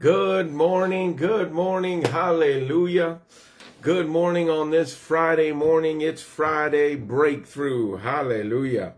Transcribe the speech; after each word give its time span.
Good 0.00 0.50
morning, 0.50 1.14
good 1.14 1.52
morning, 1.52 2.00
hallelujah. 2.00 3.18
Good 3.82 4.08
morning 4.08 4.48
on 4.48 4.70
this 4.70 4.94
Friday 4.96 5.52
morning. 5.52 6.00
It's 6.00 6.22
Friday 6.22 6.94
breakthrough, 6.94 7.98
hallelujah. 7.98 8.94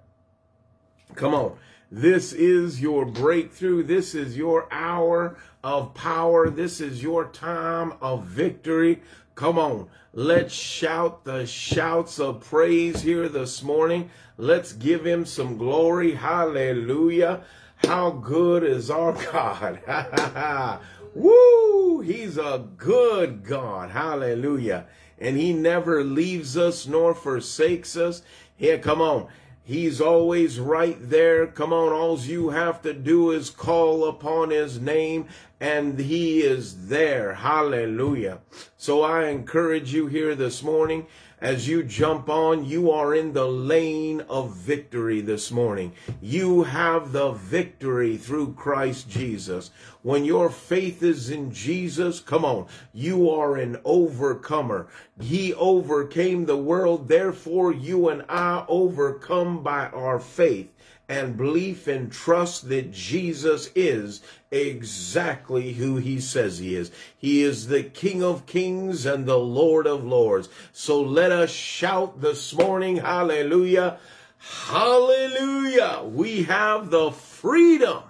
Come 1.16 1.34
on. 1.34 1.56
This 1.90 2.32
is 2.32 2.80
your 2.80 3.04
breakthrough. 3.04 3.82
This 3.82 4.14
is 4.14 4.36
your 4.36 4.68
hour 4.70 5.36
of 5.64 5.92
power. 5.92 6.48
This 6.48 6.80
is 6.80 7.02
your 7.02 7.24
time 7.24 7.94
of 8.00 8.22
victory. 8.22 9.02
Come 9.34 9.58
on. 9.58 9.88
Let's 10.12 10.54
shout 10.54 11.24
the 11.24 11.46
shouts 11.46 12.20
of 12.20 12.48
praise 12.48 13.02
here 13.02 13.28
this 13.28 13.60
morning. 13.60 14.08
Let's 14.36 14.72
give 14.72 15.04
him 15.04 15.26
some 15.26 15.58
glory. 15.58 16.14
Hallelujah. 16.14 17.42
How 17.84 18.10
good 18.10 18.62
is 18.62 18.90
our 18.90 19.12
God? 19.32 20.80
Woo! 21.14 22.00
He's 22.00 22.38
a 22.38 22.66
good 22.76 23.44
God. 23.44 23.90
Hallelujah. 23.90 24.86
And 25.18 25.36
he 25.36 25.52
never 25.52 26.02
leaves 26.02 26.56
us 26.56 26.86
nor 26.86 27.14
forsakes 27.14 27.96
us. 27.96 28.22
Here, 28.56 28.78
come 28.78 29.00
on. 29.00 29.28
He's 29.64 30.00
always 30.00 30.58
right 30.58 30.98
there. 31.00 31.46
Come 31.46 31.72
on, 31.72 31.92
all 31.92 32.18
you 32.18 32.50
have 32.50 32.82
to 32.82 32.92
do 32.92 33.30
is 33.30 33.48
call 33.48 34.08
upon 34.08 34.50
his 34.50 34.80
name 34.80 35.28
and 35.60 36.00
he 36.00 36.40
is 36.40 36.88
there. 36.88 37.34
Hallelujah. 37.34 38.40
So 38.76 39.02
I 39.02 39.28
encourage 39.28 39.94
you 39.94 40.08
here 40.08 40.34
this 40.34 40.64
morning 40.64 41.06
as 41.42 41.66
you 41.66 41.82
jump 41.82 42.28
on, 42.30 42.64
you 42.64 42.92
are 42.92 43.16
in 43.16 43.32
the 43.32 43.46
lane 43.46 44.20
of 44.28 44.54
victory 44.54 45.20
this 45.20 45.50
morning. 45.50 45.92
You 46.20 46.62
have 46.62 47.10
the 47.10 47.32
victory 47.32 48.16
through 48.16 48.54
Christ 48.54 49.10
Jesus. 49.10 49.72
When 50.02 50.24
your 50.24 50.50
faith 50.50 51.02
is 51.02 51.30
in 51.30 51.52
Jesus, 51.52 52.20
come 52.20 52.44
on, 52.44 52.68
you 52.92 53.28
are 53.28 53.56
an 53.56 53.76
overcomer. 53.84 54.86
He 55.20 55.52
overcame 55.54 56.46
the 56.46 56.56
world, 56.56 57.08
therefore 57.08 57.72
you 57.72 58.08
and 58.08 58.24
I 58.28 58.64
overcome 58.68 59.64
by 59.64 59.88
our 59.88 60.20
faith 60.20 60.71
and 61.12 61.36
belief 61.36 61.88
and 61.88 62.10
trust 62.10 62.70
that 62.70 62.90
Jesus 62.90 63.68
is 63.74 64.22
exactly 64.50 65.74
who 65.74 65.96
he 65.96 66.18
says 66.18 66.56
he 66.56 66.74
is. 66.74 66.90
He 67.18 67.42
is 67.42 67.66
the 67.66 67.82
King 67.82 68.22
of 68.22 68.46
kings 68.46 69.04
and 69.04 69.26
the 69.26 69.38
Lord 69.38 69.86
of 69.86 70.02
lords. 70.06 70.48
So 70.72 71.02
let 71.02 71.30
us 71.30 71.50
shout 71.50 72.22
this 72.22 72.54
morning, 72.54 72.96
hallelujah, 72.96 73.98
hallelujah. 74.38 76.02
We 76.02 76.44
have 76.44 76.88
the 76.88 77.12
freedom, 77.12 78.04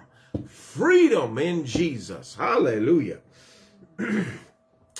freedom 0.47 1.37
in 1.37 1.65
Jesus. 1.65 2.35
Hallelujah. 2.35 3.19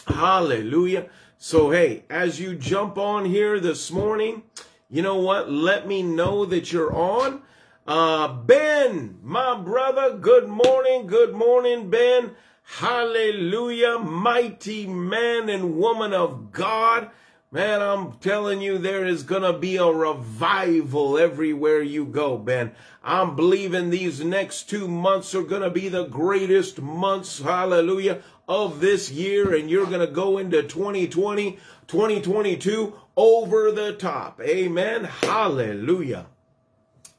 hallelujah. 0.08 1.08
So, 1.38 1.72
hey, 1.72 2.04
as 2.10 2.38
you 2.38 2.56
jump 2.56 2.98
on 2.98 3.24
here 3.24 3.62
this 3.62 3.92
morning, 3.92 4.44
you 4.90 5.02
know 5.02 5.20
what? 5.20 5.50
Let 5.50 5.88
me 5.88 6.04
know 6.04 6.44
that 6.44 6.74
you're 6.74 6.94
on 6.94 7.44
uh, 7.86 8.30
Ben, 8.30 9.20
my 9.22 9.60
brother, 9.60 10.18
good 10.18 10.48
morning, 10.48 11.06
good 11.06 11.34
morning, 11.34 11.90
Ben. 11.90 12.32
Hallelujah, 12.64 14.00
mighty 14.00 14.88
man 14.88 15.50
and 15.50 15.76
woman 15.78 16.14
of 16.14 16.54
God. 16.54 17.10
Man, 17.52 17.82
I'm 17.82 18.14
telling 18.14 18.62
you, 18.62 18.78
there 18.78 19.06
is 19.06 19.24
going 19.24 19.42
to 19.42 19.54
be 19.54 19.76
a 19.76 19.86
revival 19.86 21.18
everywhere 21.18 21.82
you 21.82 22.06
go, 22.06 22.38
Ben. 22.38 22.72
I'm 23.04 23.36
believing 23.36 23.90
these 23.90 24.24
next 24.24 24.70
two 24.70 24.88
months 24.88 25.36
are 25.36 25.44
going 25.44 25.62
to 25.62 25.70
be 25.70 25.90
the 25.90 26.06
greatest 26.06 26.82
months, 26.82 27.40
hallelujah, 27.42 28.22
of 28.48 28.80
this 28.80 29.12
year. 29.12 29.54
And 29.54 29.70
you're 29.70 29.86
going 29.86 30.00
to 30.00 30.08
go 30.08 30.38
into 30.38 30.64
2020, 30.64 31.60
2022 31.88 32.94
over 33.18 33.72
the 33.72 33.94
top. 33.94 34.40
Amen. 34.42 35.04
Hallelujah 35.04 36.28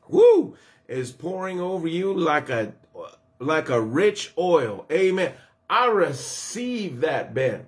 woo, 0.08 0.56
is 0.88 1.10
pouring 1.10 1.60
over 1.60 1.88
you 1.88 2.12
like 2.12 2.50
a 2.50 2.72
like 3.38 3.68
a 3.68 3.80
rich 3.80 4.32
oil. 4.38 4.86
Amen. 4.90 5.32
I 5.68 5.86
receive 5.86 7.00
that, 7.00 7.34
Ben. 7.34 7.66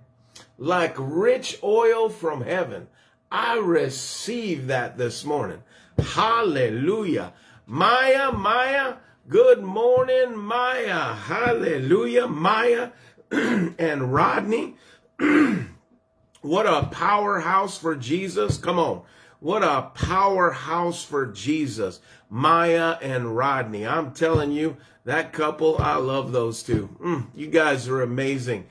Like 0.58 0.94
rich 0.98 1.58
oil 1.62 2.08
from 2.08 2.42
heaven. 2.42 2.88
I 3.30 3.58
receive 3.58 4.68
that 4.68 4.96
this 4.96 5.24
morning. 5.24 5.62
Hallelujah. 5.98 7.32
Maya, 7.66 8.32
Maya, 8.32 8.96
good 9.28 9.62
morning, 9.62 10.36
Maya. 10.36 11.14
Hallelujah. 11.14 12.28
Maya 12.28 12.90
and 13.30 14.12
Rodney. 14.12 14.76
what 16.42 16.66
a 16.66 16.88
powerhouse 16.92 17.76
for 17.76 17.96
Jesus. 17.96 18.56
Come 18.56 18.78
on. 18.78 19.02
What 19.40 19.62
a 19.62 19.90
powerhouse 19.94 21.04
for 21.04 21.26
Jesus. 21.26 22.00
Maya 22.30 22.96
and 23.02 23.36
Rodney. 23.36 23.86
I'm 23.86 24.12
telling 24.12 24.52
you, 24.52 24.76
that 25.04 25.32
couple, 25.32 25.78
I 25.78 25.96
love 25.96 26.32
those 26.32 26.62
two. 26.62 26.88
Mm, 27.00 27.26
you 27.34 27.46
guys 27.46 27.86
are 27.88 28.02
amazing. 28.02 28.66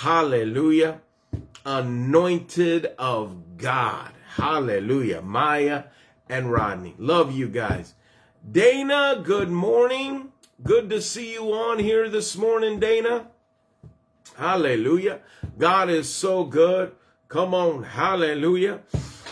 Hallelujah. 0.00 1.00
Anointed 1.64 2.86
of 2.98 3.56
God. 3.56 4.12
Hallelujah. 4.34 5.22
Maya 5.22 5.84
and 6.28 6.52
Rodney. 6.52 6.94
Love 6.98 7.32
you 7.32 7.48
guys. 7.48 7.94
Dana, 8.50 9.20
good 9.24 9.50
morning. 9.50 10.32
Good 10.62 10.90
to 10.90 11.00
see 11.00 11.32
you 11.32 11.52
on 11.52 11.78
here 11.78 12.08
this 12.08 12.36
morning, 12.36 12.80
Dana. 12.80 13.28
Hallelujah. 14.36 15.20
God 15.58 15.88
is 15.88 16.08
so 16.12 16.44
good. 16.44 16.92
Come 17.28 17.54
on. 17.54 17.82
Hallelujah. 17.82 18.80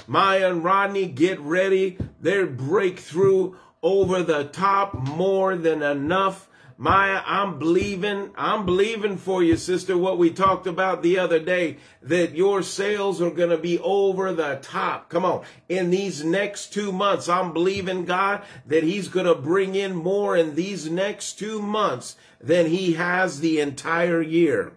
Maya 0.06 0.50
and 0.50 0.62
Rodney, 0.62 1.06
get 1.06 1.40
ready. 1.40 1.98
Their 2.20 2.46
breakthrough 2.46 3.56
over 3.82 4.22
the 4.22 4.44
top 4.44 4.94
more 4.94 5.56
than 5.56 5.82
enough. 5.82 6.48
Maya, 6.78 7.22
I'm 7.24 7.58
believing, 7.58 8.32
I'm 8.36 8.66
believing 8.66 9.16
for 9.16 9.42
you, 9.42 9.56
sister, 9.56 9.96
what 9.96 10.18
we 10.18 10.30
talked 10.30 10.66
about 10.66 11.02
the 11.02 11.18
other 11.18 11.38
day, 11.38 11.78
that 12.02 12.34
your 12.34 12.62
sales 12.62 13.22
are 13.22 13.30
going 13.30 13.48
to 13.48 13.56
be 13.56 13.78
over 13.78 14.34
the 14.34 14.58
top. 14.60 15.08
Come 15.08 15.24
on. 15.24 15.42
In 15.70 15.88
these 15.88 16.22
next 16.22 16.74
two 16.74 16.92
months, 16.92 17.30
I'm 17.30 17.54
believing 17.54 18.04
God 18.04 18.42
that 18.66 18.82
he's 18.82 19.08
going 19.08 19.24
to 19.24 19.34
bring 19.34 19.74
in 19.74 19.94
more 19.94 20.36
in 20.36 20.54
these 20.54 20.90
next 20.90 21.38
two 21.38 21.62
months 21.62 22.16
than 22.42 22.66
he 22.66 22.92
has 22.92 23.40
the 23.40 23.58
entire 23.58 24.20
year. 24.20 24.72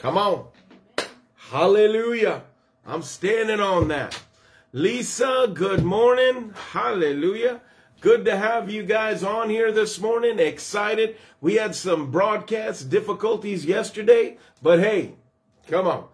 Come 0.00 0.18
on. 0.18 0.46
Hallelujah. 1.50 2.42
I'm 2.86 3.02
standing 3.02 3.60
on 3.60 3.88
that. 3.88 4.20
Lisa, 4.72 5.50
good 5.52 5.82
morning. 5.82 6.52
Hallelujah. 6.72 7.62
Good 8.02 8.26
to 8.26 8.36
have 8.36 8.70
you 8.70 8.82
guys 8.82 9.22
on 9.22 9.48
here 9.48 9.72
this 9.72 9.98
morning. 9.98 10.38
Excited. 10.38 11.16
We 11.40 11.54
had 11.54 11.74
some 11.74 12.10
broadcast 12.10 12.90
difficulties 12.90 13.64
yesterday, 13.64 14.36
but 14.60 14.80
hey, 14.80 15.14
come 15.66 15.86
on. 15.86 16.08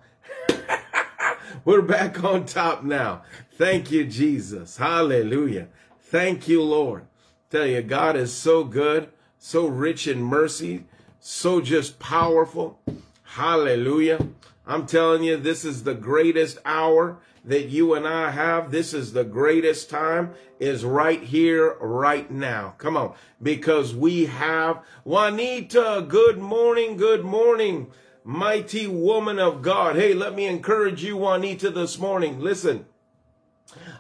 We're 1.65 1.83
back 1.83 2.23
on 2.23 2.45
top 2.47 2.85
now. 2.85 3.23
Thank 3.51 3.91
you, 3.91 4.05
Jesus. 4.05 4.77
Hallelujah. 4.77 5.67
Thank 6.01 6.47
you, 6.47 6.63
Lord. 6.63 7.07
Tell 7.51 7.67
you, 7.67 7.83
God 7.83 8.15
is 8.15 8.33
so 8.33 8.63
good, 8.63 9.09
so 9.39 9.67
rich 9.67 10.07
in 10.07 10.23
mercy, 10.23 10.85
so 11.19 11.61
just 11.61 11.99
powerful. 11.99 12.79
Hallelujah. 13.25 14.25
I'm 14.71 14.87
telling 14.87 15.25
you, 15.25 15.37
this 15.37 15.65
is 15.65 15.83
the 15.83 15.95
greatest 15.95 16.59
hour 16.65 17.19
that 17.45 17.71
you 17.71 17.95
and 17.95 18.07
I 18.07 18.31
have. 18.31 18.71
This 18.71 18.95
is 18.95 19.13
the 19.13 19.25
greatest 19.25 19.91
time 19.91 20.35
is 20.61 20.85
right 20.85 21.21
here, 21.21 21.77
right 21.81 22.31
now. 22.31 22.75
Come 22.79 22.97
on. 22.97 23.15
Because 23.43 23.97
we 23.97 24.27
have 24.27 24.85
Juanita. 25.03 26.07
Good 26.07 26.39
morning. 26.39 26.97
Good 26.97 27.25
morning. 27.25 27.91
Mighty 28.23 28.87
woman 28.87 29.41
of 29.41 29.61
God. 29.61 29.97
Hey, 29.97 30.15
let 30.15 30.37
me 30.37 30.47
encourage 30.47 31.03
you, 31.03 31.17
Juanita, 31.17 31.71
this 31.71 31.99
morning. 31.99 32.39
Listen, 32.39 32.87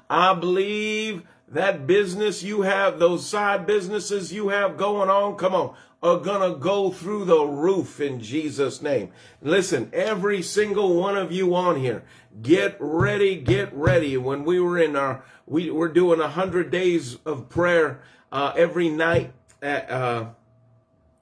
I 0.09 0.35
believe 0.35 1.25
that 1.49 1.85
business 1.85 2.45
you 2.45 2.63
have, 2.63 3.01
those 3.01 3.27
side 3.27 3.67
businesses 3.67 4.33
you 4.33 4.51
have 4.51 4.77
going 4.77 5.11
on, 5.11 5.35
come 5.35 5.53
on, 5.53 5.75
are 6.03 6.19
going 6.19 6.53
to 6.53 6.59
go 6.59 6.91
through 6.91 7.27
the 7.27 7.45
roof 7.45 8.01
in 8.01 8.21
Jesus' 8.21 8.81
name. 8.81 9.13
Listen, 9.43 9.91
every 9.93 10.41
single 10.41 10.95
one 10.95 11.17
of 11.17 11.31
you 11.31 11.55
on 11.55 11.77
here, 11.77 12.03
get 12.41 12.77
ready, 12.81 13.37
get 13.37 13.73
ready. 13.75 14.17
When 14.17 14.45
we 14.45 14.61
were 14.61 14.79
in 14.79 14.97
our, 14.97 15.23
we 15.47 15.71
were 15.71 15.89
doing 15.89 16.21
a 16.21 16.29
hundred 16.29 16.71
days 16.71 17.19
of 17.27 17.49
prayer 17.51 18.01
uh, 18.33 18.53
every 18.57 18.89
night 18.89 19.33
at, 19.61 19.91
uh, 19.91 20.27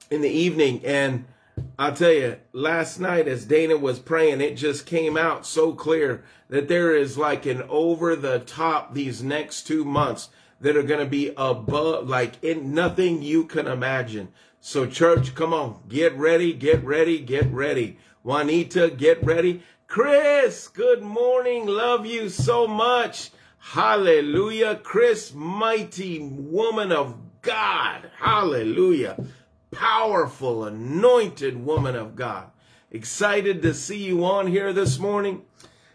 in 0.09 0.21
the 0.21 0.29
evening. 0.29 0.81
And 0.85 1.25
I'll 1.77 1.93
tell 1.93 2.13
you, 2.13 2.37
last 2.53 2.99
night 2.99 3.27
as 3.27 3.45
Dana 3.45 3.75
was 3.75 3.99
praying, 3.99 4.39
it 4.39 4.55
just 4.55 4.85
came 4.85 5.17
out 5.17 5.45
so 5.45 5.73
clear 5.73 6.23
that 6.49 6.69
there 6.69 6.95
is 6.95 7.17
like 7.17 7.45
an 7.45 7.63
over 7.69 8.15
the 8.15 8.39
top 8.39 8.93
these 8.93 9.21
next 9.21 9.63
two 9.63 9.83
months 9.83 10.29
that 10.61 10.75
are 10.75 10.83
going 10.83 10.99
to 10.99 11.05
be 11.05 11.33
above, 11.37 12.07
like 12.07 12.41
in 12.43 12.73
nothing 12.73 13.21
you 13.21 13.45
can 13.45 13.67
imagine. 13.67 14.29
So, 14.61 14.85
church, 14.85 15.35
come 15.35 15.53
on. 15.53 15.79
Get 15.87 16.17
ready, 16.17 16.51
get 16.51 16.83
ready, 16.83 17.19
get 17.19 17.49
ready. 17.51 17.97
Juanita, 18.23 18.89
get 18.89 19.23
ready. 19.23 19.63
Chris, 19.87 20.67
good 20.67 21.01
morning. 21.01 21.65
Love 21.65 22.05
you 22.05 22.27
so 22.27 22.67
much. 22.67 23.31
Hallelujah. 23.57 24.75
Chris, 24.83 25.33
mighty 25.33 26.19
woman 26.19 26.91
of 26.91 27.15
God. 27.41 28.11
Hallelujah. 28.17 29.23
Powerful, 29.71 30.65
anointed 30.65 31.65
woman 31.65 31.95
of 31.95 32.17
God. 32.17 32.51
Excited 32.91 33.61
to 33.61 33.73
see 33.73 34.03
you 34.03 34.25
on 34.25 34.47
here 34.47 34.73
this 34.73 34.99
morning. 34.99 35.43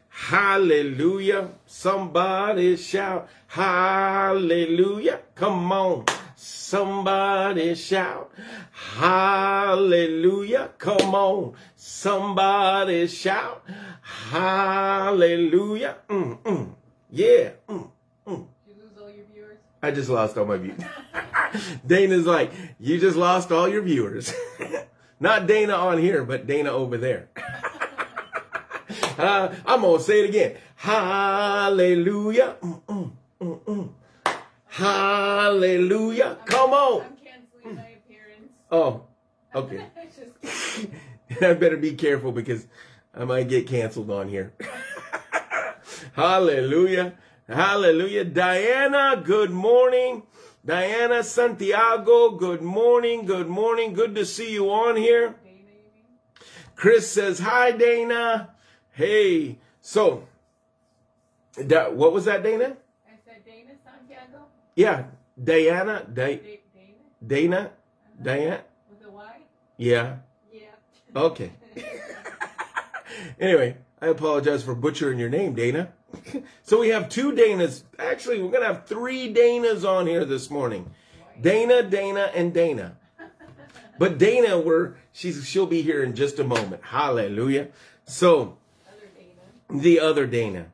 Hallelujah. 0.09 1.51
Somebody 1.67 2.77
shout, 2.77 3.29
Hallelujah. 3.49 5.21
Come 5.35 5.71
on. 5.71 6.07
Somebody 6.75 7.77
shout, 7.77 8.33
Hallelujah. 8.73 10.71
Come 10.77 11.15
on. 11.15 11.55
Somebody 11.77 13.07
shout, 13.07 13.63
Hallelujah. 14.03 15.99
Mm, 16.09 16.39
mm. 16.43 16.75
Yeah. 17.13 17.51
Mm, 17.69 17.91
mm. 18.27 18.47
You 18.67 18.75
lose 18.75 18.99
all 19.01 19.09
your 19.09 19.25
viewers? 19.33 19.59
I 19.85 19.93
just 19.93 20.11
lost 20.11 20.37
all 20.37 20.47
my 20.47 20.57
viewers. 20.57 20.83
Dana's 21.87 22.27
like, 22.27 22.51
you 22.81 22.99
just 22.99 23.17
lost 23.17 23.53
all 23.53 23.69
your 23.69 23.83
viewers. 23.83 24.35
Not 25.21 25.47
Dana 25.47 25.75
on 25.75 25.99
here, 25.99 26.25
but 26.25 26.49
Dana 26.49 26.73
over 26.73 26.97
there. 26.97 27.29
Uh, 29.17 29.55
I'm 29.65 29.81
gonna 29.83 30.01
say 30.01 30.25
it 30.25 30.29
again. 30.29 30.57
Hallelujah. 30.75 32.57
Mm, 32.61 32.83
mm, 32.83 33.11
mm, 33.41 33.61
mm. 33.61 33.89
Hallelujah. 34.75 36.39
Come 36.47 36.73
on. 36.73 37.03
I'm 37.03 37.17
canceling 37.17 37.77
my 37.77 37.91
appearance. 37.91 38.51
Oh, 38.73 39.03
okay. 39.55 39.87
I 41.41 41.55
better 41.55 41.77
be 41.77 41.95
careful 41.95 42.33
because 42.33 42.67
I 43.15 43.25
might 43.25 43.49
get 43.49 43.69
canceled 43.69 44.11
on 44.11 44.29
here. 44.29 44.53
Hallelujah. 46.15 47.15
Hallelujah. 47.49 48.25
Diana, 48.25 49.23
good 49.25 49.53
morning. 49.53 50.25
Diana 50.67 51.23
Santiago, 51.23 52.31
good 52.31 52.63
morning. 52.63 53.27
Good 53.27 53.49
morning. 53.49 53.93
Good 53.93 54.17
to 54.17 54.27
see 54.27 54.53
you 54.53 54.71
on 54.71 54.97
here. 54.97 55.37
Chris 56.75 57.09
says, 57.09 57.39
Hi, 57.39 57.71
Dana. 57.71 58.51
Hey. 58.91 59.59
So, 59.81 60.27
da- 61.65 61.91
what 61.91 62.13
was 62.13 62.25
that, 62.25 62.43
Dana? 62.43 62.77
I 63.07 63.13
said 63.25 63.45
Dana 63.45 63.75
Santiago? 63.85 64.47
Yeah. 64.75 65.05
Diana. 65.43 66.05
Di- 66.13 66.37
Da- 66.37 66.61
Dana? 67.27 67.27
Dana. 67.27 67.57
Uh-huh. 67.61 68.23
Diana. 68.23 68.61
With 68.91 69.05
a 69.07 69.11
Y? 69.11 69.37
Yeah. 69.77 70.17
Yeah. 70.53 70.63
Okay. 71.17 71.53
anyway, 73.41 73.77
I 74.01 74.07
apologize 74.09 74.63
for 74.63 74.75
butchering 74.75 75.19
your 75.19 75.29
name, 75.29 75.55
Dana. 75.55 75.93
so 76.63 76.81
we 76.81 76.89
have 76.91 77.09
two 77.09 77.33
Danas. 77.33 77.83
Actually, 77.99 78.41
we're 78.43 78.51
going 78.51 78.63
to 78.63 78.69
have 78.69 78.87
three 78.87 79.33
Danas 79.33 79.85
on 79.89 80.07
here 80.07 80.25
this 80.25 80.51
morning. 80.51 80.91
Dana, 81.41 81.83
Dana, 81.83 82.31
and 82.35 82.53
Dana. 82.55 82.97
But 83.97 84.19
Dana, 84.19 84.59
we're 84.59 84.95
she's 85.13 85.47
she'll 85.47 85.67
be 85.67 85.81
here 85.83 86.03
in 86.03 86.17
just 86.17 86.41
a 86.41 86.45
moment. 86.45 86.83
Hallelujah. 86.83 87.69
So 88.07 88.59
Other 88.89 89.07
Dana. 89.17 89.81
the 89.83 90.01
other 90.01 90.27
Dana, 90.27 90.67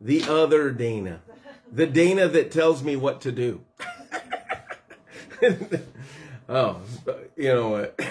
the 0.00 0.24
other 0.24 0.72
Dana, 0.72 1.20
the 1.72 1.86
Dana 1.86 2.28
that 2.28 2.50
tells 2.50 2.82
me 2.82 2.96
what 2.96 3.20
to 3.22 3.32
do. 3.32 3.60
oh, 6.48 6.80
you 7.36 7.48
know 7.48 7.68
what? 7.70 7.98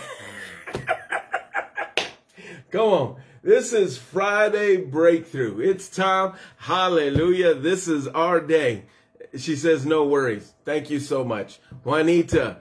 Come 2.72 2.82
on. 2.82 3.16
This 3.42 3.72
is 3.72 3.98
Friday 3.98 4.78
breakthrough. 4.78 5.60
It's 5.60 5.88
time. 5.90 6.34
Hallelujah. 6.58 7.56
This 7.56 7.88
is 7.88 8.08
our 8.08 8.42
day. 8.42 8.84
She 9.38 9.56
says, 9.56 9.86
no 9.86 10.06
worries. 10.06 10.54
Thank 10.66 10.90
you 10.90 11.00
so 11.00 11.24
much. 11.24 11.60
Juanita, 11.84 12.58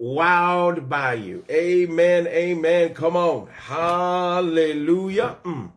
wowed 0.00 0.88
by 0.88 1.14
you. 1.14 1.44
Amen. 1.50 2.26
Amen. 2.26 2.94
Come 2.94 3.16
on. 3.16 3.48
Hallelujah. 3.48 5.36
Mm. 5.44 5.70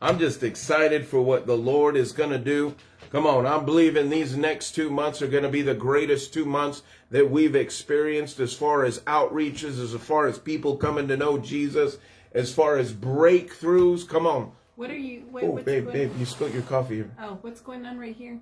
I'm 0.00 0.18
just 0.18 0.42
excited 0.42 1.06
for 1.06 1.22
what 1.22 1.46
the 1.46 1.56
Lord 1.56 1.96
is 1.96 2.12
going 2.12 2.30
to 2.30 2.38
do. 2.38 2.74
Come 3.12 3.26
on, 3.26 3.46
I'm 3.46 3.66
believing 3.66 4.08
these 4.08 4.38
next 4.38 4.72
two 4.72 4.88
months 4.88 5.20
are 5.20 5.26
going 5.26 5.42
to 5.42 5.50
be 5.50 5.60
the 5.60 5.74
greatest 5.74 6.32
two 6.32 6.46
months 6.46 6.82
that 7.10 7.30
we've 7.30 7.54
experienced 7.54 8.40
as 8.40 8.54
far 8.54 8.86
as 8.86 9.00
outreaches, 9.00 9.78
as 9.78 9.92
far 10.00 10.26
as 10.26 10.38
people 10.38 10.78
coming 10.78 11.08
to 11.08 11.16
know 11.18 11.36
Jesus, 11.36 11.98
as 12.32 12.54
far 12.54 12.78
as 12.78 12.94
breakthroughs. 12.94 14.08
Come 14.08 14.26
on. 14.26 14.52
What 14.76 14.88
are 14.90 14.96
you? 14.96 15.26
What, 15.30 15.44
Oh, 15.44 15.56
babe, 15.56 15.92
babe, 15.92 16.10
you 16.18 16.24
spilled 16.24 16.54
your 16.54 16.62
coffee 16.62 16.96
here. 16.96 17.10
Oh, 17.20 17.36
what's 17.42 17.60
going 17.60 17.84
on 17.84 17.98
right 17.98 18.16
here? 18.16 18.38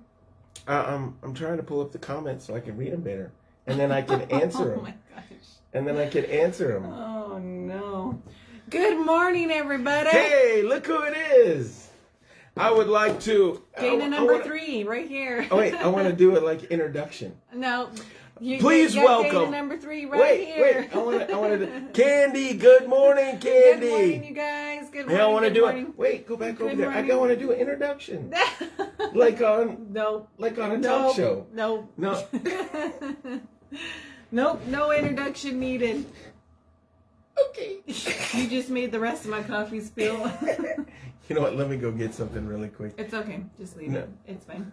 Uh, 0.65 0.85
I'm, 0.87 1.17
I'm 1.21 1.33
trying 1.33 1.57
to 1.57 1.63
pull 1.63 1.81
up 1.81 1.91
the 1.91 1.99
comments 1.99 2.45
so 2.45 2.55
I 2.55 2.61
can 2.61 2.77
read 2.77 2.93
them 2.93 3.01
better. 3.01 3.33
And 3.67 3.77
then 3.77 3.91
I 3.91 4.01
can 4.01 4.21
answer 4.31 4.69
them. 4.69 4.79
oh 4.79 4.83
my 4.83 4.93
gosh. 5.13 5.25
And 5.73 5.85
then 5.85 5.97
I 5.97 6.07
can 6.07 6.23
answer 6.23 6.69
them. 6.79 6.85
Oh 6.85 7.39
no. 7.39 8.21
Good 8.69 9.05
morning, 9.05 9.51
everybody. 9.51 10.11
Hey, 10.11 10.61
look 10.63 10.87
who 10.87 11.01
it 11.03 11.17
is. 11.17 11.80
I 12.57 12.69
would 12.71 12.87
like 12.87 13.19
to. 13.21 13.61
Uh, 13.77 13.79
I- 13.79 13.81
Dana 13.81 14.03
I 14.05 14.07
number 14.09 14.33
wanna- 14.33 14.45
three, 14.45 14.83
right 14.83 15.07
here. 15.07 15.47
Oh, 15.51 15.57
wait, 15.57 15.73
I 15.73 15.87
want 15.87 16.07
to 16.07 16.13
do 16.13 16.35
it 16.35 16.43
like 16.43 16.63
introduction. 16.65 17.37
No. 17.53 17.89
You, 18.39 18.57
Please 18.59 18.95
you 18.95 19.03
welcome- 19.03 19.31
Dana 19.31 19.51
number 19.51 19.77
three 19.77 20.05
right 20.07 20.19
wait, 20.19 20.45
here. 20.47 20.61
wait. 20.81 20.95
I 20.95 20.97
want 20.97 21.19
to. 21.27 21.31
I 21.33 21.37
want 21.37 21.59
to. 21.61 21.81
Candy. 22.01 22.55
Good 22.55 22.87
morning, 22.89 23.37
Candy. 23.39 23.79
Good 23.87 23.89
morning, 23.91 24.23
you 24.25 24.33
guys. 24.33 24.89
Good 24.89 25.05
morning. 25.05 25.15
Hey, 25.17 25.21
I 25.21 25.27
want 25.27 25.45
to 25.45 25.53
do 25.53 25.61
morning. 25.61 25.85
it. 25.87 25.97
Wait, 25.97 26.27
go 26.27 26.35
back 26.35 26.59
over 26.59 26.69
Good 26.71 26.79
there. 26.79 26.89
I 26.89 27.01
morning. 27.03 27.17
want 27.17 27.29
to 27.31 27.37
do 27.37 27.51
an 27.51 27.59
introduction, 27.59 28.33
like 29.13 29.41
on, 29.41 29.87
no. 29.91 30.27
like 30.39 30.57
on 30.57 30.71
a 30.71 30.77
no, 30.77 30.87
talk 31.07 31.15
show. 31.15 31.45
No. 31.53 31.87
No. 31.97 32.25
nope. 34.31 34.61
No 34.67 34.91
introduction 34.91 35.59
needed. 35.59 36.05
Okay. 37.49 37.77
You 38.33 38.47
just 38.47 38.69
made 38.69 38.91
the 38.91 38.99
rest 38.99 39.25
of 39.25 39.31
my 39.31 39.43
coffee 39.43 39.81
spill. 39.81 40.31
You 41.29 41.35
know 41.35 41.41
what? 41.43 41.55
Let 41.55 41.69
me 41.69 41.77
go 41.77 41.91
get 41.91 42.13
something 42.13 42.45
really 42.45 42.67
quick. 42.67 42.93
it's 42.97 43.13
okay. 43.13 43.41
Just 43.57 43.77
leave 43.77 43.91
No. 43.91 43.99
it. 43.99 44.09
It's 44.27 44.43
fine. 44.43 44.69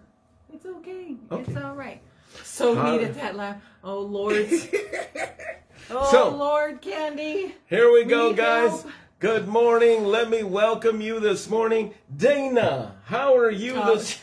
It's 0.53 0.67
okay. 0.67 1.15
Okay. 1.31 1.53
It's 1.53 1.63
all 1.63 1.75
right. 1.77 2.01
So 2.43 2.75
Huh? 2.75 2.91
needed 2.93 3.15
that 3.15 3.37
laugh. 3.37 3.63
Oh 3.85 4.01
Lord. 4.01 4.49
Oh 5.91 6.11
So- 6.11 6.37
Lord, 6.37 6.81
Candy. 6.83 7.55
Here 7.67 7.93
we 7.93 8.05
go, 8.05 8.29
Need 8.29 8.37
guys. 8.39 8.83
help? 8.83 8.93
Good 9.21 9.47
morning. 9.49 10.05
Let 10.05 10.29
me 10.31 10.43
welcome 10.43 11.01
you 11.01 11.19
this 11.21 11.49
morning, 11.49 11.95
Dana. 12.15 12.97
How 13.05 13.37
are 13.37 13.51
you 13.51 13.75
Oh. 13.77 13.95
this? 13.95 14.19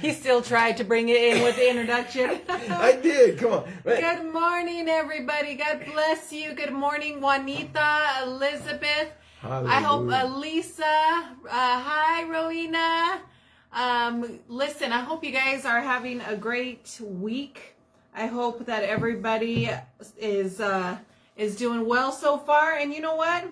He 0.00 0.12
still 0.12 0.40
tried 0.40 0.78
to 0.78 0.84
bring 0.84 1.08
it 1.10 1.16
in 1.16 1.42
with 1.42 1.56
the 1.56 1.68
introduction. 1.68 2.40
I 2.48 2.96
did. 3.02 3.38
Come 3.38 3.52
on. 3.52 3.72
Wait. 3.84 4.00
Good 4.00 4.32
morning, 4.32 4.88
everybody. 4.88 5.56
God 5.56 5.84
bless 5.92 6.32
you. 6.32 6.54
Good 6.54 6.72
morning, 6.72 7.20
Juanita, 7.20 8.22
Elizabeth. 8.22 9.12
I 9.42 9.80
hope 9.80 10.10
Hallelujah. 10.10 10.24
uh, 10.24 10.38
Lisa. 10.38 10.84
Uh, 10.84 11.80
hi, 11.82 12.24
Rowena. 12.24 13.20
Um, 13.72 14.40
listen, 14.48 14.92
I 14.92 15.00
hope 15.00 15.22
you 15.22 15.32
guys 15.32 15.64
are 15.66 15.80
having 15.80 16.20
a 16.22 16.34
great 16.36 16.98
week. 17.02 17.76
I 18.14 18.26
hope 18.26 18.66
that 18.66 18.82
everybody 18.82 19.70
is 20.18 20.60
uh, 20.60 20.96
is 21.36 21.56
doing 21.56 21.86
well 21.86 22.10
so 22.10 22.38
far. 22.38 22.74
And 22.74 22.92
you 22.92 23.00
know 23.00 23.16
what? 23.16 23.44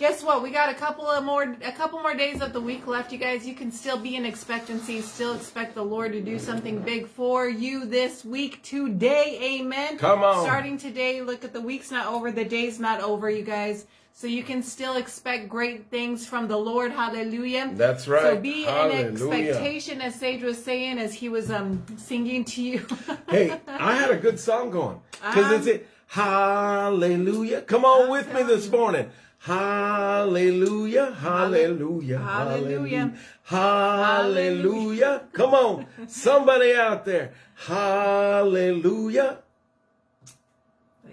Guess 0.00 0.22
what? 0.22 0.42
We 0.42 0.50
got 0.50 0.70
a 0.70 0.74
couple 0.74 1.06
of 1.06 1.22
more 1.24 1.42
a 1.62 1.72
couple 1.72 2.00
more 2.00 2.14
days 2.14 2.40
of 2.40 2.54
the 2.54 2.60
week 2.60 2.86
left, 2.86 3.12
you 3.12 3.18
guys. 3.18 3.46
You 3.46 3.52
can 3.54 3.70
still 3.70 3.98
be 3.98 4.16
in 4.16 4.24
expectancy, 4.24 5.02
still 5.02 5.34
expect 5.34 5.74
the 5.74 5.84
Lord 5.84 6.12
to 6.12 6.22
do 6.22 6.38
something 6.38 6.78
big 6.78 7.06
for 7.06 7.46
you 7.50 7.84
this 7.84 8.24
week 8.24 8.62
today. 8.62 9.58
Amen. 9.60 9.98
Come 9.98 10.22
on. 10.22 10.42
Starting 10.42 10.78
today, 10.78 11.20
look 11.20 11.44
at 11.44 11.52
the 11.52 11.60
week's 11.60 11.90
not 11.90 12.06
over, 12.06 12.32
the 12.32 12.46
day's 12.46 12.80
not 12.80 13.02
over, 13.02 13.28
you 13.28 13.42
guys. 13.42 13.84
So 14.14 14.26
you 14.26 14.42
can 14.42 14.62
still 14.62 14.96
expect 14.96 15.50
great 15.50 15.90
things 15.90 16.26
from 16.26 16.48
the 16.48 16.56
Lord. 16.56 16.92
Hallelujah. 16.92 17.70
That's 17.74 18.08
right. 18.08 18.22
So 18.22 18.36
be 18.40 18.64
in 18.64 18.90
expectation, 18.90 20.00
as 20.00 20.14
Sage 20.14 20.42
was 20.42 20.64
saying, 20.64 20.98
as 20.98 21.12
he 21.12 21.28
was 21.28 21.50
um 21.50 21.84
singing 21.98 22.46
to 22.46 22.62
you. 22.62 22.86
Hey, 23.28 23.60
I 23.68 23.96
had 23.96 24.10
a 24.10 24.16
good 24.16 24.40
song 24.40 24.70
going 24.70 24.98
because 25.12 25.44
Um, 25.44 25.54
it's 25.56 25.66
it. 25.66 25.88
Hallelujah! 26.06 27.60
Come 27.60 27.84
on 27.84 28.10
with 28.10 28.32
me 28.32 28.42
this 28.42 28.68
morning. 28.70 29.10
Hallelujah! 29.42 31.12
Hallelujah! 31.12 32.18
Hallelujah. 32.18 33.14
Hallelujah! 33.44 35.22
Come 35.32 35.54
on, 35.54 35.86
somebody 36.06 36.74
out 36.74 37.06
there. 37.06 37.32
Hallelujah! 37.54 39.38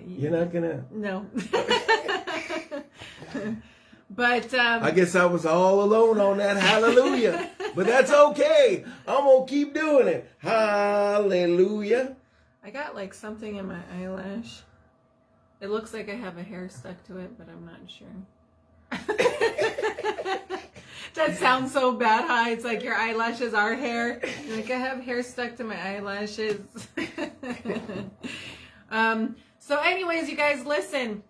You're 0.06 0.32
not 0.32 0.52
gonna. 0.52 0.84
no. 0.92 1.26
but 4.10 4.54
um 4.54 4.84
I 4.84 4.92
guess 4.92 5.16
I 5.16 5.26
was 5.26 5.46
all 5.46 5.82
alone 5.82 6.20
on 6.20 6.40
that 6.40 6.58
hallelujah, 6.58 7.50
but 7.76 7.86
that's 7.88 8.12
okay. 8.12 8.84
I'm 9.08 9.24
gonna 9.24 9.46
keep 9.46 9.74
doing 9.74 10.10
it. 10.10 10.30
Hallelujah! 10.40 12.18
I 12.62 12.72
got 12.72 12.94
like 12.94 13.14
something 13.14 13.56
in 13.56 13.68
my 13.70 13.80
eyelash. 14.02 14.64
It 15.60 15.70
looks 15.70 15.94
like 15.94 16.10
I 16.10 16.16
have 16.16 16.38
a 16.38 16.44
hair 16.44 16.70
stuck 16.70 17.04
to 17.08 17.18
it, 17.18 17.38
but 17.38 17.48
I'm 17.50 17.66
not 17.66 17.80
sure. 17.90 18.08
that 21.16 21.38
sounds 21.38 21.72
so 21.74 21.92
bad, 21.94 22.26
huh? 22.28 22.50
It's 22.52 22.64
like 22.64 22.84
your 22.84 22.96
eyelashes 22.96 23.54
are 23.54 23.74
hair. 23.74 24.22
Like 24.50 24.70
I 24.70 24.78
have 24.78 25.02
hair 25.04 25.24
stuck 25.24 25.56
to 25.58 25.64
my 25.64 25.76
eyelashes. 25.96 26.60
um, 28.92 29.36
so, 29.60 29.80
anyways, 29.80 30.30
you 30.30 30.38
guys, 30.38 30.66
listen. 30.66 31.24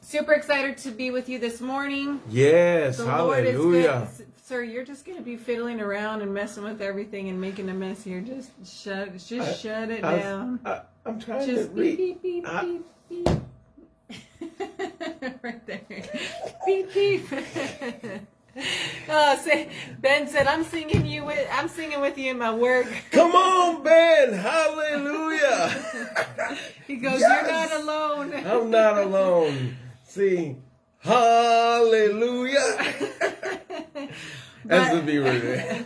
Super 0.00 0.32
excited 0.34 0.78
to 0.78 0.90
be 0.92 1.10
with 1.10 1.28
you 1.28 1.38
this 1.38 1.60
morning. 1.60 2.20
Yes, 2.30 2.98
The 2.98 3.04
Lord 3.06 3.44
is 3.44 3.54
hallelujah. 3.56 4.08
Sir, 4.44 4.62
you're 4.62 4.84
just 4.84 5.04
gonna 5.04 5.20
be 5.20 5.36
fiddling 5.36 5.80
around 5.80 6.22
and 6.22 6.32
messing 6.32 6.62
with 6.62 6.80
everything 6.80 7.28
and 7.28 7.40
making 7.40 7.68
a 7.68 7.74
mess 7.74 8.04
here. 8.04 8.20
Just 8.20 8.52
shut, 8.64 9.12
just 9.18 9.32
I- 9.32 9.52
shut 9.52 9.90
it 9.90 10.04
I- 10.04 10.18
down. 10.20 10.60
I, 10.64 10.82
am 11.04 11.18
trying 11.20 11.44
Just 11.46 11.70
to 11.70 11.74
read. 11.80 11.96
beep 11.96 12.22
beep 12.22 12.46
beep. 13.08 13.28
right 15.42 15.66
there. 15.66 15.80
Beep 16.66 16.92
beep. 16.94 17.26
oh, 19.08 19.36
say, 19.44 19.68
Ben 20.00 20.26
said, 20.28 20.46
"I'm 20.46 20.64
singing 20.64 21.06
you 21.06 21.24
with. 21.24 21.46
I'm 21.52 21.68
singing 21.68 22.00
with 22.00 22.16
you 22.18 22.30
in 22.30 22.38
my 22.38 22.54
work." 22.54 22.86
Come 23.12 23.32
on, 23.32 23.82
Ben. 23.82 24.32
Hallelujah. 24.32 25.74
He 26.86 26.96
goes, 26.96 27.20
Yes. 27.20 27.42
"You're 27.42 27.52
not 27.52 27.72
alone." 27.82 28.46
I'm 28.46 28.70
not 28.70 28.98
alone. 28.98 29.76
See, 30.04 30.56
hallelujah. 30.98 32.78
As 34.68 34.92
the 34.92 35.02
viewer 35.02 35.38
there. 35.38 35.84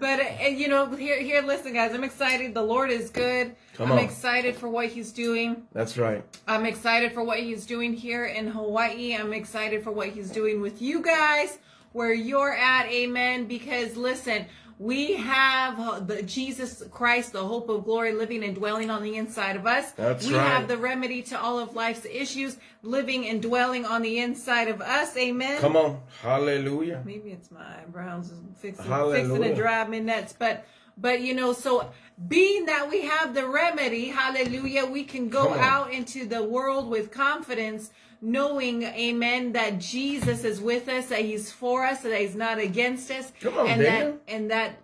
But 0.00 0.20
uh, 0.20 0.46
you 0.48 0.68
know, 0.68 0.86
here, 0.94 1.20
here, 1.20 1.42
listen, 1.42 1.72
guys. 1.72 1.94
I'm 1.94 2.04
excited. 2.04 2.54
The 2.54 2.62
Lord 2.62 2.90
is 2.90 3.10
good. 3.10 3.54
Come 3.74 3.92
I'm 3.92 3.98
on. 3.98 4.04
excited 4.04 4.56
for 4.56 4.68
what 4.68 4.86
He's 4.88 5.12
doing. 5.12 5.66
That's 5.72 5.98
right. 5.98 6.24
I'm 6.46 6.66
excited 6.66 7.12
for 7.12 7.22
what 7.22 7.38
He's 7.38 7.66
doing 7.66 7.92
here 7.92 8.26
in 8.26 8.48
Hawaii. 8.48 9.14
I'm 9.16 9.32
excited 9.32 9.82
for 9.82 9.90
what 9.90 10.08
He's 10.08 10.30
doing 10.30 10.60
with 10.60 10.80
you 10.82 11.00
guys, 11.02 11.58
where 11.92 12.12
you're 12.12 12.54
at. 12.54 12.86
Amen. 12.86 13.46
Because 13.46 13.96
listen, 13.96 14.46
we 14.78 15.14
have 15.14 15.80
uh, 15.80 16.00
the 16.00 16.22
Jesus 16.22 16.84
Christ, 16.90 17.32
the 17.32 17.44
hope 17.44 17.68
of 17.68 17.84
glory, 17.84 18.12
living 18.12 18.44
and 18.44 18.54
dwelling 18.54 18.90
on 18.90 19.02
the 19.02 19.16
inside 19.16 19.56
of 19.56 19.66
us. 19.66 19.90
That's 19.92 20.26
we 20.26 20.34
right. 20.34 20.46
have 20.46 20.68
the 20.68 20.76
remedy 20.76 21.22
to 21.22 21.40
all 21.40 21.58
of 21.58 21.74
life's 21.74 22.04
issues, 22.04 22.56
living 22.82 23.28
and 23.28 23.42
dwelling 23.42 23.84
on 23.84 24.02
the 24.02 24.20
inside 24.20 24.68
of 24.68 24.80
us. 24.80 25.16
Amen. 25.16 25.60
Come 25.60 25.76
on. 25.76 26.00
Hallelujah. 26.22 27.02
Maybe 27.04 27.30
it's 27.30 27.50
my 27.50 27.80
eyebrows 27.80 28.32
fixing, 28.56 28.84
Hallelujah. 28.84 29.28
fixing 29.28 29.42
to 29.42 29.54
drive 29.54 29.88
me 29.88 30.00
nuts. 30.00 30.32
But 30.38 30.64
but 30.96 31.20
you 31.20 31.34
know, 31.34 31.52
so 31.52 31.90
being 32.26 32.66
that 32.66 32.88
we 32.88 33.02
have 33.02 33.34
the 33.34 33.48
remedy, 33.48 34.08
hallelujah, 34.08 34.86
we 34.86 35.04
can 35.04 35.28
go 35.28 35.54
out 35.54 35.92
into 35.92 36.26
the 36.26 36.42
world 36.42 36.88
with 36.88 37.10
confidence, 37.10 37.90
knowing, 38.20 38.82
amen, 38.82 39.52
that 39.52 39.78
Jesus 39.78 40.44
is 40.44 40.60
with 40.60 40.88
us, 40.88 41.06
that 41.06 41.20
he's 41.20 41.50
for 41.52 41.84
us, 41.84 42.00
that 42.00 42.20
he's 42.20 42.34
not 42.34 42.58
against 42.58 43.10
us. 43.10 43.32
Come 43.40 43.56
on, 43.58 43.68
and 43.68 43.82
Daniel. 43.82 44.18
that 44.26 44.34
and 44.34 44.50
that 44.50 44.78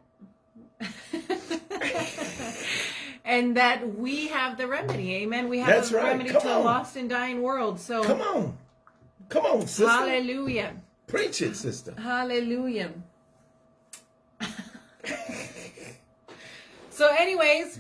and 3.25 3.57
that 3.57 3.97
we 3.97 4.29
have 4.29 4.57
the 4.59 4.67
remedy. 4.67 5.15
Amen. 5.17 5.49
We 5.49 5.59
have 5.59 5.69
That's 5.69 5.91
the 5.91 5.97
right. 5.97 6.13
remedy 6.13 6.31
Come 6.31 6.43
to 6.43 6.57
a 6.57 6.59
lost 6.59 6.97
and 6.97 7.09
dying 7.09 7.43
world. 7.43 7.81
So 7.81 8.05
Come 8.05 8.21
on. 8.21 8.57
Come 9.29 9.47
on, 9.47 9.67
sister. 9.67 9.87
hallelujah. 9.89 10.73
Preach 11.07 11.43
it, 11.43 11.57
sister. 11.57 11.95
Hallelujah. 11.99 12.91
so, 16.91 17.09
anyways, 17.19 17.79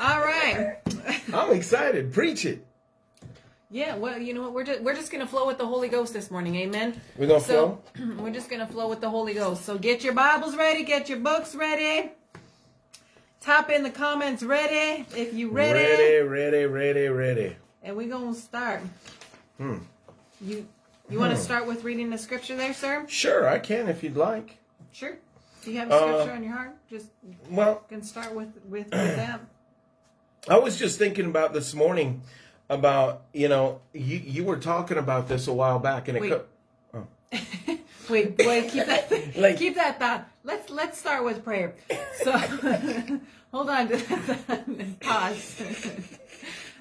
all 0.00 0.20
right. 0.20 0.76
I'm 1.34 1.52
excited. 1.52 2.12
Preach 2.12 2.44
it. 2.46 2.64
Yeah, 3.70 3.96
well, 3.96 4.18
you 4.18 4.34
know 4.34 4.42
what? 4.42 4.52
We're 4.52 4.64
just 4.64 4.80
we're 4.82 4.94
just 4.94 5.10
gonna 5.10 5.26
flow 5.26 5.46
with 5.46 5.58
the 5.58 5.66
Holy 5.66 5.88
Ghost 5.88 6.12
this 6.12 6.30
morning, 6.30 6.54
Amen. 6.56 7.00
We're 7.16 7.26
gonna 7.26 7.40
So 7.40 7.80
we're 8.18 8.30
just 8.32 8.48
gonna 8.48 8.66
flow 8.66 8.88
with 8.88 9.00
the 9.00 9.10
Holy 9.10 9.34
Ghost. 9.34 9.64
So 9.64 9.78
get 9.78 10.04
your 10.04 10.12
Bibles 10.14 10.54
ready, 10.56 10.84
get 10.84 11.08
your 11.08 11.18
books 11.18 11.54
ready. 11.54 12.12
Type 13.40 13.70
in 13.70 13.82
the 13.82 13.90
comments 13.90 14.42
ready 14.42 15.04
if 15.16 15.34
you 15.34 15.50
ready, 15.50 15.78
Ready, 15.78 16.18
ready, 16.26 16.64
ready, 16.66 17.08
ready. 17.08 17.56
and 17.82 17.96
we're 17.96 18.08
gonna 18.08 18.34
start. 18.34 18.80
Hmm. 19.58 19.78
You 20.40 20.66
you 21.10 21.18
want 21.18 21.34
to 21.36 21.40
start 21.42 21.66
with 21.66 21.84
reading 21.84 22.08
the 22.10 22.16
scripture 22.18 22.56
there, 22.56 22.72
sir? 22.72 23.04
Sure, 23.08 23.46
I 23.46 23.58
can 23.58 23.88
if 23.88 24.02
you'd 24.02 24.16
like. 24.16 24.56
Sure. 24.92 25.16
Do 25.62 25.70
you 25.72 25.78
have 25.78 25.90
a 25.90 25.94
Uh, 25.94 25.98
scripture 26.12 26.32
on 26.36 26.42
your 26.44 26.52
heart? 26.54 26.74
Just 26.88 27.08
Well, 27.50 27.84
can 27.88 28.02
start 28.02 28.34
with 28.34 28.48
with, 28.68 28.84
with 28.90 29.16
that. 29.16 29.40
I 30.48 30.58
was 30.58 30.78
just 30.78 30.98
thinking 30.98 31.26
about 31.26 31.52
this 31.52 31.74
morning 31.74 32.22
about, 32.68 33.22
you 33.32 33.48
know, 33.48 33.80
you, 33.92 34.18
you 34.18 34.44
were 34.44 34.56
talking 34.56 34.96
about 34.98 35.28
this 35.28 35.46
a 35.46 35.52
while 35.52 35.78
back 35.78 36.08
and 36.08 36.16
it 36.16 36.20
Wait. 36.22 36.30
co- 36.30 36.44
oh. 36.94 37.78
Wait, 38.10 38.34
wait, 38.38 38.70
keep 38.70 38.86
that 38.86 39.36
Like- 39.36 39.58
keep 39.58 39.74
that 39.76 39.98
thought. 39.98 40.28
Let's 40.44 40.68
let's 40.70 40.98
start 40.98 41.24
with 41.24 41.42
prayer. 41.42 41.74
So 42.22 42.32
hold 43.52 43.70
on 43.70 43.88
to 43.88 44.94
pause. 45.00 45.62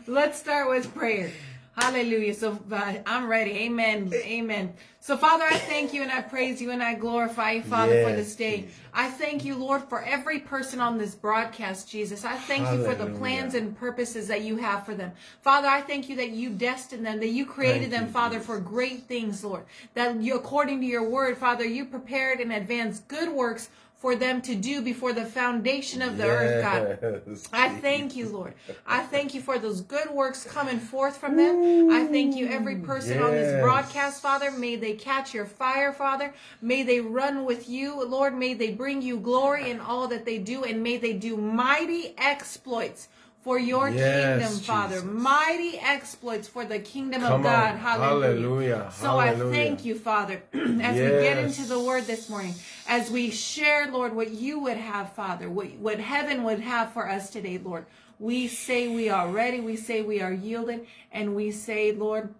let's 0.07 0.37
start 0.39 0.69
with 0.69 0.93
prayer. 0.93 1.31
Hallelujah. 1.75 2.35
So 2.35 2.59
uh, 2.71 2.93
I'm 3.05 3.27
ready. 3.27 3.51
Amen. 3.51 4.11
Amen. 4.13 4.73
So 4.99 5.17
Father, 5.17 5.43
I 5.43 5.57
thank 5.57 5.91
you 5.91 6.03
and 6.03 6.11
I 6.11 6.21
praise 6.21 6.61
you 6.61 6.69
and 6.69 6.83
I 6.83 6.93
glorify 6.93 7.53
you, 7.53 7.63
Father, 7.63 8.03
for 8.03 8.15
this 8.15 8.35
day. 8.35 8.61
Jesus. 8.61 8.75
I 8.93 9.09
thank 9.09 9.43
you, 9.43 9.55
Lord, 9.55 9.83
for 9.89 10.03
every 10.03 10.39
person 10.39 10.79
on 10.79 10.99
this 10.99 11.15
broadcast, 11.15 11.89
Jesus. 11.89 12.23
I 12.23 12.35
thank 12.35 12.71
you 12.71 12.85
for 12.85 12.93
the 12.93 13.07
plans 13.17 13.55
and 13.55 13.75
purposes 13.75 14.27
that 14.27 14.43
you 14.43 14.57
have 14.57 14.85
for 14.85 14.93
them. 14.93 15.11
Father, 15.41 15.67
I 15.67 15.81
thank 15.81 16.09
you 16.09 16.15
that 16.17 16.29
you 16.29 16.51
destined 16.51 17.05
them, 17.05 17.19
that 17.19 17.29
you 17.29 17.45
created 17.45 17.89
Thank 17.89 17.91
them, 17.91 18.05
you, 18.05 18.11
Father, 18.11 18.35
Jesus. 18.35 18.47
for 18.47 18.59
great 18.59 19.07
things, 19.07 19.43
Lord. 19.43 19.65
That 19.95 20.21
you, 20.21 20.35
according 20.35 20.79
to 20.81 20.85
your 20.85 21.09
word, 21.09 21.37
Father, 21.37 21.65
you 21.65 21.85
prepared 21.85 22.39
in 22.39 22.51
advance 22.51 22.99
good 23.07 23.29
works 23.29 23.69
for 24.03 24.17
them 24.17 24.41
to 24.41 24.53
do 24.53 24.81
before 24.81 25.13
the 25.13 25.23
foundation 25.23 26.01
of 26.01 26.17
the 26.17 26.25
earth, 26.27 26.61
God. 26.61 26.81
I 27.53 27.69
thank 27.69 28.17
you, 28.17 28.27
Lord. 28.27 28.53
I 28.85 29.01
thank 29.03 29.33
you 29.33 29.39
for 29.39 29.57
those 29.57 29.79
good 29.79 30.09
works 30.11 30.43
coming 30.43 30.77
forth 30.77 31.15
from 31.15 31.37
them. 31.37 31.89
I 31.89 32.05
thank 32.11 32.35
you, 32.35 32.47
every 32.49 32.75
person 32.75 33.21
on 33.23 33.31
this 33.31 33.61
broadcast, 33.63 34.21
Father. 34.21 34.51
May 34.51 34.75
they 34.75 34.95
catch 34.95 35.33
your 35.33 35.45
fire, 35.45 35.93
Father. 35.93 36.33
May 36.61 36.83
they 36.83 36.99
run 36.99 37.45
with 37.45 37.69
you, 37.69 38.03
Lord. 38.03 38.35
May 38.37 38.53
they 38.55 38.71
bring 38.71 39.01
you 39.01 39.19
glory 39.21 39.69
in 39.71 39.79
all 39.79 40.09
that 40.09 40.25
they 40.25 40.37
do, 40.37 40.65
and 40.65 40.83
may 40.83 40.97
they 40.97 41.13
do 41.13 41.37
mighty 41.37 42.13
exploits. 42.17 43.07
For 43.43 43.59
your 43.59 43.89
Yes, 43.89 44.39
kingdom, 44.39 44.59
Father. 44.63 44.95
Jesus. 45.01 45.09
Mighty 45.11 45.77
exploits 45.77 46.47
for 46.47 46.63
the 46.63 46.79
kingdom 46.79 47.21
Come 47.21 47.33
of. 47.33 47.43
God. 47.43 47.75
Hallelujah. 47.75 48.37
Hallelujah. 48.37 48.91
So 48.93 49.17
I 49.17 49.35
thank 49.35 49.83
you, 49.83 49.95
Father, 49.95 50.41
as 50.53 50.95
we 50.95 51.09
get 51.21 51.37
into 51.37 51.63
the 51.63 51.77
word 51.79 52.05
this 52.05 52.29
morning, 52.29 52.55
as 52.87 53.11
we 53.11 53.31
share, 53.31 53.91
Lord, 53.91 54.15
what 54.15 54.31
you 54.31 54.59
would 54.59 54.77
have, 54.77 55.11
Father, 55.11 55.49
what, 55.49 55.67
what 55.73 55.99
heaven 55.99 56.43
would 56.45 56.61
have 56.61 56.93
for 56.93 57.09
us 57.09 57.29
today, 57.29 57.57
Lord. 57.57 57.85
We 58.17 58.47
say 58.47 58.87
we 58.87 59.09
are 59.09 59.27
ready, 59.27 59.59
we 59.59 59.75
say 59.75 60.01
we 60.01 60.21
are 60.21 60.31
yielded, 60.31 60.87
and 61.11 61.35
we 61.35 61.51
say, 61.51 61.91
Lord, 61.91 62.33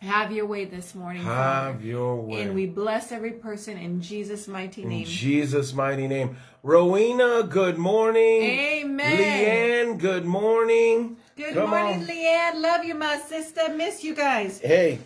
have 0.00 0.32
your 0.32 0.46
way 0.46 0.64
this 0.64 0.94
morning, 0.94 1.22
Father. 1.24 1.72
Have 1.72 1.84
your 1.84 2.16
way. 2.16 2.42
And 2.42 2.54
we 2.54 2.66
bless 2.66 3.12
every 3.12 3.32
person 3.32 3.76
in 3.78 4.00
Jesus' 4.00 4.46
mighty 4.46 4.82
In 4.82 4.88
name. 4.90 5.04
Jesus' 5.06 5.72
mighty 5.72 6.06
name. 6.06 6.36
Rowena, 6.62 7.44
good 7.48 7.78
morning. 7.78 8.42
Amen. 8.42 9.18
Leanne, 9.94 9.98
good 9.98 10.24
morning. 10.24 11.16
Good 11.36 11.54
Come 11.54 11.70
morning, 11.70 12.00
on. 12.00 12.06
Leanne. 12.06 12.60
Love 12.60 12.84
you, 12.84 12.94
my 12.94 13.18
sister. 13.18 13.68
Miss 13.74 14.02
you 14.04 14.14
guys. 14.14 14.60
Hey, 14.60 15.00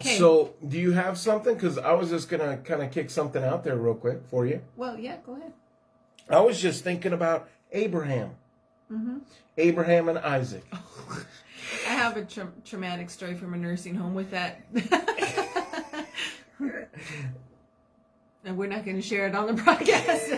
Okay. 0.00 0.18
so 0.18 0.54
do 0.66 0.78
you 0.78 0.92
have 0.92 1.16
something? 1.18 1.54
Because 1.54 1.78
I 1.78 1.92
was 1.92 2.10
just 2.10 2.28
going 2.28 2.42
to 2.48 2.62
kind 2.62 2.82
of 2.82 2.90
kick 2.90 3.08
something 3.10 3.42
out 3.42 3.64
there 3.64 3.76
real 3.76 3.94
quick 3.94 4.20
for 4.30 4.46
you. 4.46 4.60
Well, 4.76 4.98
yeah, 4.98 5.16
go 5.24 5.34
ahead. 5.36 5.52
I 6.28 6.40
was 6.40 6.60
just 6.60 6.84
thinking 6.84 7.12
about 7.12 7.48
Abraham. 7.72 8.32
Mm-hmm. 8.92 9.18
Abraham 9.58 10.08
and 10.08 10.18
Isaac. 10.18 10.64
I 11.86 11.90
have 11.90 12.16
a 12.16 12.24
tra- 12.24 12.52
traumatic 12.64 13.10
story 13.10 13.34
from 13.34 13.54
a 13.54 13.56
nursing 13.56 13.94
home 13.94 14.14
with 14.14 14.30
that. 14.30 14.62
and 18.44 18.56
we're 18.56 18.68
not 18.68 18.84
going 18.84 18.96
to 18.96 19.02
share 19.02 19.26
it 19.26 19.34
on 19.34 19.48
the 19.48 19.62
broadcast. 19.62 20.32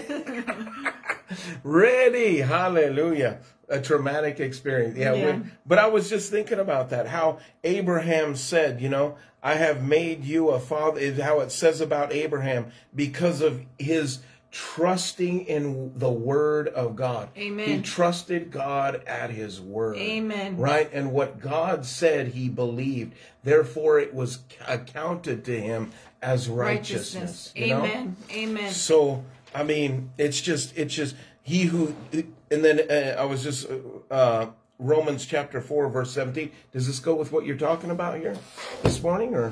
Ready. 1.63 2.39
Hallelujah. 2.39 3.41
A 3.69 3.81
traumatic 3.81 4.41
experience. 4.41 4.97
Yeah. 4.97 5.13
Yeah. 5.13 5.37
we- 5.37 5.43
but 5.67 5.79
I 5.79 5.89
was 5.89 6.09
just 6.09 6.31
thinking 6.31 6.59
about 6.59 6.91
that. 6.91 7.07
How 7.07 7.39
Abraham 7.65 8.35
said, 8.35 8.81
you 8.81 8.89
know, 8.89 9.17
I 9.43 9.55
have 9.55 9.85
made 9.85 10.25
you 10.25 10.49
a 10.51 10.59
father, 10.59 10.99
is 10.99 11.21
how 11.21 11.41
it 11.41 11.53
says 11.53 11.81
about 11.81 12.13
Abraham 12.13 12.73
because 12.95 13.41
of 13.43 13.63
his 13.79 14.21
trusting 14.51 15.47
in 15.47 15.93
the 15.97 16.11
word 16.11 16.69
of 16.69 16.97
God. 16.97 17.29
Amen. 17.37 17.69
He 17.69 17.83
trusted 17.83 18.51
God 18.51 19.03
at 19.07 19.31
his 19.31 19.61
word. 19.61 19.97
Amen. 19.97 20.57
Right? 20.57 20.91
And 20.93 21.13
what 21.13 21.41
God 21.41 21.85
said, 21.85 22.29
he 22.29 22.49
believed. 22.49 23.15
Therefore, 23.45 23.99
it 23.99 24.15
was 24.15 24.41
accounted 24.67 25.45
to 25.47 25.61
him 25.61 25.93
as 26.23 26.49
righteousness. 26.49 27.53
Righteousness. 27.53 27.53
you 27.55 27.69
know? 27.69 27.85
Amen. 27.85 28.17
Amen. 28.33 28.73
So, 28.73 29.25
I 29.55 29.65
mean, 29.65 30.11
it's 30.19 30.41
just, 30.41 30.77
it's 30.77 30.95
just, 30.95 31.15
he 31.43 31.63
who, 31.63 31.95
and 32.13 32.65
then 32.65 32.81
uh, 32.91 33.21
I 33.21 33.25
was 33.25 33.43
just 33.43 33.67
uh, 34.11 34.47
Romans 34.79 35.25
chapter 35.25 35.61
four 35.63 35.89
verse 35.89 36.11
seventeen. 36.13 36.51
Does 36.73 36.87
this 36.87 36.99
go 36.99 37.15
with 37.15 37.33
what 37.33 37.47
you're 37.47 37.57
talking 37.57 37.91
about 37.91 38.19
here 38.19 38.37
this 38.83 39.03
morning, 39.03 39.35
or 39.35 39.51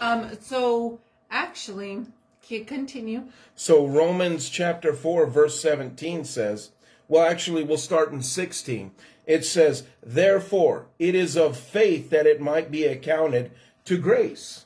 Um, 0.00 0.30
so 0.40 1.00
actually, 1.30 2.04
can 2.48 2.64
continue. 2.64 3.24
so 3.54 3.86
Romans 3.86 4.48
chapter 4.48 4.94
four 4.94 5.26
verse 5.26 5.60
seventeen 5.60 6.24
says? 6.24 6.70
Well, 7.06 7.26
actually, 7.26 7.62
we'll 7.62 7.78
start 7.78 8.10
in 8.10 8.22
sixteen. 8.22 8.92
It 9.26 9.44
says, 9.44 9.84
"Therefore, 10.02 10.86
it 10.98 11.14
is 11.14 11.36
of 11.36 11.58
faith 11.58 12.08
that 12.10 12.26
it 12.26 12.40
might 12.40 12.70
be 12.70 12.84
accounted 12.84 13.50
to 13.84 13.98
grace." 13.98 14.64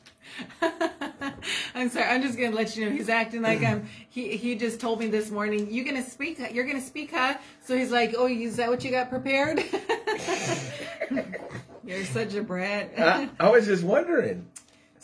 I'm 1.75 1.91
sorry. 1.91 2.07
I'm 2.07 2.23
just 2.23 2.39
gonna 2.39 2.55
let 2.55 2.77
you 2.77 2.85
know 2.85 2.93
he's 2.93 3.09
acting 3.09 3.43
like 3.43 3.65
um 3.65 3.89
he 4.09 4.37
he 4.37 4.55
just 4.55 4.81
told 4.81 5.01
me 5.01 5.09
this 5.09 5.31
morning 5.31 5.69
you're 5.71 5.85
gonna 5.85 6.05
speak 6.05 6.41
you're 6.53 6.67
gonna 6.67 6.81
speak 6.81 7.11
huh? 7.13 7.35
So 7.65 7.77
he's 7.77 7.91
like, 7.91 8.15
oh, 8.17 8.29
is 8.29 8.57
that 8.57 8.71
what 8.71 8.85
you 8.85 8.91
got 8.91 9.11
prepared? 9.11 9.63
you're 11.85 12.05
such 12.07 12.35
a 12.35 12.43
brat. 12.43 12.93
I, 12.97 13.29
I 13.41 13.51
was 13.51 13.67
just 13.67 13.83
wondering 13.83 14.47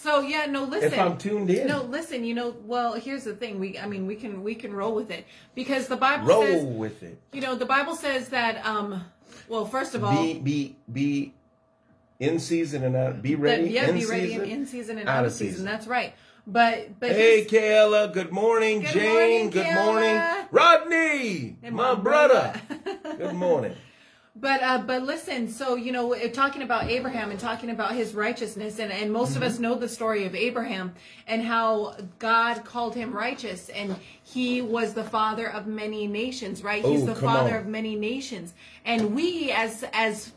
so 0.00 0.20
yeah, 0.20 0.46
no, 0.46 0.62
listen. 0.64 0.92
if 0.92 0.98
I'm 0.98 1.18
tuned 1.18 1.50
in. 1.50 1.66
No, 1.66 1.82
listen. 1.82 2.24
You 2.24 2.34
know, 2.34 2.54
well, 2.64 2.94
here's 2.94 3.24
the 3.24 3.34
thing. 3.34 3.58
We, 3.58 3.78
I 3.78 3.86
mean, 3.86 4.06
we 4.06 4.14
can 4.14 4.44
we 4.44 4.54
can 4.54 4.72
roll 4.72 4.94
with 4.94 5.10
it 5.10 5.26
because 5.54 5.88
the 5.88 5.96
Bible 5.96 6.26
Roll 6.26 6.42
says, 6.42 6.64
with 6.64 7.02
it. 7.02 7.20
you 7.32 7.40
know, 7.40 7.56
the 7.56 7.66
Bible 7.66 7.94
says 7.96 8.28
that. 8.28 8.64
um 8.64 9.04
Well, 9.48 9.64
first 9.66 9.94
of 9.96 10.04
all, 10.04 10.12
Be 10.22 10.38
be 10.38 10.76
be 10.92 11.34
in 12.20 12.38
season 12.38 12.84
and 12.84 12.94
out. 12.96 13.22
Be 13.22 13.34
ready. 13.34 13.64
that, 13.64 13.70
yeah, 13.70 13.88
in 13.88 13.98
be 13.98 14.06
ready 14.06 14.28
season, 14.28 14.44
in, 14.44 14.50
in 14.50 14.66
season 14.66 14.98
and 14.98 15.08
out 15.08 15.24
of 15.24 15.32
season. 15.32 15.64
That's 15.64 15.86
right. 15.86 16.14
But 16.46 16.98
but 17.00 17.10
Hey, 17.10 17.44
Kayla. 17.44 18.12
Good 18.12 18.32
morning, 18.32 18.80
Good 18.80 18.92
Jane. 18.92 19.12
morning, 19.12 19.50
good 19.50 19.66
Kayla. 19.66 19.84
morning, 19.84 20.48
Rodney. 20.50 21.56
And 21.62 21.74
my 21.74 21.94
my 21.94 22.00
brother. 22.00 22.60
brother. 22.68 23.16
good 23.18 23.34
morning. 23.34 23.74
But 24.40 24.62
uh, 24.62 24.78
but 24.78 25.02
listen, 25.02 25.48
so 25.48 25.74
you 25.74 25.90
know, 25.90 26.14
uh, 26.14 26.28
talking 26.28 26.62
about 26.62 26.84
Abraham 26.88 27.30
and 27.30 27.40
talking 27.40 27.70
about 27.70 27.94
his 27.94 28.14
righteousness, 28.14 28.78
and, 28.78 28.92
and 28.92 29.12
most 29.12 29.30
of 29.30 29.42
Mm-hmm. 29.42 29.52
us 29.52 29.58
know 29.58 29.74
the 29.74 29.88
story 29.88 30.26
of 30.26 30.34
Abraham 30.34 30.94
and 31.26 31.42
how 31.42 31.96
God 32.18 32.64
called 32.64 32.94
him 32.94 33.12
righteous, 33.12 33.68
and 33.70 33.96
he 34.22 34.60
was 34.62 34.94
the 34.94 35.02
father 35.04 35.50
of 35.50 35.66
many 35.66 36.06
nations, 36.06 36.62
right? 36.62 36.84
He's 36.84 37.02
Oh, 37.02 37.06
the 37.06 37.14
father 37.16 37.54
on. 37.56 37.62
of 37.62 37.66
many 37.66 37.96
nations, 37.96 38.54
and 38.84 39.14
we 39.14 39.50
as 39.50 39.84
as 39.92 40.32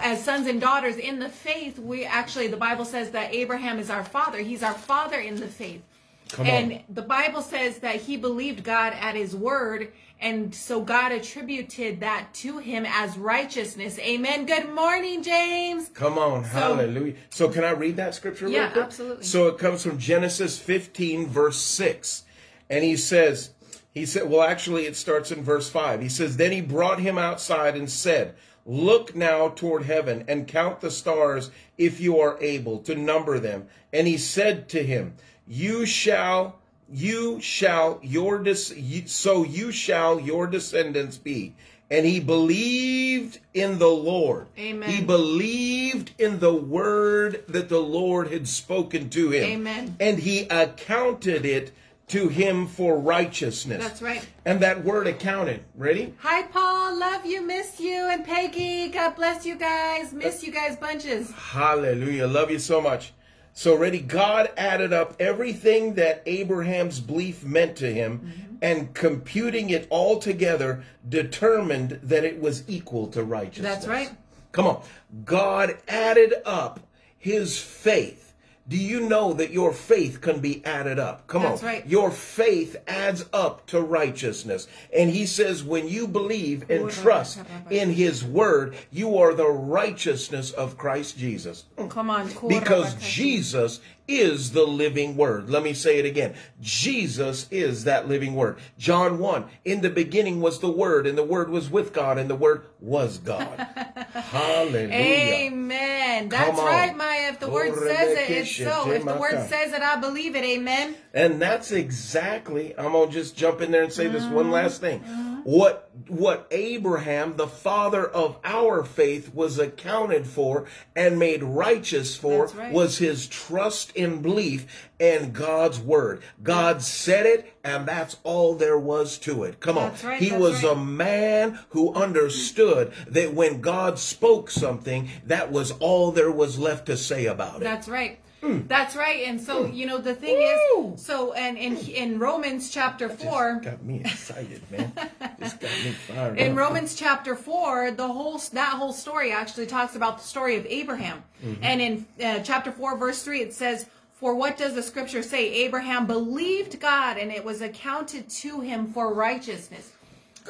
as 0.00 0.22
sons 0.22 0.46
and 0.46 0.60
daughters 0.60 0.96
in 0.96 1.18
the 1.18 1.28
faith, 1.28 1.78
we 1.78 2.04
actually 2.04 2.46
the 2.46 2.56
Bible 2.56 2.84
says 2.84 3.10
that 3.12 3.34
Abraham 3.34 3.78
is 3.78 3.90
our 3.90 4.04
father. 4.04 4.38
He's 4.38 4.62
our 4.62 4.74
father 4.74 5.18
in 5.18 5.36
the 5.36 5.48
faith. 5.48 5.82
Come 6.30 6.46
and 6.46 6.72
on. 6.72 6.84
the 6.88 7.02
Bible 7.02 7.42
says 7.42 7.78
that 7.78 7.96
he 7.96 8.16
believed 8.16 8.64
God 8.64 8.92
at 8.92 9.14
his 9.14 9.34
word, 9.34 9.92
and 10.20 10.54
so 10.54 10.80
God 10.80 11.12
attributed 11.12 12.00
that 12.00 12.34
to 12.34 12.58
him 12.58 12.84
as 12.86 13.16
righteousness. 13.16 13.98
Amen. 13.98 14.46
Good 14.46 14.72
morning, 14.74 15.22
James. 15.22 15.88
Come 15.88 16.18
on, 16.18 16.44
hallelujah. 16.44 17.14
So 17.30 17.48
can 17.48 17.64
I 17.64 17.70
read 17.70 17.96
that 17.96 18.14
scripture? 18.14 18.48
Yeah, 18.48 18.72
absolutely. 18.74 19.24
So 19.24 19.46
it 19.48 19.58
comes 19.58 19.82
from 19.82 19.98
Genesis 19.98 20.58
15, 20.58 21.28
verse 21.28 21.58
6. 21.58 22.24
And 22.70 22.84
he 22.84 22.96
says, 22.96 23.50
he 23.92 24.04
said, 24.06 24.28
well, 24.28 24.42
actually, 24.42 24.86
it 24.86 24.96
starts 24.96 25.32
in 25.32 25.42
verse 25.42 25.70
5. 25.70 26.02
He 26.02 26.08
says, 26.08 26.36
Then 26.36 26.52
he 26.52 26.60
brought 26.60 27.00
him 27.00 27.16
outside 27.18 27.76
and 27.76 27.90
said, 27.90 28.34
Look 28.66 29.16
now 29.16 29.48
toward 29.48 29.84
heaven 29.84 30.24
and 30.28 30.46
count 30.46 30.80
the 30.80 30.90
stars 30.90 31.50
if 31.78 32.00
you 32.00 32.20
are 32.20 32.36
able 32.38 32.80
to 32.80 32.94
number 32.94 33.38
them. 33.38 33.66
And 33.94 34.06
he 34.06 34.18
said 34.18 34.68
to 34.68 34.82
him, 34.82 35.14
You 35.48 35.86
shall 35.86 36.58
you 36.90 37.40
shall 37.40 38.00
your 38.02 38.42
so 38.54 39.44
you 39.44 39.70
shall 39.72 40.18
your 40.18 40.46
descendants 40.46 41.18
be 41.18 41.54
and 41.90 42.06
he 42.06 42.18
believed 42.20 43.38
in 43.52 43.78
the 43.78 43.88
lord 43.88 44.46
Amen. 44.58 44.88
he 44.88 45.02
believed 45.04 46.12
in 46.18 46.40
the 46.40 46.54
word 46.54 47.44
that 47.48 47.68
the 47.68 47.78
lord 47.80 48.28
had 48.32 48.48
spoken 48.48 49.10
to 49.10 49.30
him 49.30 49.44
Amen. 49.44 49.96
and 50.00 50.18
he 50.18 50.46
accounted 50.48 51.44
it 51.44 51.72
to 52.08 52.28
him 52.28 52.66
for 52.66 52.98
righteousness 52.98 53.82
That's 53.82 54.00
right. 54.00 54.26
and 54.46 54.60
that 54.60 54.82
word 54.82 55.06
accounted 55.06 55.62
ready 55.74 56.14
Hi, 56.20 56.44
Paul. 56.44 56.98
Love 56.98 57.26
you. 57.26 57.42
Miss 57.42 57.78
you. 57.78 58.08
And 58.10 58.24
Peggy. 58.24 58.88
God 58.88 59.14
bless 59.14 59.44
you 59.44 59.56
guys. 59.56 60.12
Miss 60.14 60.42
you 60.42 60.50
guys 60.50 60.76
bunches. 60.76 61.30
Hallelujah. 61.32 62.26
Love 62.26 62.50
you 62.50 62.58
so 62.58 62.80
much. 62.80 63.12
So, 63.58 63.74
ready? 63.74 63.98
God 63.98 64.52
added 64.56 64.92
up 64.92 65.16
everything 65.18 65.94
that 65.94 66.22
Abraham's 66.26 67.00
belief 67.00 67.42
meant 67.42 67.74
to 67.78 67.92
him 67.92 68.20
Mm-hmm. 68.20 68.54
and 68.62 68.94
computing 68.94 69.70
it 69.70 69.88
all 69.90 70.20
together 70.20 70.84
determined 71.08 71.98
that 72.04 72.22
it 72.22 72.40
was 72.40 72.62
equal 72.68 73.08
to 73.08 73.24
righteousness. 73.24 73.74
That's 73.74 73.88
right. 73.88 74.10
Come 74.52 74.68
on. 74.68 74.82
God 75.24 75.76
added 75.88 76.34
up 76.44 76.78
his 77.18 77.58
faith. 77.58 78.27
Do 78.68 78.76
you 78.76 79.00
know 79.00 79.32
that 79.32 79.50
your 79.50 79.72
faith 79.72 80.20
can 80.20 80.40
be 80.40 80.64
added 80.64 80.98
up? 80.98 81.26
Come 81.26 81.42
That's 81.42 81.62
on. 81.62 81.68
right. 81.68 81.86
Your 81.86 82.10
faith 82.10 82.76
adds 82.86 83.24
up 83.32 83.66
to 83.68 83.80
righteousness. 83.80 84.68
And 84.94 85.08
he 85.10 85.24
says, 85.24 85.64
when 85.64 85.88
you 85.88 86.06
believe 86.06 86.70
and 86.70 86.90
trust 86.90 87.40
in 87.70 87.90
his 87.90 88.22
word, 88.22 88.76
you 88.90 89.16
are 89.16 89.32
the 89.32 89.48
righteousness 89.48 90.50
of 90.50 90.76
Christ 90.76 91.16
Jesus. 91.16 91.64
Mm. 91.78 91.90
Come 91.90 92.10
on. 92.10 92.28
Because 92.46 92.94
Jesus 92.96 93.80
is 94.08 94.52
the 94.52 94.66
living 94.66 95.16
word. 95.16 95.50
Let 95.50 95.62
me 95.62 95.74
say 95.74 95.98
it 95.98 96.06
again. 96.06 96.34
Jesus 96.60 97.46
is 97.50 97.84
that 97.84 98.08
living 98.08 98.34
word. 98.34 98.58
John 98.78 99.18
1, 99.18 99.44
in 99.66 99.82
the 99.82 99.90
beginning 99.90 100.40
was 100.40 100.60
the 100.60 100.70
word, 100.70 101.06
and 101.06 101.16
the 101.16 101.22
word 101.24 101.50
was 101.50 101.70
with 101.70 101.92
God, 101.92 102.16
and 102.16 102.28
the 102.28 102.34
word 102.34 102.64
was 102.80 103.18
God. 103.18 103.58
Hallelujah. 104.12 104.88
Amen. 104.94 106.28
That's 106.30 106.58
right, 106.58 106.96
Maya. 106.96 107.28
If 107.28 107.40
the 107.40 107.50
word 107.50 107.74
says 107.74 108.18
it, 108.18 108.30
it's 108.30 108.57
so. 108.64 108.90
If 108.90 109.04
the 109.04 109.16
word 109.16 109.48
says 109.48 109.72
it, 109.72 109.82
I 109.82 109.96
believe 109.96 110.36
it. 110.36 110.44
Amen. 110.44 110.94
And 111.14 111.40
that's 111.40 111.72
exactly, 111.72 112.76
I'm 112.78 112.92
going 112.92 113.08
to 113.08 113.14
just 113.14 113.36
jump 113.36 113.60
in 113.60 113.70
there 113.70 113.82
and 113.82 113.92
say 113.92 114.06
this 114.08 114.24
Mm-hmm. 114.24 114.34
one 114.34 114.50
last 114.50 114.80
thing. 114.80 115.00
What, 115.44 115.90
what 116.08 116.46
Abraham, 116.50 117.36
the 117.36 117.46
father 117.46 118.06
of 118.06 118.38
our 118.44 118.84
faith, 118.84 119.32
was 119.32 119.58
accounted 119.58 120.26
for 120.26 120.66
and 120.94 121.18
made 121.18 121.42
righteous 121.42 122.16
for 122.16 122.48
right. 122.48 122.72
was 122.72 122.98
his 122.98 123.26
trust 123.26 123.96
and 123.96 124.20
belief 124.22 124.88
and 125.00 125.32
God's 125.32 125.78
word. 125.78 126.22
God 126.42 126.82
said 126.82 127.24
it, 127.24 127.56
and 127.64 127.86
that's 127.86 128.16
all 128.24 128.56
there 128.56 128.78
was 128.78 129.16
to 129.18 129.44
it. 129.44 129.60
Come 129.60 129.78
on. 129.78 129.94
Right, 130.04 130.20
he 130.20 130.32
was 130.32 130.62
right. 130.62 130.72
a 130.72 130.76
man 130.76 131.58
who 131.70 131.94
understood 131.94 132.92
that 133.06 133.32
when 133.32 133.60
God 133.60 133.98
spoke 133.98 134.50
something, 134.50 135.08
that 135.24 135.50
was 135.50 135.70
all 135.72 136.10
there 136.12 136.32
was 136.32 136.58
left 136.58 136.86
to 136.86 136.96
say 136.96 137.26
about 137.26 137.56
it. 137.62 137.64
That's 137.64 137.88
right. 137.88 138.18
That's 138.40 138.94
right. 138.94 139.26
And 139.26 139.40
so, 139.40 139.66
you 139.66 139.86
know, 139.86 139.98
the 139.98 140.14
thing. 140.14 140.36
Woo! 140.74 140.94
is, 140.94 141.04
so, 141.04 141.32
and 141.32 141.58
in, 141.58 141.76
in 141.76 142.18
Romans 142.18 142.70
chapter 142.70 143.08
4, 143.08 143.60
Got 143.64 143.84
me 143.84 144.00
excited, 144.00 144.62
man. 144.70 144.92
Got 144.94 145.40
me 145.40 145.92
fired 146.06 146.38
in 146.38 146.52
up. 146.52 146.58
Romans 146.58 146.94
chapter 146.94 147.34
4, 147.34 147.92
the 147.92 148.06
whole, 148.06 148.38
that 148.52 148.74
whole 148.74 148.92
story 148.92 149.32
actually 149.32 149.66
talks 149.66 149.96
about 149.96 150.18
the 150.18 150.24
story 150.24 150.56
of 150.56 150.66
Abraham. 150.66 151.22
Mm-hmm. 151.44 151.64
And 151.64 151.80
in 151.80 152.06
uh, 152.24 152.40
chapter 152.40 152.70
4, 152.70 152.96
verse 152.96 153.22
3, 153.22 153.40
it 153.42 153.54
says, 153.54 153.86
For 154.14 154.34
what 154.34 154.56
does 154.56 154.74
the 154.74 154.82
scripture 154.82 155.22
say? 155.22 155.52
Abraham 155.64 156.06
believed 156.06 156.80
God 156.80 157.18
and 157.18 157.32
it 157.32 157.44
was 157.44 157.60
accounted 157.60 158.28
to 158.30 158.60
him 158.60 158.92
for 158.92 159.12
righteousness. 159.12 159.92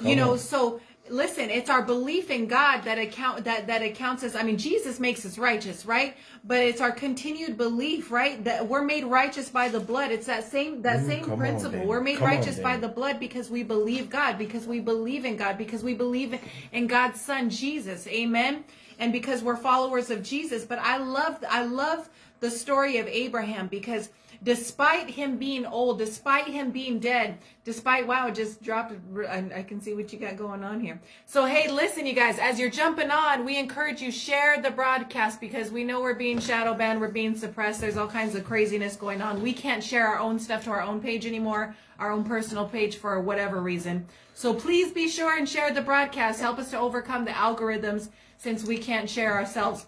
you 0.02 0.14
know, 0.14 0.32
on. 0.32 0.38
so 0.38 0.80
listen, 1.10 1.50
it's 1.50 1.70
our 1.70 1.82
belief 1.82 2.30
in 2.30 2.46
God 2.46 2.82
that 2.82 2.98
account 2.98 3.44
that 3.44 3.66
that 3.66 3.82
accounts 3.82 4.22
us. 4.22 4.34
I 4.34 4.42
mean, 4.42 4.58
Jesus 4.58 5.00
makes 5.00 5.24
us 5.26 5.38
righteous, 5.38 5.86
right? 5.86 6.16
But 6.44 6.58
it's 6.58 6.80
our 6.80 6.90
continued 6.90 7.56
belief, 7.56 8.10
right, 8.10 8.42
that 8.44 8.66
we're 8.66 8.82
made 8.82 9.04
righteous 9.04 9.48
by 9.48 9.68
the 9.68 9.80
blood. 9.80 10.10
It's 10.10 10.26
that 10.26 10.44
same 10.44 10.82
that 10.82 11.00
Ooh, 11.02 11.06
same 11.06 11.24
come 11.24 11.32
on, 11.32 11.38
principle. 11.38 11.86
We're 11.86 12.00
made 12.00 12.18
Come 12.18 12.28
on, 12.28 12.36
righteous 12.36 12.58
by 12.58 12.76
the 12.76 12.88
blood 12.88 13.20
because 13.20 13.50
we 13.50 13.62
believe 13.62 14.10
God, 14.10 14.38
because 14.38 14.66
we 14.66 14.80
believe 14.80 15.24
in 15.24 15.36
God, 15.36 15.58
because 15.58 15.82
we 15.82 15.94
believe 15.94 16.38
in 16.72 16.86
God's 16.86 17.20
Son 17.20 17.50
Jesus. 17.50 18.06
Amen. 18.08 18.64
And 18.98 19.12
because 19.12 19.42
we're 19.42 19.56
followers 19.56 20.10
of 20.10 20.22
Jesus. 20.22 20.64
But 20.64 20.78
I 20.80 20.98
love 20.98 21.42
I 21.48 21.64
love 21.64 22.08
the 22.40 22.50
story 22.50 22.98
of 22.98 23.06
Abraham 23.06 23.66
because 23.68 24.10
despite 24.42 25.10
him 25.10 25.36
being 25.36 25.66
old, 25.66 25.98
despite 25.98 26.46
him 26.46 26.70
being 26.70 26.98
dead, 26.98 27.38
despite 27.64 28.06
wow, 28.06 28.30
just 28.30 28.62
dropped. 28.62 28.94
I, 29.28 29.44
I 29.56 29.62
can 29.62 29.80
see 29.80 29.94
what 29.94 30.12
you 30.12 30.18
got 30.18 30.36
going 30.36 30.62
on 30.62 30.80
here. 30.80 31.00
So 31.26 31.44
hey, 31.44 31.70
listen, 31.70 32.06
you 32.06 32.12
guys, 32.12 32.38
as 32.38 32.58
you're 32.58 32.70
jumping 32.70 33.10
on, 33.10 33.44
we 33.44 33.58
encourage 33.58 34.00
you 34.00 34.12
share 34.12 34.60
the 34.62 34.70
broadcast 34.70 35.40
because 35.40 35.70
we 35.70 35.84
know 35.84 36.00
we're 36.00 36.14
being 36.14 36.38
shadow 36.38 36.74
banned, 36.74 37.00
we're 37.00 37.08
being 37.08 37.36
suppressed. 37.36 37.80
There's 37.80 37.96
all 37.96 38.08
kinds 38.08 38.34
of 38.34 38.44
craziness 38.44 38.96
going 38.96 39.22
on. 39.22 39.42
We 39.42 39.52
can't 39.52 39.82
share 39.82 40.06
our 40.06 40.18
own 40.18 40.38
stuff 40.38 40.64
to 40.64 40.70
our 40.70 40.82
own 40.82 41.00
page 41.00 41.26
anymore, 41.26 41.74
our 41.98 42.10
own 42.10 42.24
personal 42.24 42.66
page 42.66 42.96
for 42.96 43.20
whatever 43.20 43.60
reason. 43.60 44.06
So 44.34 44.54
please 44.54 44.92
be 44.92 45.08
sure 45.08 45.36
and 45.36 45.48
share 45.48 45.72
the 45.72 45.82
broadcast. 45.82 46.40
Help 46.40 46.58
us 46.58 46.70
to 46.70 46.78
overcome 46.78 47.24
the 47.24 47.32
algorithms 47.32 48.08
since 48.36 48.64
we 48.64 48.78
can't 48.78 49.10
share 49.10 49.34
ourselves. 49.34 49.86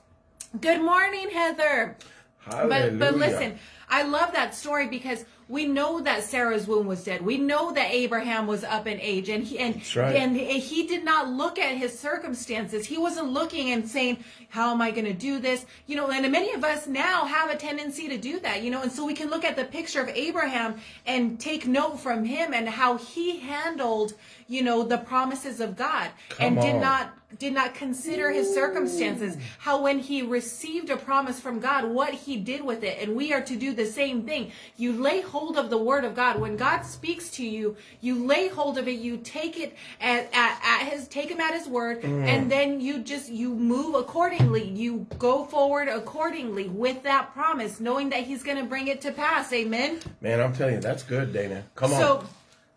Good 0.60 0.82
morning, 0.82 1.30
Heather. 1.30 1.96
Hallelujah. 2.40 2.90
But 2.90 2.98
but 2.98 3.16
listen, 3.16 3.58
I 3.90 4.05
love 4.05 4.33
that 4.33 4.55
story 4.55 4.87
because 4.87 5.24
we 5.50 5.66
know 5.66 6.00
that 6.00 6.22
Sarah's 6.22 6.68
womb 6.68 6.87
was 6.87 7.03
dead. 7.03 7.22
We 7.22 7.37
know 7.37 7.72
that 7.72 7.90
Abraham 7.90 8.46
was 8.46 8.62
up 8.62 8.87
in 8.87 9.00
age 9.00 9.29
and 9.29 9.42
he 9.42 9.59
and 9.59 9.96
right. 9.96 10.14
and 10.14 10.37
he 10.37 10.87
did 10.87 11.05
not 11.05 11.29
look 11.29 11.59
at 11.59 11.76
his 11.76 11.98
circumstances. 11.98 12.87
He 12.87 12.96
wasn't 12.96 13.31
looking 13.31 13.72
and 13.72 13.87
saying, 13.87 14.18
"How 14.50 14.70
am 14.70 14.81
I 14.81 14.92
going 14.92 15.07
to 15.07 15.12
do 15.12 15.40
this?" 15.40 15.66
You 15.88 15.96
know, 15.96 16.09
and 16.09 16.31
many 16.31 16.53
of 16.53 16.62
us 16.62 16.87
now 16.87 17.24
have 17.24 17.50
a 17.50 17.57
tendency 17.57 18.09
to 18.09 18.16
do 18.16 18.38
that, 18.40 18.62
you 18.62 18.70
know, 18.70 18.83
and 18.83 18.92
so 18.92 19.05
we 19.05 19.12
can 19.12 19.29
look 19.29 19.44
at 19.44 19.57
the 19.57 19.64
picture 19.64 20.00
of 20.00 20.09
Abraham 20.11 20.76
and 21.05 21.40
take 21.40 21.66
note 21.66 21.98
from 21.98 22.24
him 22.24 22.55
and 22.55 22.68
how 22.68 22.96
he 22.96 23.40
handled, 23.40 24.14
you 24.46 24.62
know, 24.62 24.85
the 24.85 24.98
promises 24.98 25.59
of 25.59 25.76
God 25.76 26.11
Come 26.29 26.46
and 26.46 26.61
did 26.61 26.76
not 26.76 27.12
did 27.38 27.53
not 27.53 27.75
consider 27.75 28.31
his 28.31 28.53
circumstances, 28.53 29.37
how 29.59 29.83
when 29.83 29.99
he 29.99 30.23
received 30.23 30.90
a 30.90 30.97
promise 30.97 31.40
from 31.40 31.61
God, 31.61 31.85
what 31.85 32.12
he 32.12 32.37
did 32.37 32.62
with 32.64 32.83
it. 32.83 32.99
And 33.01 33.14
we 33.14 33.33
are 33.33 33.40
to 33.40 33.57
do 33.57 33.73
the 33.73 33.87
same 33.87 34.23
thing. 34.23 34.53
You 34.77 34.93
lay 34.93 35.21
hold 35.21 35.57
of 35.57 35.71
the 35.71 35.79
word 35.79 36.05
of 36.05 36.14
God. 36.14 36.40
When 36.40 36.57
God 36.57 36.83
speaks 36.83 37.31
to 37.33 37.47
you, 37.47 37.77
you 38.01 38.27
lay 38.27 38.49
hold 38.49 38.79
of 38.79 38.88
it, 38.88 38.99
you 38.99 39.16
take 39.19 39.59
it 39.59 39.77
at, 40.01 40.29
at, 40.33 40.61
at 40.64 40.93
his, 40.93 41.09
take 41.09 41.31
him 41.31 41.40
at 41.40 41.55
his 41.55 41.69
word, 41.69 42.03
mm. 42.03 42.25
and 42.27 42.51
then 42.51 42.81
you 42.81 42.99
just, 42.99 43.31
you 43.31 43.55
move 43.55 43.95
accordingly. 43.95 44.64
You 44.64 45.07
go 45.19 45.45
forward 45.45 45.88
accordingly 45.88 46.69
with 46.69 47.03
that 47.05 47.33
promise, 47.33 47.81
knowing 47.81 48.11
that 48.11 48.25
he's 48.25 48.43
going 48.43 48.59
to 48.59 48.64
bring 48.64 48.88
it 48.88 49.01
to 49.03 49.12
pass. 49.12 49.53
Amen. 49.53 50.01
Man, 50.21 50.40
I'm 50.40 50.53
telling 50.53 50.75
you, 50.75 50.81
that's 50.81 51.03
good, 51.03 51.33
Dana. 51.33 51.64
Come 51.75 51.90
So- 51.90 52.19
on. 52.19 52.27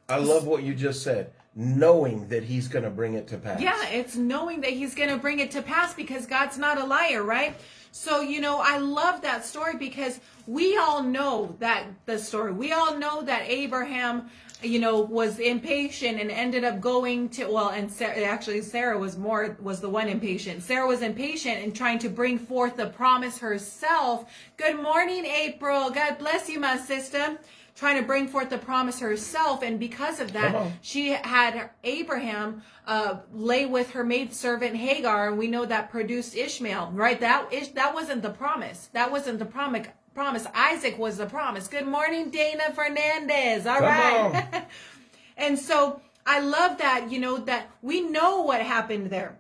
I 0.10 0.18
love 0.18 0.46
what 0.46 0.64
you 0.64 0.76
just 0.76 1.02
said. 1.02 1.32
Knowing 1.56 2.28
that 2.30 2.44
he's 2.44 2.68
going 2.68 2.84
to 2.84 2.90
bring 2.90 3.14
it 3.14 3.28
to 3.28 3.38
pass. 3.38 3.62
Yeah, 3.62 3.88
it's 3.90 4.16
knowing 4.16 4.62
that 4.62 4.72
he's 4.72 4.96
going 4.96 5.10
to 5.10 5.18
bring 5.18 5.40
it 5.40 5.52
to 5.52 5.62
pass 5.62 5.94
because 5.94 6.26
God's 6.26 6.58
not 6.58 6.80
a 6.80 6.84
liar, 6.84 7.22
right? 7.22 7.56
So, 7.92 8.22
you 8.22 8.42
know, 8.42 8.60
I 8.60 8.80
love 8.80 9.22
that 9.22 9.46
story 9.46 9.76
because 9.78 10.20
we 10.48 10.78
all 10.78 11.04
know 11.04 11.56
that 11.60 11.86
the 12.08 12.18
story. 12.18 12.52
We 12.52 12.72
all 12.72 12.98
know 12.98 13.22
that 13.22 13.44
Abraham, 13.48 14.32
you 14.64 14.80
know, 14.80 15.00
was 15.02 15.38
impatient 15.38 16.20
and 16.20 16.32
ended 16.32 16.64
up 16.64 16.82
going 16.82 17.30
to 17.30 17.46
well, 17.46 17.70
and 17.70 17.92
Sarah, 17.92 18.24
actually 18.24 18.62
Sarah 18.62 18.98
was 18.98 19.16
more 19.16 19.56
was 19.62 19.80
the 19.80 19.90
one 19.90 20.08
impatient. 20.08 20.64
Sarah 20.64 20.88
was 20.88 21.04
impatient 21.04 21.64
and 21.64 21.76
trying 21.76 22.00
to 22.00 22.10
bring 22.10 22.40
forth 22.40 22.78
the 22.78 22.88
promise 22.88 23.38
herself. 23.38 24.26
Good 24.58 24.82
morning, 24.82 25.26
April. 25.26 25.92
God 25.92 26.18
bless 26.18 26.50
you, 26.50 26.60
my 26.60 26.78
sister. 26.78 27.38
Trying 27.76 28.00
to 28.00 28.06
bring 28.06 28.28
forth 28.28 28.52
the 28.52 28.60
promise 28.60 29.00
herself, 29.00 29.64
and 29.64 29.80
because 29.80 30.20
of 30.20 30.34
that, 30.34 30.72
she 30.82 31.10
had 31.10 31.72
Abraham 31.84 32.62
uh, 32.86 33.18
lay 33.34 33.66
with 33.66 33.92
her 33.92 34.04
maidservant 34.04 34.76
Hagar, 34.76 35.30
and 35.30 35.40
we 35.40 35.48
know 35.48 35.66
that 35.66 35.90
produced 35.90 36.36
Ishmael, 36.36 36.92
right? 36.94 37.20
That 37.20 37.52
is 37.52 37.70
that 37.70 37.96
wasn't 37.96 38.22
the 38.22 38.30
promise. 38.30 38.90
That 38.94 39.12
wasn't 39.12 39.40
the 39.40 39.46
promise. 39.46 39.88
Promise. 40.14 40.46
Isaac 40.54 41.00
was 41.00 41.18
the 41.18 41.26
promise. 41.26 41.68
Good 41.68 41.88
morning, 41.88 42.30
Dana 42.30 42.72
Fernandez. 42.76 43.66
All 43.66 43.80
Come 43.80 43.86
right. 43.86 44.66
and 45.38 45.58
so 45.58 46.02
I 46.26 46.40
love 46.40 46.78
that, 46.78 47.12
you 47.12 47.20
know, 47.20 47.38
that 47.38 47.72
we 47.82 48.02
know 48.02 48.42
what 48.42 48.62
happened 48.62 49.10
there. 49.10 49.38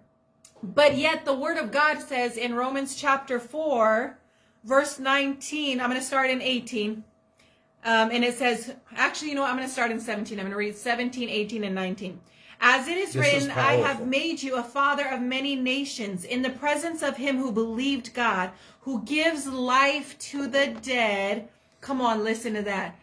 But 0.61 0.97
yet 0.97 1.25
the 1.25 1.33
word 1.33 1.57
of 1.57 1.71
God 1.71 1.99
says 1.99 2.37
in 2.37 2.55
Romans 2.55 2.95
chapter 2.95 3.39
4, 3.39 4.17
verse 4.63 4.97
19, 4.97 5.79
I'm 5.79 5.89
going 5.89 5.99
to 5.99 6.05
start 6.05 6.29
in 6.29 6.41
18. 6.41 7.03
Um, 7.85 8.11
and 8.11 8.23
it 8.23 8.37
says, 8.37 8.73
actually, 8.95 9.29
you 9.29 9.35
know 9.35 9.41
what? 9.41 9.49
I'm 9.49 9.57
going 9.57 9.67
to 9.67 9.73
start 9.73 9.91
in 9.91 9.99
17. 9.99 10.39
I'm 10.39 10.45
going 10.45 10.51
to 10.51 10.57
read 10.57 10.75
17, 10.75 11.29
18, 11.29 11.63
and 11.63 11.75
19. 11.75 12.19
As 12.61 12.87
it 12.87 12.97
is 12.97 13.13
This 13.13 13.27
is 13.27 13.47
written, 13.47 13.51
I 13.51 13.73
have 13.73 14.07
made 14.07 14.41
you 14.41 14.55
a 14.55 14.63
father 14.63 15.05
of 15.05 15.21
many 15.21 15.57
nations 15.57 16.23
in 16.23 16.41
the 16.41 16.49
presence 16.49 17.03
of 17.03 17.17
him 17.17 17.37
who 17.37 17.51
believed 17.51 18.13
God, 18.13 18.51
who 18.81 19.03
gives 19.03 19.47
life 19.47 20.17
to 20.19 20.47
the 20.47 20.67
dead. 20.81 21.49
Come 21.81 21.99
on, 21.99 22.23
listen 22.23 22.53
to 22.53 22.61
that. 22.61 22.97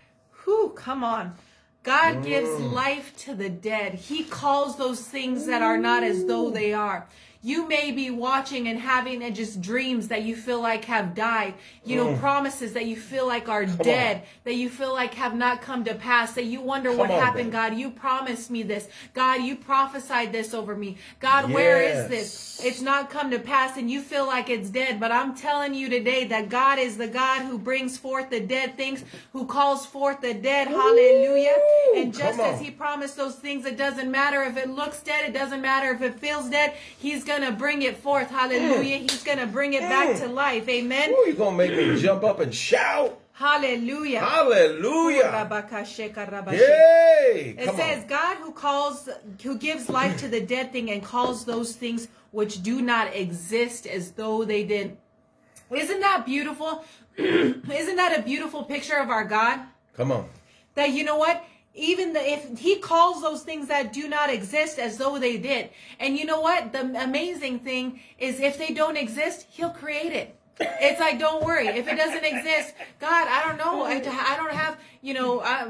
Whew, 0.44 0.72
come 0.74 1.04
on. 1.04 1.34
God 1.82 2.24
gives 2.24 2.48
life 2.60 3.16
to 3.18 3.34
the 3.34 3.48
dead. 3.48 3.94
He 3.94 4.24
calls 4.24 4.76
those 4.76 5.00
things 5.00 5.46
that 5.46 5.62
are 5.62 5.78
not 5.78 6.02
as 6.02 6.24
though 6.24 6.50
they 6.50 6.72
are. 6.72 7.06
You 7.42 7.66
may 7.66 7.90
be 7.90 8.10
watching 8.10 8.68
and 8.68 8.78
having 8.78 9.22
and 9.22 9.34
just 9.34 9.62
dreams 9.62 10.08
that 10.08 10.24
you 10.24 10.36
feel 10.36 10.60
like 10.60 10.84
have 10.84 11.14
died. 11.14 11.54
You 11.84 11.96
know, 11.96 12.16
promises 12.18 12.74
that 12.74 12.84
you 12.84 12.96
feel 12.96 13.26
like 13.26 13.48
are 13.48 13.64
dead, 13.64 14.24
that 14.44 14.56
you 14.56 14.68
feel 14.68 14.92
like 14.92 15.14
have 15.14 15.34
not 15.34 15.62
come 15.62 15.82
to 15.84 15.94
pass, 15.94 16.34
that 16.34 16.44
you 16.44 16.60
wonder 16.60 16.92
what 16.92 17.10
on, 17.10 17.18
happened. 17.18 17.50
God. 17.50 17.74
You 17.74 17.90
promised 17.90 18.50
me 18.50 18.62
this. 18.62 18.88
God, 19.14 19.42
you 19.42 19.56
prophesied 19.56 20.32
this 20.32 20.52
over 20.52 20.76
me. 20.76 20.98
God, 21.18 21.50
where 21.50 21.80
is 21.80 22.08
this? 22.08 22.60
It's 22.62 22.82
not 22.82 23.08
come 23.08 23.30
to 23.30 23.38
pass 23.38 23.78
and 23.78 23.90
you 23.90 24.02
feel 24.02 24.26
like 24.26 24.50
it's 24.50 24.68
dead. 24.68 25.00
But 25.00 25.10
I'm 25.10 25.34
telling 25.34 25.72
you 25.72 25.88
today 25.88 26.26
that 26.26 26.50
God 26.50 26.78
is 26.78 26.98
the 26.98 27.08
God 27.08 27.42
who 27.42 27.58
brings 27.58 27.96
forth 27.96 28.28
the 28.28 28.40
dead 28.40 28.76
things, 28.76 29.02
who 29.32 29.46
calls 29.46 29.86
forth 29.86 30.20
the 30.20 30.34
dead. 30.34 30.68
Hallelujah. 30.68 31.56
And 31.96 32.12
just 32.12 32.38
as 32.38 32.58
on. 32.58 32.64
he 32.64 32.70
promised 32.70 33.16
those 33.16 33.36
things, 33.36 33.64
it 33.64 33.78
doesn't 33.78 34.10
matter 34.10 34.42
if 34.42 34.58
it 34.58 34.68
looks 34.68 35.02
dead, 35.02 35.26
it 35.26 35.32
doesn't 35.32 35.62
matter 35.62 35.90
if 35.92 36.02
it 36.02 36.20
feels 36.20 36.50
dead. 36.50 36.74
He's 36.98 37.24
going 37.30 37.42
to 37.42 37.56
bring 37.56 37.82
it 37.82 37.96
forth. 37.98 38.28
Mm. 38.28 38.38
Hallelujah. 38.38 38.96
He's 38.98 39.22
going 39.22 39.38
to 39.38 39.46
bring 39.46 39.74
it 39.74 39.82
back 39.82 40.16
to 40.18 40.26
mm. 40.26 40.34
life. 40.34 40.68
Amen. 40.68 41.10
Ooh, 41.10 41.24
you're 41.26 41.36
going 41.36 41.56
to 41.56 41.56
make 41.56 41.76
me 41.76 42.00
jump 42.00 42.24
up 42.24 42.40
and 42.40 42.54
shout. 42.54 43.18
Hallelujah. 43.32 44.20
Hallelujah. 44.20 45.22
Oh, 45.24 45.30
Yay. 46.60 47.54
It 47.56 47.64
Come 47.64 47.76
says 47.76 48.02
on. 48.02 48.08
God 48.08 48.36
who 48.38 48.52
calls 48.52 49.08
who 49.42 49.56
gives 49.56 49.88
life 49.88 50.18
to 50.18 50.28
the 50.28 50.42
dead 50.42 50.72
thing 50.72 50.90
and 50.90 51.02
calls 51.02 51.46
those 51.46 51.74
things 51.74 52.08
which 52.32 52.62
do 52.62 52.82
not 52.82 53.14
exist 53.14 53.86
as 53.86 54.12
though 54.12 54.44
they 54.44 54.64
did. 54.64 54.98
Isn't 55.70 56.00
that 56.00 56.26
beautiful? 56.26 56.84
Isn't 57.16 57.96
that 57.96 58.18
a 58.18 58.22
beautiful 58.22 58.64
picture 58.64 58.96
of 58.96 59.08
our 59.08 59.24
God? 59.24 59.60
Come 59.96 60.12
on. 60.12 60.28
That 60.74 60.90
you 60.90 61.04
know 61.04 61.16
what? 61.16 61.42
Even 61.74 62.12
the, 62.12 62.20
if 62.20 62.58
he 62.58 62.78
calls 62.78 63.22
those 63.22 63.42
things 63.42 63.68
that 63.68 63.92
do 63.92 64.08
not 64.08 64.28
exist 64.28 64.78
as 64.78 64.98
though 64.98 65.18
they 65.18 65.38
did. 65.38 65.70
And 66.00 66.18
you 66.18 66.24
know 66.24 66.40
what? 66.40 66.72
The 66.72 66.80
amazing 67.02 67.60
thing 67.60 68.00
is 68.18 68.40
if 68.40 68.58
they 68.58 68.74
don't 68.74 68.96
exist, 68.96 69.46
he'll 69.50 69.70
create 69.70 70.12
it. 70.12 70.36
It's 70.58 71.00
like, 71.00 71.18
don't 71.18 71.42
worry. 71.44 71.68
If 71.68 71.88
it 71.88 71.96
doesn't 71.96 72.24
exist, 72.24 72.74
God, 72.98 73.28
I 73.28 73.46
don't 73.46 73.56
know. 73.56 73.84
I, 73.84 73.92
I 73.94 74.36
don't 74.36 74.52
have, 74.52 74.78
you 75.00 75.14
know, 75.14 75.40
I, 75.40 75.62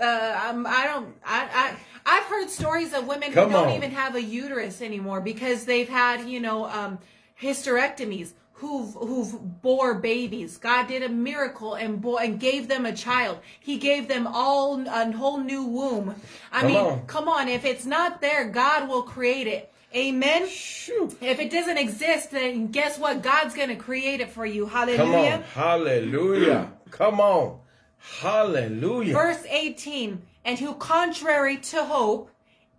uh, 0.00 0.40
I'm, 0.42 0.66
I 0.66 0.84
don't, 0.86 1.14
I, 1.24 1.48
I, 1.54 1.76
I've 2.04 2.24
heard 2.24 2.50
stories 2.50 2.92
of 2.92 3.06
women 3.06 3.32
Come 3.32 3.48
who 3.48 3.52
don't 3.52 3.68
on. 3.68 3.76
even 3.76 3.92
have 3.92 4.16
a 4.16 4.22
uterus 4.22 4.82
anymore 4.82 5.20
because 5.20 5.64
they've 5.64 5.88
had, 5.88 6.28
you 6.28 6.40
know, 6.40 6.66
um, 6.66 6.98
hysterectomies. 7.40 8.32
Who've, 8.62 8.94
who've 8.94 9.60
bore 9.60 9.94
babies. 9.94 10.56
God 10.56 10.86
did 10.86 11.02
a 11.02 11.08
miracle 11.08 11.74
and 11.74 12.00
bore, 12.00 12.22
and 12.22 12.38
gave 12.38 12.68
them 12.68 12.86
a 12.86 12.92
child. 12.92 13.40
He 13.58 13.76
gave 13.76 14.06
them 14.06 14.28
all 14.28 14.80
a 14.86 15.10
whole 15.10 15.38
new 15.38 15.64
womb. 15.64 16.14
I 16.52 16.60
Come 16.60 16.68
mean, 16.68 16.76
on. 16.76 17.06
come 17.06 17.28
on. 17.28 17.48
If 17.48 17.64
it's 17.64 17.84
not 17.84 18.20
there, 18.20 18.48
God 18.48 18.88
will 18.88 19.02
create 19.02 19.48
it. 19.48 19.72
Amen. 19.96 20.48
Shoot. 20.48 21.16
If 21.20 21.40
it 21.40 21.50
doesn't 21.50 21.76
exist, 21.76 22.30
then 22.30 22.68
guess 22.68 23.00
what? 23.00 23.20
God's 23.20 23.52
going 23.54 23.70
to 23.70 23.74
create 23.74 24.20
it 24.20 24.30
for 24.30 24.46
you. 24.46 24.66
Hallelujah. 24.66 24.96
Come 24.96 25.14
on. 25.14 25.42
Hallelujah. 25.42 25.44
Hallelujah. 25.54 26.72
Come 26.92 27.20
on. 27.20 27.58
Hallelujah. 27.98 29.12
Verse 29.12 29.44
18, 29.48 30.22
and 30.44 30.58
who 30.58 30.74
contrary 30.74 31.56
to 31.56 31.84
hope, 31.84 32.30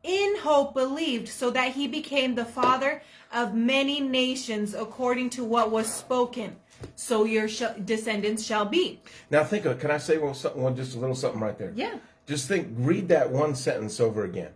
in 0.03 0.37
hope 0.37 0.73
believed, 0.73 1.27
so 1.29 1.49
that 1.51 1.73
he 1.73 1.87
became 1.87 2.35
the 2.35 2.45
father 2.45 3.01
of 3.33 3.53
many 3.55 3.99
nations 3.99 4.73
according 4.73 5.29
to 5.31 5.43
what 5.43 5.71
was 5.71 5.91
spoken. 5.91 6.55
So 6.95 7.23
your 7.23 7.47
sh- 7.47 7.63
descendants 7.85 8.43
shall 8.43 8.65
be. 8.65 8.99
Now 9.31 9.43
think 9.43 9.65
of. 9.65 9.73
it. 9.73 9.79
Can 9.79 9.89
I 9.91 9.97
say 9.97 10.17
one 10.17 10.33
something? 10.35 10.61
One 10.61 10.75
just 10.75 10.95
a 10.95 10.99
little 10.99 11.15
something 11.15 11.39
right 11.39 11.57
there. 11.57 11.71
Yeah. 11.75 11.95
Just 12.25 12.47
think. 12.47 12.67
Read 12.77 13.07
that 13.07 13.31
one 13.31 13.55
sentence 13.55 13.99
over 13.99 14.25
again. 14.25 14.51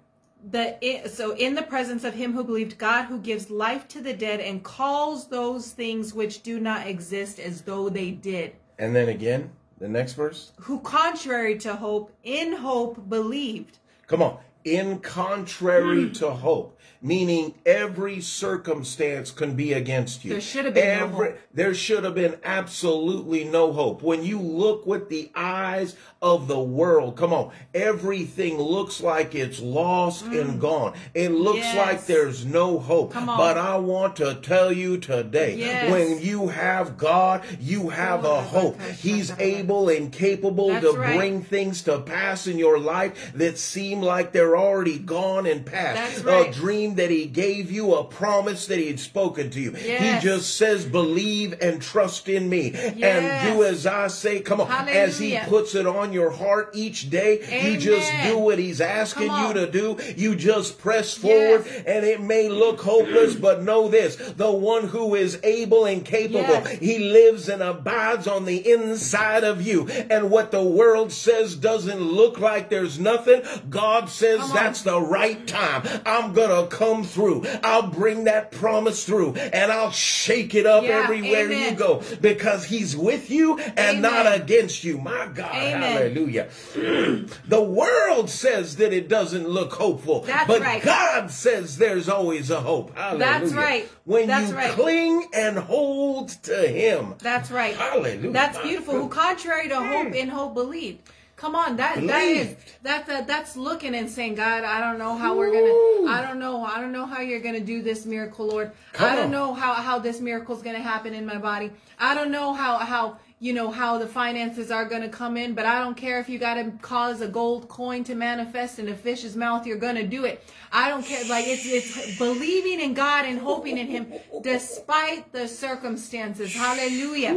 The 0.52 0.78
i- 0.86 1.08
so 1.08 1.32
in 1.36 1.56
the 1.56 1.64
presence 1.64 2.04
of 2.04 2.14
him 2.14 2.34
who 2.34 2.44
believed 2.44 2.78
God 2.78 3.06
who 3.06 3.18
gives 3.20 3.50
life 3.50 3.88
to 3.90 4.02
the 4.02 4.14
dead 4.14 4.40
and 4.42 4.62
calls 4.64 5.28
those 5.28 5.72
things 5.72 6.14
which 6.14 6.44
do 6.44 6.60
not 6.60 6.86
exist 6.86 7.40
as 7.40 7.62
though 7.62 7.90
they 7.90 8.12
did. 8.12 8.54
And 8.78 8.96
then 8.96 9.10
again, 9.10 9.50
the 9.80 9.88
next 9.88 10.14
verse. 10.14 10.52
Who 10.62 10.80
contrary 10.82 11.58
to 11.60 11.76
hope 11.76 12.12
in 12.24 12.54
hope 12.54 13.10
believed. 13.10 13.80
Come 14.06 14.22
on. 14.22 14.38
In 14.68 15.00
contrary 15.00 16.10
to 16.10 16.30
hope, 16.30 16.77
meaning 17.02 17.54
every 17.66 18.20
circumstance 18.22 19.32
can 19.32 19.56
be 19.56 19.74
against 19.74 20.26
you. 20.26 20.32
There 20.32 20.42
should 20.42 20.66
have 20.66 20.74
been 20.74 21.00
no 21.00 21.08
hope. 21.10 21.38
There 21.54 21.74
should 21.74 22.04
have 22.04 22.16
been 22.16 22.38
absolutely 22.44 23.44
no 23.44 23.72
hope. 23.72 24.02
When 24.02 24.24
you 24.24 24.40
look 24.40 24.86
with 24.88 25.10
the 25.10 25.32
eyes 25.36 25.96
of 26.22 26.48
the 26.48 26.60
world, 26.60 27.16
come 27.16 27.32
on, 27.34 27.52
everything 27.74 28.58
looks 28.58 29.02
like 29.02 29.36
it's 29.36 29.60
lost 29.60 30.26
and 30.26 30.60
gone. 30.60 30.94
It 31.14 31.30
looks 31.30 31.60
Mm. 31.60 31.74
Yes. 31.74 31.78
like 31.78 32.06
there's 32.06 32.46
no 32.46 32.80
hope. 32.80 33.12
Come 33.14 33.30
on. 33.30 33.38
But 33.38 33.58
I 33.58 33.78
want 33.78 34.16
to 34.18 34.36
tell 34.36 34.72
you 34.72 34.98
today, 34.98 35.56
Yes. 35.56 35.92
when 35.92 36.20
you 36.22 36.48
have 36.48 36.98
God, 36.98 37.44
you 37.60 37.90
have 37.90 38.26
a 38.26 38.42
hope. 38.42 38.82
He's 39.00 39.32
able 39.40 39.90
and 39.90 40.12
capable 40.12 40.70
That's 40.70 40.86
to 40.86 40.92
right. 40.98 41.16
bring 41.16 41.42
things 41.44 41.82
to 41.84 42.00
pass 42.00 42.48
in 42.48 42.58
your 42.58 42.80
life 42.80 43.32
that 43.36 43.58
seem 43.60 44.02
like 44.02 44.32
they're 44.32 44.48
they're 44.48 44.56
already 44.56 44.98
gone 44.98 45.46
and 45.46 45.66
past. 45.66 46.24
That's 46.24 46.24
right. 46.24 46.50
A 46.50 46.52
dream 46.58 46.87
that 46.96 47.10
he 47.10 47.26
gave 47.26 47.72
you, 47.72 47.94
a 47.96 48.04
promise 48.04 48.68
that 48.68 48.78
he 48.80 48.88
had 48.88 49.00
spoken 49.00 49.50
to 49.52 49.60
you. 49.60 49.72
Yes. 49.78 50.24
He 50.24 50.28
just 50.28 50.58
says, 50.58 50.86
believe 50.86 51.56
and 51.62 51.82
trust 51.82 52.28
in 52.30 52.50
me 52.50 52.74
and 52.74 53.48
do 53.56 53.64
as 53.64 53.86
I 53.86 54.08
say. 54.08 54.40
Come 54.40 54.62
on. 54.62 54.88
As 54.88 55.20
he 55.20 55.38
puts 55.48 55.76
it 55.76 55.86
on 55.88 56.14
your 56.14 56.32
heart 56.32 56.72
each 56.74 57.10
day, 57.10 57.40
you 57.72 57.78
just 57.78 58.12
do 58.24 58.38
what 58.38 58.60
he's 58.60 58.82
asking 58.82 59.32
you 59.32 59.54
to 59.54 59.70
do. 59.72 59.98
You 60.16 60.36
just 60.36 60.78
press 60.80 61.14
forward 61.14 61.66
Yes. 61.66 61.84
and 61.86 62.06
it 62.06 62.22
may 62.22 62.50
look 62.50 62.82
hopeless, 62.82 63.36
but 63.36 63.64
know 63.64 63.88
this, 63.88 64.16
the 64.16 64.52
one 64.52 64.88
who 64.88 65.16
is 65.16 65.40
able 65.44 65.86
and 65.86 66.04
capable, 66.04 66.40
Yes. 66.42 66.72
he 66.80 67.00
lives 67.00 67.50
and 67.50 67.62
abides 67.62 68.28
on 68.28 68.46
the 68.46 68.70
inside 68.72 69.44
of 69.44 69.62
you. 69.62 69.88
And 70.10 70.30
what 70.32 70.52
the 70.52 70.64
world 70.64 71.12
says 71.12 71.56
doesn't 71.56 72.00
look 72.02 72.40
like 72.40 72.70
there's 72.70 73.00
nothing, 73.00 73.42
God 73.70 74.10
says 74.10 74.52
that's 74.54 74.82
the 74.82 75.00
right 75.02 75.46
time. 75.48 75.84
I'm 76.06 76.34
gonna 76.34 76.68
come 76.78 77.04
through. 77.04 77.44
I'll 77.64 77.88
bring 77.88 78.26
that 78.26 78.52
promise 78.52 79.04
through 79.04 79.34
and 79.34 79.72
I'll 79.72 79.92
shake 79.92 80.54
it 80.54 80.66
up 80.66 80.84
Yeah, 80.84 81.02
everywhere 81.04 81.52
you 81.52 81.72
go 81.72 82.04
because 82.22 82.66
he's 82.66 82.96
with 82.96 83.32
you 83.32 83.58
and 83.60 84.02
not 84.02 84.32
against 84.32 84.84
you. 84.84 85.00
My 85.00 85.28
God, 85.34 85.56
Amen. 85.56 85.82
hallelujah. 85.82 86.50
The 87.48 87.62
world 87.62 88.30
says 88.30 88.76
that 88.78 88.94
it 88.94 89.08
doesn't 89.08 89.48
look 89.48 89.74
hopeful, 89.74 90.22
That's 90.22 90.48
but 90.48 90.62
right. 90.62 90.84
God 90.84 91.32
says 91.32 91.78
there's 91.78 92.10
always 92.10 92.50
a 92.50 92.62
hope. 92.62 92.96
Hallelujah. 92.96 93.20
That's 93.20 93.54
right. 93.54 93.90
When 94.06 94.28
That's 94.28 94.50
you 94.50 94.56
right. 94.56 94.72
cling 94.72 95.28
and 95.34 95.58
hold 95.58 96.30
to 96.44 96.68
him. 96.68 97.16
That's 97.20 97.50
right. 97.52 97.76
Hallelujah. 97.76 98.32
That's 98.32 98.58
beautiful. 98.60 98.94
Who 98.96 99.10
contrary 99.10 99.70
to 99.70 99.76
hope 99.76 100.08
hmm. 100.10 100.14
in 100.14 100.30
hope 100.30 100.54
believed. 100.54 101.10
Come 101.38 101.54
on, 101.56 101.78
that 101.78 101.96
that 102.08 102.22
is 102.24 102.48
Believed. 102.48 102.74
that's 102.82 103.10
uh, 103.10 103.22
that's 103.22 103.56
looking 103.56 103.94
and 103.94 104.10
saying, 104.10 104.34
God, 104.36 104.64
I 104.64 104.80
don't 104.80 104.98
know 104.98 105.16
how 105.16 105.38
we're 105.38 105.52
gonna, 105.52 106.12
I 106.12 106.26
don't 106.28 106.40
know, 106.40 106.64
I 106.66 106.82
don't 106.82 106.92
know 106.92 107.06
how 107.06 107.22
you're 107.22 107.40
gonna 107.40 107.60
do 107.60 107.84
this 107.84 108.08
miracle, 108.08 108.48
Lord. 108.48 108.72
Come 108.94 109.12
I 109.12 109.16
don't 109.16 109.26
on. 109.26 109.32
know 109.32 109.54
how 109.54 109.74
how 109.76 110.00
this 110.00 110.20
miracle's 110.20 110.64
gonna 110.64 110.80
happen 110.82 111.14
in 111.14 111.28
my 111.28 111.38
body. 111.38 111.72
I 112.00 112.16
don't 112.16 112.32
know 112.32 112.54
how 112.54 112.78
how 112.80 113.20
you 113.40 113.54
know 113.54 113.70
how 113.70 114.00
the 114.00 114.08
finances 114.08 114.72
are 114.72 114.86
gonna 114.86 115.10
come 115.10 115.38
in, 115.38 115.54
but 115.54 115.64
I 115.68 115.78
don't 115.84 115.96
care 115.96 116.20
if 116.20 116.28
you 116.28 116.40
gotta 116.40 116.72
cause 116.82 117.22
a 117.22 117.28
gold 117.28 117.68
coin 117.68 118.04
to 118.06 118.16
manifest 118.16 118.80
in 118.80 118.88
a 118.90 118.96
fish's 118.96 119.36
mouth, 119.36 119.68
you're 119.68 119.78
gonna 119.78 120.08
do 120.08 120.26
it. 120.26 120.44
I 120.72 120.90
don't 120.90 121.06
care. 121.06 121.24
Like 121.30 121.46
it's 121.48 121.68
it's 121.68 122.18
believing 122.18 122.80
in 122.82 122.96
God 122.96 123.26
and 123.26 123.38
hoping 123.38 123.78
in 123.78 123.86
Him 123.86 124.12
despite 124.42 125.32
the 125.34 125.48
circumstances. 125.48 126.56
Hallelujah. 126.56 127.36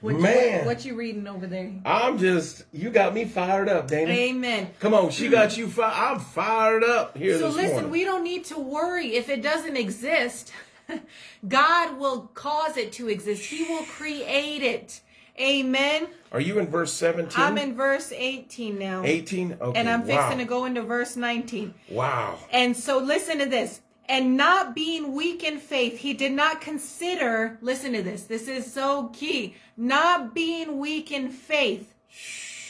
What, 0.00 0.18
Man. 0.18 0.58
What, 0.58 0.66
what 0.66 0.84
you 0.84 0.94
reading 0.94 1.26
over 1.26 1.46
there? 1.46 1.72
I'm 1.84 2.18
just, 2.18 2.64
you 2.72 2.90
got 2.90 3.12
me 3.12 3.26
fired 3.26 3.68
up, 3.68 3.86
Dana. 3.86 4.10
Amen. 4.10 4.70
Come 4.80 4.94
on, 4.94 5.10
she 5.10 5.28
got 5.28 5.56
you 5.58 5.68
fired. 5.68 5.92
I'm 5.94 6.20
fired 6.20 6.82
up 6.82 7.16
here 7.16 7.38
So 7.38 7.48
listen, 7.48 7.72
morning. 7.72 7.90
we 7.90 8.04
don't 8.04 8.24
need 8.24 8.44
to 8.46 8.58
worry 8.58 9.14
if 9.14 9.28
it 9.28 9.42
doesn't 9.42 9.76
exist. 9.76 10.52
God 11.48 11.98
will 11.98 12.30
cause 12.34 12.78
it 12.78 12.92
to 12.92 13.08
exist. 13.08 13.44
He 13.44 13.64
will 13.64 13.84
create 13.84 14.62
it. 14.62 15.00
Amen. 15.38 16.06
Are 16.32 16.40
you 16.40 16.58
in 16.60 16.68
verse 16.68 16.92
17? 16.92 17.32
I'm 17.36 17.58
in 17.58 17.74
verse 17.74 18.12
18 18.12 18.78
now. 18.78 19.02
18? 19.04 19.58
Okay. 19.60 19.78
and 19.78 19.88
I'm 19.88 20.06
wow. 20.06 20.06
fixing 20.06 20.38
to 20.38 20.44
go 20.44 20.64
into 20.64 20.82
verse 20.82 21.16
19. 21.16 21.74
Wow. 21.90 22.38
And 22.52 22.76
so 22.76 22.98
listen 22.98 23.38
to 23.38 23.46
this. 23.46 23.80
And 24.06 24.36
not 24.36 24.74
being 24.74 25.14
weak 25.14 25.42
in 25.42 25.58
faith, 25.58 25.98
he 25.98 26.12
did 26.12 26.32
not 26.32 26.60
consider, 26.60 27.58
listen 27.62 27.92
to 27.94 28.02
this. 28.02 28.24
This 28.24 28.48
is 28.48 28.70
so 28.70 29.10
key. 29.14 29.56
Not 29.76 30.34
being 30.34 30.78
weak 30.78 31.10
in 31.10 31.30
faith. 31.30 31.94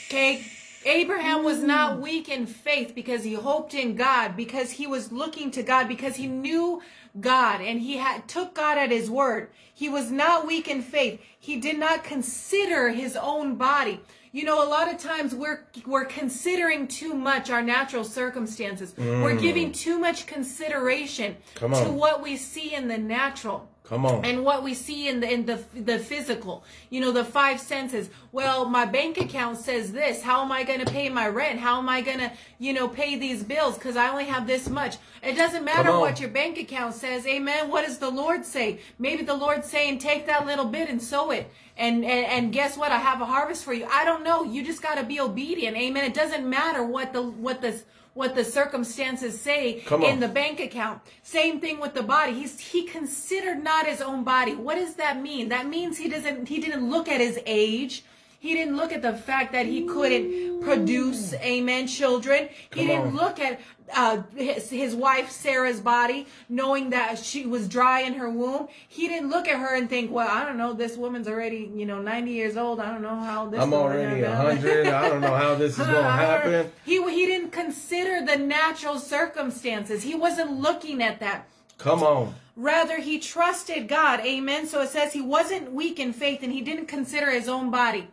Okay. 0.07 0.45
Abraham 0.85 1.43
was 1.43 1.63
not 1.63 1.95
hmm. 1.95 2.01
weak 2.01 2.29
in 2.29 2.45
faith 2.45 2.93
because 2.93 3.23
he 3.23 3.33
hoped 3.33 3.73
in 3.73 3.95
God, 3.95 4.37
because 4.37 4.71
he 4.71 4.85
was 4.85 5.11
looking 5.11 5.49
to 5.51 5.63
God, 5.63 5.87
because 5.87 6.15
he 6.15 6.27
knew 6.27 6.81
God 7.19 7.61
and 7.61 7.81
he 7.81 7.97
had 7.97 8.27
took 8.27 8.53
God 8.53 8.77
at 8.77 8.91
his 8.91 9.09
word. 9.09 9.49
He 9.73 9.89
was 9.89 10.11
not 10.11 10.45
weak 10.45 10.67
in 10.67 10.81
faith. 10.81 11.19
He 11.37 11.57
did 11.57 11.79
not 11.79 12.03
consider 12.03 12.89
his 12.89 13.15
own 13.15 13.55
body. 13.55 13.99
You 14.35 14.43
know, 14.43 14.61
a 14.61 14.67
lot 14.67 14.93
of 14.93 14.99
times 14.99 15.33
we're 15.33 15.65
we're 15.85 16.03
considering 16.03 16.89
too 16.89 17.13
much 17.13 17.49
our 17.49 17.61
natural 17.61 18.03
circumstances. 18.03 18.93
We're 18.97 19.37
mm. 19.37 19.41
giving 19.41 19.71
too 19.71 19.97
much 19.97 20.25
consideration 20.25 21.37
to 21.55 21.67
what 21.67 22.21
we 22.21 22.35
see 22.35 22.73
in 22.73 22.89
the 22.89 22.97
natural 22.97 23.69
Come 23.87 24.05
on. 24.05 24.25
and 24.25 24.43
what 24.43 24.63
we 24.63 24.73
see 24.73 25.07
in 25.07 25.19
the 25.19 25.31
in 25.31 25.45
the 25.45 25.63
the 25.73 25.99
physical. 25.99 26.63
You 26.89 27.01
know 27.01 27.11
the 27.11 27.23
five 27.23 27.59
senses. 27.59 28.09
Well 28.31 28.65
my 28.65 28.85
bank 28.85 29.17
account 29.19 29.57
says 29.57 29.91
this. 29.91 30.23
How 30.23 30.41
am 30.43 30.51
i 30.51 30.63
going 30.63 30.79
to 30.79 30.91
pay 30.91 31.07
my 31.09 31.27
rent? 31.27 31.59
How 31.59 31.77
am 31.77 31.87
i 31.87 32.01
going 32.01 32.19
to 32.19 32.31
you 32.57 32.73
know 32.73 32.87
pay 32.87 33.17
these 33.17 33.43
bills? 33.43 33.75
Because 33.75 33.95
i 33.95 34.09
only 34.09 34.25
have 34.25 34.47
this 34.47 34.69
much. 34.69 34.97
It 35.21 35.35
doesn't 35.35 35.63
matter 35.63 35.91
what 35.91 36.19
your 36.19 36.29
bank 36.29 36.57
account 36.57 36.95
says. 36.95 37.25
Amen. 37.27 37.69
What 37.69 37.85
does 37.85 37.99
the 37.99 38.09
lord 38.09 38.45
say? 38.45 38.79
Maybe 38.97 39.23
the 39.23 39.35
lord's 39.35 39.69
saying 39.69 39.99
take 39.99 40.25
that 40.25 40.45
little 40.45 40.65
bit 40.65 40.89
and 40.89 41.01
sow 41.01 41.31
it. 41.31 41.51
And 41.77 42.03
and, 42.03 42.25
and 42.25 42.53
guess 42.53 42.77
what? 42.77 42.91
I 42.91 42.97
have 42.97 43.21
a 43.21 43.25
harvest 43.25 43.63
for 43.63 43.73
you. 43.73 43.85
I 43.91 44.03
don't 44.05 44.23
know. 44.23 44.43
You 44.43 44.65
just 44.65 44.81
got 44.81 44.95
to 44.95 45.03
be 45.03 45.19
obedient. 45.19 45.77
Amen. 45.77 46.05
It 46.05 46.13
doesn't 46.13 46.49
matter 46.49 46.83
what 46.83 47.13
the 47.13 47.21
what 47.21 47.61
the 47.61 47.81
what 48.15 48.33
the 48.33 48.45
circumstances 48.45 49.39
say 49.39 49.83
in 50.03 50.21
the 50.21 50.27
bank 50.27 50.59
account. 50.61 51.01
Same 51.21 51.59
thing 51.59 51.79
with 51.79 51.93
the 51.93 52.01
body. 52.01 52.33
He's 52.33 52.59
he 52.59 52.83
considered 52.83 53.61
not 53.63 53.85
his 53.85 54.01
own 54.01 54.23
body. 54.23 54.55
What 54.55 54.75
does 54.75 54.95
that 54.95 55.21
mean? 55.21 55.49
That 55.49 55.67
means 55.67 55.97
he 55.97 56.09
doesn't 56.09 56.47
he 56.47 56.59
didn't 56.59 56.89
look 56.89 57.07
at 57.09 57.19
his 57.21 57.39
age. 57.45 58.03
He 58.39 58.53
didn't 58.53 58.77
look 58.77 58.91
at 58.91 59.01
the 59.01 59.13
fact 59.13 59.51
that 59.53 59.65
he 59.65 59.85
couldn't 59.85 60.61
produce, 60.61 61.33
amen, 61.35 61.87
children. 61.87 62.49
He 62.73 62.79
Come 62.81 62.87
didn't 62.87 63.07
on. 63.07 63.15
look 63.15 63.39
at 63.39 63.59
uh, 63.95 64.23
his, 64.35 64.69
his 64.69 64.95
wife 64.95 65.29
Sarah's 65.29 65.79
body, 65.79 66.27
knowing 66.49 66.89
that 66.89 67.19
she 67.19 67.45
was 67.45 67.67
dry 67.67 68.01
in 68.01 68.13
her 68.15 68.29
womb. 68.29 68.67
He 68.87 69.07
didn't 69.07 69.29
look 69.29 69.47
at 69.47 69.59
her 69.59 69.75
and 69.75 69.89
think, 69.89 70.11
well, 70.11 70.27
I 70.27 70.45
don't 70.45 70.57
know, 70.57 70.73
this 70.73 70.97
woman's 70.97 71.27
already, 71.27 71.71
you 71.75 71.85
know, 71.85 72.01
90 72.01 72.31
years 72.31 72.57
old. 72.57 72.79
I 72.79 72.91
don't 72.91 73.01
know 73.01 73.15
how 73.15 73.47
this 73.47 73.59
I'm 73.59 73.73
already 73.73 74.21
a 74.21 74.29
happen." 74.29 74.57
100. 74.57 74.87
I 74.87 75.09
don't 75.09 75.21
know 75.21 75.35
how 75.35 75.55
this 75.55 75.73
is 75.77 75.85
going 75.85 75.93
to 76.03 76.03
happen. 76.03 76.71
He 76.83 77.01
he 77.11 77.25
didn't 77.25 77.51
consider 77.51 78.25
the 78.25 78.37
natural 78.37 78.99
circumstances. 78.99 80.03
He 80.03 80.15
wasn't 80.15 80.59
looking 80.59 81.01
at 81.01 81.19
that. 81.19 81.47
Come 81.77 82.03
on. 82.03 82.33
Rather, 82.55 82.99
he 82.99 83.19
trusted 83.19 83.87
God. 83.87 84.21
Amen. 84.21 84.65
So 84.67 84.81
it 84.81 84.89
says 84.89 85.11
he 85.11 85.21
wasn't 85.21 85.73
weak 85.73 85.99
in 85.99 86.13
faith 86.13 86.41
and 86.41 86.53
he 86.53 86.61
didn't 86.61 86.85
consider 86.87 87.29
his 87.31 87.49
own 87.49 87.69
body. 87.69 88.07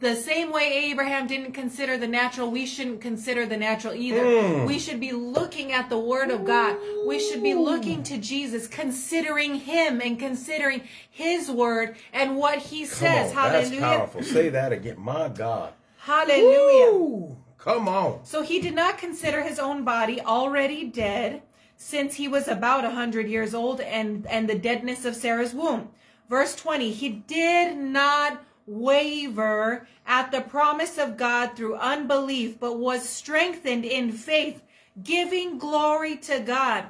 The 0.00 0.16
same 0.16 0.50
way 0.50 0.90
Abraham 0.90 1.28
didn't 1.28 1.52
consider 1.52 1.96
the 1.96 2.08
natural, 2.08 2.50
we 2.50 2.66
shouldn't 2.66 3.00
consider 3.00 3.46
the 3.46 3.56
natural 3.56 3.94
either. 3.94 4.24
Mm. 4.24 4.66
We 4.66 4.80
should 4.80 4.98
be 4.98 5.12
looking 5.12 5.72
at 5.72 5.88
the 5.88 5.98
word 5.98 6.30
of 6.30 6.44
God. 6.44 6.76
We 7.06 7.20
should 7.20 7.42
be 7.42 7.54
looking 7.54 8.02
to 8.04 8.18
Jesus, 8.18 8.66
considering 8.66 9.54
him 9.54 10.00
and 10.00 10.18
considering 10.18 10.82
his 11.08 11.48
word 11.48 11.96
and 12.12 12.36
what 12.36 12.58
he 12.58 12.84
says. 12.86 13.30
on. 13.30 13.52
That's 13.52 13.68
Hallelujah. 13.68 13.80
powerful. 13.80 14.22
Say 14.24 14.48
that 14.48 14.72
again. 14.72 14.96
My 14.98 15.28
God. 15.28 15.72
Hallelujah. 15.98 16.92
Woo. 16.92 17.36
Come 17.56 17.88
on. 17.88 18.24
So 18.24 18.42
he 18.42 18.60
did 18.60 18.74
not 18.74 18.98
consider 18.98 19.42
his 19.42 19.58
own 19.58 19.84
body 19.84 20.20
already 20.20 20.84
dead 20.84 21.40
since 21.76 22.14
he 22.14 22.28
was 22.28 22.48
about 22.48 22.84
a 22.84 22.90
hundred 22.90 23.28
years 23.28 23.54
old 23.54 23.80
and, 23.80 24.26
and 24.26 24.48
the 24.48 24.58
deadness 24.58 25.04
of 25.04 25.16
Sarah's 25.16 25.54
womb. 25.54 25.90
Verse 26.28 26.54
20, 26.54 26.90
he 26.92 27.08
did 27.08 27.76
not 27.76 28.42
waver 28.66 29.86
at 30.06 30.30
the 30.30 30.40
promise 30.40 30.98
of 30.98 31.16
God 31.16 31.54
through 31.54 31.76
unbelief, 31.76 32.58
but 32.58 32.78
was 32.78 33.08
strengthened 33.08 33.84
in 33.84 34.10
faith, 34.12 34.62
giving 35.02 35.58
glory 35.58 36.16
to 36.16 36.40
God. 36.40 36.84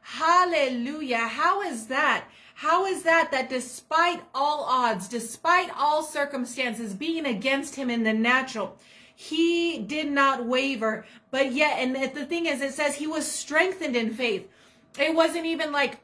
Hallelujah. 0.00 1.28
How 1.28 1.62
is 1.62 1.86
that? 1.86 2.24
How 2.54 2.84
is 2.84 3.04
that 3.04 3.30
that 3.30 3.48
despite 3.48 4.22
all 4.34 4.64
odds, 4.64 5.08
despite 5.08 5.70
all 5.76 6.02
circumstances 6.02 6.92
being 6.94 7.24
against 7.24 7.76
him 7.76 7.88
in 7.88 8.02
the 8.02 8.12
natural, 8.12 8.76
he 9.20 9.76
did 9.76 10.10
not 10.10 10.46
waver, 10.46 11.04
but 11.30 11.52
yet, 11.52 11.76
and 11.78 11.94
the 11.94 12.24
thing 12.24 12.46
is, 12.46 12.62
it 12.62 12.72
says 12.72 12.94
he 12.94 13.06
was 13.06 13.30
strengthened 13.30 13.94
in 13.94 14.14
faith. 14.14 14.48
It 14.98 15.14
wasn't 15.14 15.44
even 15.44 15.72
like 15.72 15.98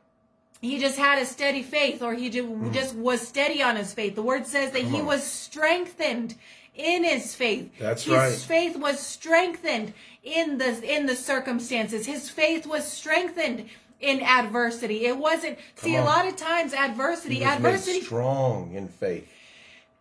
he 0.61 0.79
just 0.79 0.99
had 0.99 1.19
a 1.19 1.25
steady 1.25 1.63
faith 1.63 2.03
or 2.03 2.13
he 2.13 2.29
just, 2.29 2.47
mm-hmm. 2.47 2.73
just 2.73 2.95
was 2.95 3.27
steady 3.27 3.63
on 3.63 3.77
his 3.77 3.95
faith. 3.95 4.17
The 4.17 4.23
word 4.23 4.47
says 4.47 4.73
that 4.73 4.83
he 4.83 4.99
on. 4.99 5.07
was 5.07 5.25
strengthened 5.25 6.35
in 6.75 7.05
his 7.05 7.35
faith. 7.35 7.73
That's 7.79 8.05
his 8.05 8.15
right. 8.15 8.35
faith 8.35 8.77
was 8.77 9.01
strengthened 9.01 9.95
in 10.23 10.59
the 10.59 10.83
in 10.85 11.07
the 11.07 11.17
circumstances. 11.17 12.05
His 12.05 12.29
faith 12.29 12.67
was 12.67 12.87
strengthened 12.87 13.71
in 13.99 14.21
adversity. 14.21 15.07
It 15.07 15.17
wasn't 15.17 15.59
see 15.77 15.97
a 15.97 16.05
lot 16.05 16.29
of 16.29 16.37
times 16.37 16.75
adversity 16.75 17.37
He 17.37 17.41
was 17.41 17.49
made 17.49 17.57
adversity 17.57 18.01
strong 18.03 18.75
in 18.75 18.89
faith. 18.89 19.33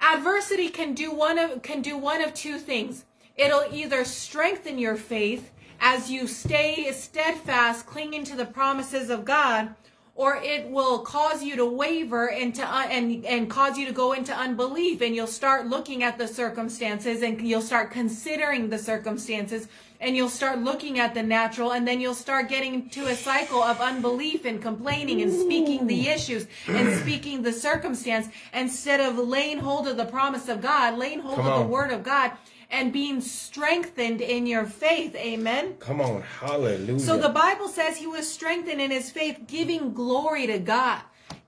Adversity 0.01 0.69
can 0.69 0.93
do 0.93 1.11
one 1.11 1.37
of 1.37 1.61
can 1.61 1.81
do 1.81 1.97
one 1.97 2.21
of 2.21 2.33
two 2.33 2.57
things. 2.57 3.05
It'll 3.35 3.65
either 3.71 4.05
strengthen 4.05 4.77
your 4.77 4.95
faith 4.95 5.51
as 5.79 6.09
you 6.09 6.27
stay 6.27 6.91
steadfast 6.91 7.85
clinging 7.85 8.23
to 8.23 8.35
the 8.35 8.45
promises 8.45 9.09
of 9.09 9.25
god 9.25 9.75
or 10.15 10.37
it 10.37 10.69
will 10.69 10.99
cause 10.99 11.43
you 11.43 11.57
to 11.57 11.65
waver 11.65 12.27
into 12.27 12.63
uh, 12.63 12.87
and 12.89 13.25
and 13.25 13.49
cause 13.49 13.77
you 13.77 13.85
to 13.85 13.91
go 13.91 14.13
into 14.13 14.33
unbelief 14.33 15.01
and 15.01 15.15
you'll 15.15 15.27
start 15.27 15.67
looking 15.67 16.03
at 16.03 16.17
the 16.17 16.27
circumstances 16.27 17.21
and 17.21 17.41
you'll 17.41 17.61
start 17.61 17.91
considering 17.91 18.69
the 18.69 18.79
circumstances 18.79 19.67
and 20.05 20.15
you'll 20.15 20.29
start 20.29 20.59
looking 20.59 20.99
at 20.99 21.15
the 21.15 21.23
natural 21.23 21.71
and 21.71 21.87
then 21.87 21.99
you'll 21.99 22.13
start 22.13 22.47
getting 22.47 22.87
to 22.89 23.07
a 23.07 23.15
cycle 23.15 23.63
of 23.63 23.81
unbelief 23.81 24.45
and 24.45 24.61
complaining 24.61 25.19
and 25.23 25.33
speaking 25.33 25.87
the 25.87 26.07
issues 26.07 26.45
and 26.67 26.99
speaking 27.01 27.41
the 27.41 27.51
circumstance 27.51 28.29
instead 28.53 28.99
of 28.99 29.17
laying 29.17 29.57
hold 29.57 29.87
of 29.87 29.97
the 29.97 30.05
promise 30.05 30.47
of 30.47 30.61
God, 30.61 30.99
laying 30.99 31.21
hold 31.21 31.37
Come 31.37 31.47
of 31.47 31.53
on. 31.53 31.59
the 31.61 31.67
word 31.67 31.91
of 31.91 32.03
God 32.03 32.33
and 32.69 32.93
being 32.93 33.19
strengthened 33.19 34.21
in 34.21 34.45
your 34.45 34.65
faith. 34.65 35.15
Amen. 35.15 35.73
Come 35.79 36.01
on. 36.01 36.21
Hallelujah. 36.21 36.99
So 36.99 37.17
the 37.17 37.29
Bible 37.29 37.67
says 37.67 37.97
he 37.97 38.05
was 38.07 38.31
strengthened 38.31 38.79
in 38.79 38.91
his 38.91 39.09
faith, 39.09 39.39
giving 39.47 39.91
glory 39.93 40.45
to 40.45 40.59
God. 40.59 41.01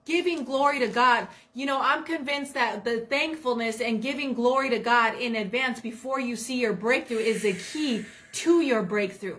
Giving 0.06 0.46
glory 0.46 0.80
to 0.80 0.88
God. 0.88 1.28
You 1.54 1.66
know, 1.66 1.82
I'm 1.82 2.06
convinced 2.06 2.54
that 2.54 2.86
the 2.86 3.02
thankfulness 3.02 3.82
and 3.82 4.02
giving 4.02 4.34
glory 4.34 4.70
to 4.70 4.80
God 4.80 5.16
in 5.16 5.36
advance 5.36 5.82
before 5.82 6.20
you 6.20 6.38
see 6.38 6.62
your 6.62 6.72
breakthrough 6.72 7.18
is 7.18 7.42
the 7.42 7.54
key 7.54 8.06
to 8.44 8.62
your 8.62 8.84
breakthrough. 8.84 9.38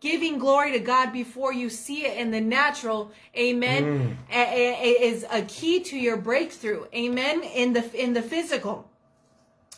Giving 0.00 0.38
glory 0.38 0.72
to 0.72 0.80
God 0.80 1.12
before 1.12 1.52
you 1.52 1.70
see 1.70 2.04
it 2.04 2.18
in 2.18 2.30
the 2.30 2.40
natural, 2.40 3.10
amen, 3.36 3.84
mm. 3.84 4.16
a- 4.30 4.34
a- 4.34 4.82
a- 4.88 5.02
is 5.10 5.24
a 5.30 5.42
key 5.42 5.80
to 5.80 5.96
your 5.96 6.18
breakthrough. 6.18 6.84
Amen. 6.94 7.42
In 7.42 7.72
the 7.72 7.84
in 7.94 8.12
the 8.12 8.20
physical. 8.20 8.90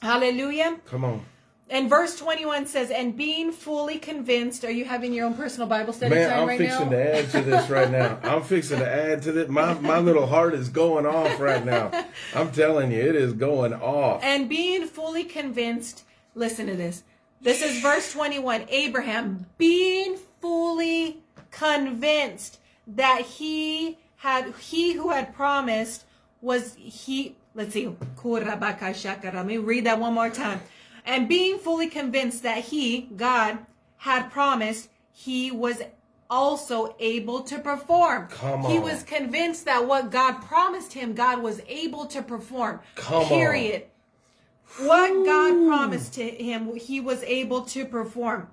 Hallelujah. 0.03 0.79
Come 0.87 1.05
on. 1.05 1.25
And 1.69 1.91
verse 1.91 2.17
21 2.17 2.67
says, 2.67 2.93
and 2.93 3.17
being 3.17 3.51
fully 3.51 3.99
convinced, 3.99 4.65
are 4.65 4.71
you 4.71 4.85
having 4.85 5.13
your 5.13 5.27
own 5.27 5.35
personal 5.35 5.67
Bible 5.67 5.93
study 5.93 6.15
Man, 6.15 6.31
time 6.31 6.41
I'm 6.43 6.49
right 6.49 6.59
fixing 6.59 6.85
now? 6.91 6.97
to 6.97 7.17
add 7.19 7.31
to 7.31 7.41
this 7.43 7.69
right 7.69 7.91
now. 7.91 8.19
I'm 8.23 8.43
fixing 8.43 8.79
to 8.79 8.89
add 8.89 9.23
to 9.23 9.33
this. 9.33 9.49
My 9.49 9.75
my 9.75 9.99
little 9.99 10.27
heart 10.27 10.55
is 10.55 10.69
going 10.69 11.07
off 11.07 11.41
right 11.41 11.65
now. 11.65 11.91
I'm 12.35 12.53
telling 12.53 12.93
you, 12.93 13.01
it 13.01 13.17
is 13.17 13.33
going 13.33 13.75
off. 13.75 14.23
And 14.23 14.49
being 14.49 14.87
fully 14.87 15.25
convinced, 15.25 16.05
listen 16.37 16.67
to 16.69 16.77
this. 16.77 17.03
This 17.47 17.63
is 17.63 17.81
verse 17.81 18.13
21. 18.13 18.67
Abraham, 18.71 19.47
being 19.57 20.17
fully 20.41 21.23
convinced 21.53 22.59
that 22.89 23.21
he 23.21 23.99
had, 24.17 24.53
he 24.57 24.95
who 24.95 25.11
had 25.11 25.33
promised 25.33 26.07
was 26.41 26.75
he, 26.75 27.37
let's 27.55 27.73
see, 27.73 27.97
let 28.25 29.47
me 29.47 29.59
read 29.59 29.87
that 29.87 30.01
one 30.01 30.13
more 30.13 30.29
time. 30.29 30.61
And 31.05 31.29
being 31.29 31.59
fully 31.59 31.87
convinced 31.87 32.43
that 32.43 32.65
he, 32.65 33.03
God, 33.17 33.59
had 33.99 34.33
promised, 34.33 34.89
he 35.13 35.53
was 35.53 35.83
also 36.29 36.97
able 36.99 37.43
to 37.43 37.61
perform. 37.61 38.27
Come 38.27 38.65
He 38.65 38.81
was 38.81 39.05
convinced 39.05 39.67
that 39.67 39.87
what 39.87 40.11
God 40.11 40.43
promised 40.43 40.95
him, 40.95 41.15
God 41.15 41.45
was 41.45 41.61
able 41.69 42.07
to 42.07 42.23
perform. 42.23 42.81
Come 42.97 43.23
on. 43.23 43.87
What 44.79 45.25
God 45.25 45.67
promised 45.67 46.15
to 46.15 46.29
him, 46.29 46.75
he 46.77 47.01
was 47.01 47.23
able 47.23 47.63
to 47.63 47.85
perform. 47.85 48.49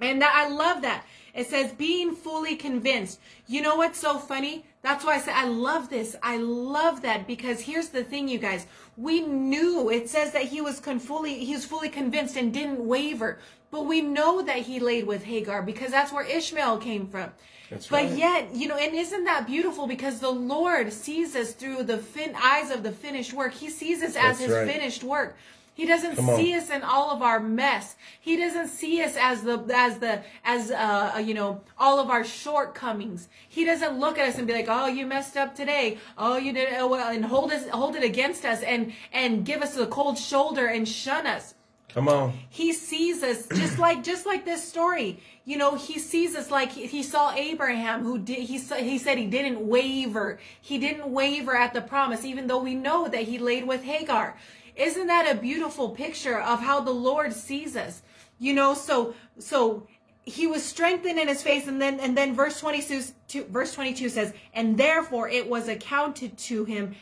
And 0.00 0.20
that, 0.22 0.32
I 0.34 0.48
love 0.48 0.82
that. 0.82 1.04
It 1.34 1.48
says 1.48 1.72
being 1.72 2.14
fully 2.14 2.56
convinced. 2.56 3.20
You 3.46 3.60
know 3.60 3.76
what's 3.76 3.98
so 3.98 4.18
funny? 4.18 4.64
That's 4.80 5.04
why 5.04 5.16
I 5.16 5.20
said 5.20 5.34
I 5.34 5.46
love 5.46 5.90
this. 5.90 6.16
I 6.22 6.38
love 6.38 7.02
that 7.02 7.26
because 7.26 7.60
here's 7.60 7.88
the 7.88 8.04
thing, 8.04 8.28
you 8.28 8.38
guys. 8.38 8.66
We 8.96 9.20
knew 9.20 9.90
it 9.90 10.08
says 10.08 10.32
that 10.32 10.44
he 10.44 10.62
was 10.62 10.80
con- 10.80 10.98
fully 10.98 11.44
he 11.44 11.54
was 11.54 11.66
fully 11.66 11.90
convinced 11.90 12.36
and 12.36 12.54
didn't 12.54 12.86
waver. 12.86 13.38
But 13.70 13.84
we 13.84 14.00
know 14.00 14.42
that 14.42 14.58
he 14.58 14.80
laid 14.80 15.06
with 15.06 15.24
Hagar 15.24 15.60
because 15.60 15.90
that's 15.90 16.12
where 16.12 16.24
Ishmael 16.24 16.78
came 16.78 17.06
from. 17.08 17.32
That's 17.70 17.88
but 17.88 18.04
right. 18.04 18.16
yet, 18.16 18.54
you 18.54 18.68
know, 18.68 18.76
and 18.76 18.94
isn't 18.94 19.24
that 19.24 19.46
beautiful? 19.46 19.86
Because 19.86 20.20
the 20.20 20.30
Lord 20.30 20.92
sees 20.92 21.34
us 21.34 21.52
through 21.52 21.82
the 21.84 21.98
fin- 21.98 22.36
eyes 22.36 22.70
of 22.70 22.82
the 22.82 22.92
finished 22.92 23.32
work. 23.32 23.54
He 23.54 23.70
sees 23.70 24.02
us 24.02 24.10
as 24.10 24.14
That's 24.14 24.40
his 24.40 24.50
right. 24.52 24.68
finished 24.70 25.02
work. 25.02 25.36
He 25.74 25.84
doesn't 25.84 26.16
see 26.16 26.54
us 26.54 26.70
in 26.70 26.82
all 26.82 27.10
of 27.10 27.20
our 27.20 27.38
mess. 27.38 27.96
He 28.18 28.38
doesn't 28.38 28.68
see 28.68 29.02
us 29.02 29.14
as 29.20 29.42
the 29.42 29.62
as 29.74 29.98
the 29.98 30.22
as 30.42 30.70
uh 30.70 31.22
you 31.22 31.34
know 31.34 31.60
all 31.78 32.00
of 32.00 32.08
our 32.08 32.24
shortcomings. 32.24 33.28
He 33.46 33.66
doesn't 33.66 34.00
look 34.00 34.18
at 34.18 34.26
us 34.26 34.38
and 34.38 34.46
be 34.46 34.54
like, 34.54 34.68
"Oh, 34.70 34.86
you 34.86 35.04
messed 35.04 35.36
up 35.36 35.54
today. 35.54 35.98
Oh, 36.16 36.38
you 36.38 36.54
did 36.54 36.70
oh, 36.78 36.86
well," 36.86 37.12
and 37.12 37.26
hold 37.26 37.52
us 37.52 37.68
hold 37.68 37.94
it 37.94 38.02
against 38.02 38.46
us 38.46 38.62
and 38.62 38.94
and 39.12 39.44
give 39.44 39.60
us 39.60 39.76
a 39.76 39.86
cold 39.86 40.16
shoulder 40.16 40.66
and 40.66 40.88
shun 40.88 41.26
us. 41.26 41.52
Come 41.96 42.08
on. 42.08 42.38
He 42.50 42.74
sees 42.74 43.22
us 43.22 43.46
just 43.54 43.78
like 43.78 44.04
just 44.04 44.26
like 44.26 44.44
this 44.44 44.62
story. 44.62 45.18
You 45.46 45.56
know, 45.56 45.76
he 45.76 45.98
sees 45.98 46.36
us 46.36 46.50
like 46.50 46.72
he, 46.72 46.86
he 46.86 47.02
saw 47.02 47.32
Abraham 47.32 48.02
who 48.02 48.18
did 48.18 48.40
he 48.40 48.58
saw, 48.58 48.74
he 48.74 48.98
said 48.98 49.16
he 49.16 49.24
didn't 49.24 49.66
waver. 49.66 50.38
He 50.60 50.76
didn't 50.76 51.10
waver 51.10 51.56
at 51.56 51.72
the 51.72 51.80
promise 51.80 52.22
even 52.26 52.48
though 52.48 52.58
we 52.58 52.74
know 52.74 53.08
that 53.08 53.22
he 53.22 53.38
laid 53.38 53.66
with 53.66 53.82
Hagar. 53.82 54.36
Isn't 54.76 55.06
that 55.06 55.34
a 55.34 55.40
beautiful 55.40 55.88
picture 55.88 56.38
of 56.38 56.60
how 56.60 56.80
the 56.80 56.90
Lord 56.90 57.32
sees 57.32 57.76
us? 57.76 58.02
You 58.38 58.52
know, 58.52 58.74
so 58.74 59.14
so 59.38 59.86
he 60.22 60.46
was 60.46 60.62
strengthened 60.62 61.18
in 61.18 61.28
his 61.28 61.42
face 61.42 61.66
and 61.66 61.80
then 61.80 61.98
and 61.98 62.14
then 62.14 62.34
verse 62.34 62.60
22 62.60 63.44
verse 63.48 63.72
22 63.72 64.10
says, 64.10 64.34
"And 64.52 64.76
therefore 64.76 65.30
it 65.30 65.48
was 65.48 65.66
accounted 65.66 66.36
to 66.36 66.66
him 66.66 66.94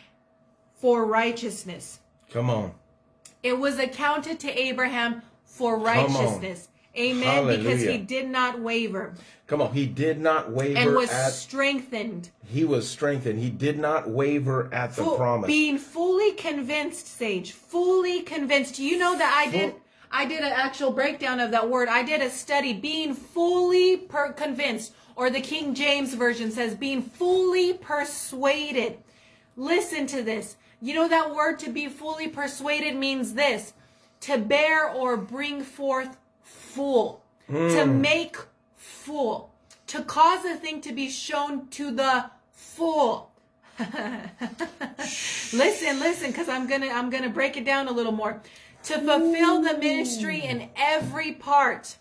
for 0.77 1.05
righteousness." 1.05 1.99
Come 2.31 2.49
on. 2.49 2.75
It 3.45 3.59
was 3.59 3.79
accounted 3.79 4.41
to 4.41 4.51
Abraham 4.59 5.23
for 5.45 5.79
righteousness. 5.79 6.69
Amen. 6.97 7.47
Because 7.47 7.83
he 7.83 7.99
did 7.99 8.29
not 8.29 8.61
waver 8.61 9.15
Come 9.47 9.61
on. 9.61 9.75
He 9.75 9.87
did 9.87 10.21
not 10.21 10.51
waver 10.51 10.79
and 10.79 10.95
was 10.95 11.11
at 11.11 11.31
strengthened. 11.33 12.31
he 12.47 12.65
was 12.65 12.89
strengthened. 12.89 13.39
He 13.39 13.51
did 13.51 13.79
not 13.79 14.09
waver 14.09 14.73
at 14.73 14.97
the 14.97 15.05
promise. 15.17 15.47
Being 15.47 15.77
fully 15.77 16.33
convinced, 16.33 17.07
Sage. 17.07 17.53
Fully 17.53 18.23
convinced. 18.23 18.79
You 18.79 18.97
know 18.97 19.19
that 19.19 19.45
I 19.47 19.51
did 19.51 19.75
I 20.11 20.25
did 20.25 20.41
an 20.41 20.53
actual 20.53 20.93
breakdown 20.93 21.41
of 21.41 21.51
that 21.51 21.69
word. 21.69 21.89
I 21.89 22.03
did 22.05 22.23
a 22.23 22.31
study. 22.31 22.73
Being 22.73 23.15
fully 23.15 23.99
per- 23.99 24.33
convinced, 24.33 24.95
or 25.15 25.29
the 25.29 25.41
King 25.41 25.75
James 25.75 26.15
version 26.15 26.51
says 26.51 26.75
being 26.75 27.03
fully 27.03 27.75
persuaded. 27.75 28.99
Listen 29.57 30.07
to 30.07 30.23
this. 30.23 30.57
You 30.85 30.93
know 30.93 31.09
that 31.09 31.35
word 31.35 31.59
to 31.61 31.71
be 31.71 31.89
fully 31.89 32.29
persuaded 32.29 32.95
means 32.95 33.33
this 33.33 33.73
to 34.21 34.37
bear 34.37 34.87
or 34.87 35.17
bring 35.17 35.63
forth 35.63 36.19
full, 36.43 37.23
to 37.49 37.87
hmm. 37.87 38.03
make 38.03 38.37
full, 38.77 39.51
to 39.87 40.03
cause 40.03 40.45
a 40.45 40.57
thing 40.57 40.83
to 40.83 40.93
be 40.93 41.09
shown 41.09 41.69
to 41.69 41.91
the 41.91 42.27
full. 42.53 43.31
listen, 43.79 44.21
listen, 46.01 46.31
because 46.31 46.51
I'm 46.51 46.69
gonna 46.69 46.89
I'm 46.89 47.09
gonna 47.09 47.31
break 47.31 47.57
it 47.57 47.65
down 47.65 47.89
a 47.89 47.93
little 47.93 48.13
more. 48.13 48.43
To 48.83 48.99
fulfill 48.99 49.63
the 49.63 49.79
ministry 49.79 50.41
in 50.41 50.69
every 50.77 51.33
part, 51.33 51.97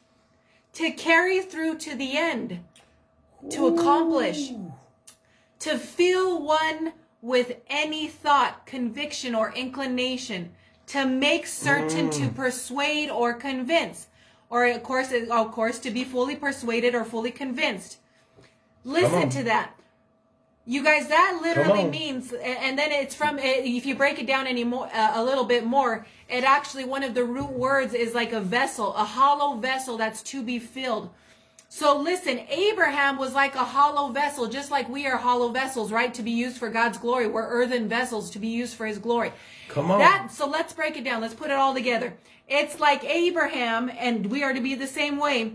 to 0.74 0.92
carry 0.92 1.42
through 1.42 1.78
to 1.78 1.96
the 1.96 2.18
end, 2.18 2.60
to 3.50 3.68
accomplish, 3.68 4.52
to 5.60 5.78
fill 5.78 6.44
one 6.44 6.92
with 7.24 7.56
any 7.68 8.06
thought, 8.06 8.66
conviction, 8.66 9.34
or 9.34 9.54
inclination, 9.54 10.52
to 10.88 11.06
make 11.06 11.48
certain, 11.48 12.10
to 12.10 12.28
persuade 12.28 13.10
or 13.10 13.34
convince, 13.34 14.08
or 14.50 14.66
of 14.66 14.84
course, 14.84 15.14
of 15.32 15.52
course, 15.54 15.80
to 15.80 15.90
be 15.90 16.04
fully 16.04 16.36
persuaded 16.36 16.94
or 16.94 17.06
fully 17.06 17.32
convinced. 17.32 17.98
Listen 18.84 19.30
to 19.30 19.44
that. 19.44 19.72
You 20.66 20.84
guys, 20.84 21.08
that 21.08 21.40
literally 21.42 21.86
means, 21.86 22.34
and 22.34 22.78
then 22.78 22.92
it's 22.92 23.16
from, 23.16 23.40
if 23.40 23.86
you 23.86 23.96
break 23.96 24.20
it 24.20 24.28
down 24.28 24.46
any 24.46 24.66
more, 24.66 24.90
uh, 24.94 25.12
a 25.16 25.24
little 25.24 25.46
bit 25.46 25.66
more, 25.66 26.06
it 26.28 26.44
actually, 26.44 26.84
one 26.84 27.04
of 27.04 27.14
the 27.14 27.24
root 27.24 27.52
words 27.52 27.94
is 27.94 28.14
like 28.14 28.34
a 28.34 28.42
vessel, 28.42 28.94
a 28.96 29.06
hollow 29.06 29.56
vessel 29.56 29.98
that's 29.98 30.22
to 30.24 30.44
be 30.44 30.60
filled. 30.60 31.10
So 31.76 31.98
listen, 31.98 32.42
Abraham 32.50 33.18
was 33.18 33.34
like 33.34 33.56
a 33.56 33.64
hollow 33.64 34.12
vessel, 34.12 34.48
just 34.48 34.70
like 34.70 34.88
we 34.88 35.08
are 35.08 35.18
hollow 35.18 35.50
vessels, 35.50 35.92
right? 35.92 36.14
To 36.14 36.22
be 36.22 36.30
used 36.30 36.58
for 36.58 36.70
God's 36.70 37.00
glory. 37.00 37.28
We're 37.28 37.48
earthen 37.48 37.90
vessels 37.90 38.30
to 38.30 38.40
be 38.40 38.50
used 38.50 38.76
for 38.76 38.86
his 38.86 39.00
glory. 39.00 39.34
Come 39.70 39.90
on. 39.90 39.98
That, 39.98 40.32
so 40.32 40.48
let's 40.48 40.72
break 40.72 40.98
it 40.98 41.04
down. 41.04 41.20
Let's 41.20 41.34
put 41.34 41.50
it 41.50 41.54
all 41.54 41.74
together. 41.74 42.14
It's 42.48 42.80
like 42.80 43.04
Abraham, 43.04 43.90
and 43.90 44.28
we 44.28 44.44
are 44.44 44.54
to 44.54 44.62
be 44.62 44.76
the 44.76 44.86
same 44.86 45.18
way, 45.18 45.54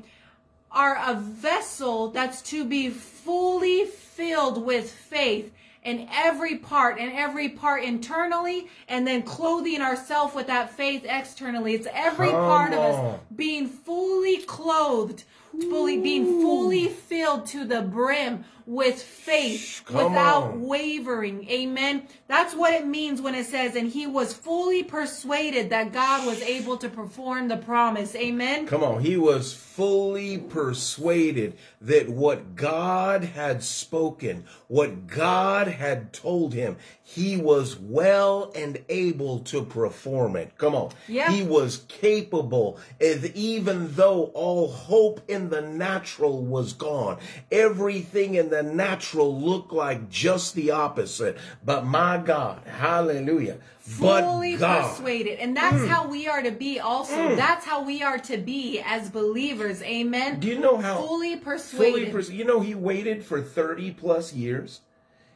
are 0.72 1.00
a 1.06 1.14
vessel 1.14 2.08
that's 2.10 2.42
to 2.50 2.64
be 2.64 2.90
fully 2.90 3.84
filled 3.84 4.66
with 4.66 4.90
faith 4.90 5.52
in 5.84 6.08
every 6.12 6.56
part 6.56 6.98
and 6.98 7.12
every 7.12 7.48
part 7.48 7.84
internally 7.84 8.68
and 8.88 9.06
then 9.06 9.22
clothing 9.22 9.80
ourselves 9.80 10.34
with 10.34 10.48
that 10.48 10.70
faith 10.70 11.06
externally 11.08 11.74
it's 11.74 11.86
every 11.92 12.30
Come 12.30 12.44
part 12.44 12.72
of 12.72 12.78
us 12.80 13.20
being 13.36 13.68
fully 13.68 14.38
clothed 14.38 15.22
fully 15.62 15.98
being 15.98 16.40
fully 16.40 16.88
filled 16.88 17.46
to 17.46 17.64
the 17.64 17.82
brim 17.82 18.44
with 18.68 19.02
faith 19.02 19.80
Come 19.86 20.12
without 20.12 20.42
on. 20.42 20.60
wavering. 20.60 21.48
Amen. 21.48 22.02
That's 22.26 22.54
what 22.54 22.74
it 22.74 22.86
means 22.86 23.22
when 23.22 23.34
it 23.34 23.46
says, 23.46 23.74
and 23.74 23.88
he 23.88 24.06
was 24.06 24.34
fully 24.34 24.82
persuaded 24.82 25.70
that 25.70 25.90
God 25.94 26.26
was 26.26 26.42
able 26.42 26.76
to 26.76 26.90
perform 26.90 27.48
the 27.48 27.56
promise. 27.56 28.14
Amen. 28.14 28.66
Come 28.66 28.84
on, 28.84 29.00
he 29.00 29.16
was 29.16 29.54
fully 29.54 30.36
persuaded 30.36 31.56
that 31.80 32.10
what 32.10 32.56
God 32.56 33.24
had 33.24 33.62
spoken, 33.62 34.44
what 34.66 35.06
God 35.06 35.68
had 35.68 36.12
told 36.12 36.52
him, 36.52 36.76
he 37.02 37.38
was 37.38 37.78
well 37.78 38.52
and 38.54 38.84
able 38.90 39.38
to 39.38 39.64
perform 39.64 40.36
it. 40.36 40.58
Come 40.58 40.74
on. 40.74 40.90
Yeah. 41.06 41.30
He 41.30 41.42
was 41.42 41.84
capable, 41.88 42.78
even 43.00 43.94
though 43.94 44.24
all 44.34 44.70
hope 44.70 45.22
in 45.26 45.48
the 45.48 45.62
natural 45.62 46.44
was 46.44 46.74
gone. 46.74 47.16
Everything 47.50 48.34
in 48.34 48.50
the 48.50 48.57
natural 48.62 49.40
look 49.40 49.72
like 49.72 50.08
just 50.10 50.54
the 50.54 50.70
opposite. 50.70 51.38
But 51.64 51.84
my 51.86 52.18
God, 52.18 52.62
hallelujah. 52.66 53.58
fully 53.80 54.52
but 54.56 54.60
God. 54.60 54.90
persuaded. 54.96 55.38
And 55.38 55.56
that's 55.56 55.76
Mm. 55.76 55.88
how 55.88 56.06
we 56.08 56.28
are 56.28 56.42
to 56.42 56.50
be 56.50 56.78
also. 56.78 57.34
That's 57.36 57.64
how 57.64 57.82
we 57.82 58.02
are 58.02 58.18
to 58.18 58.36
be 58.36 58.80
as 58.84 59.08
believers. 59.10 59.82
Amen. 59.82 60.40
Do 60.40 60.48
you 60.48 60.58
know 60.58 60.76
how 60.76 60.96
fully 60.98 61.36
fully 61.36 61.36
persuaded. 61.36 62.12
pers- 62.12 62.30
you 62.30 62.44
know 62.44 62.60
he 62.60 62.74
waited 62.74 63.24
for 63.24 63.40
30 63.40 63.90
plus 63.92 64.32
years 64.34 64.80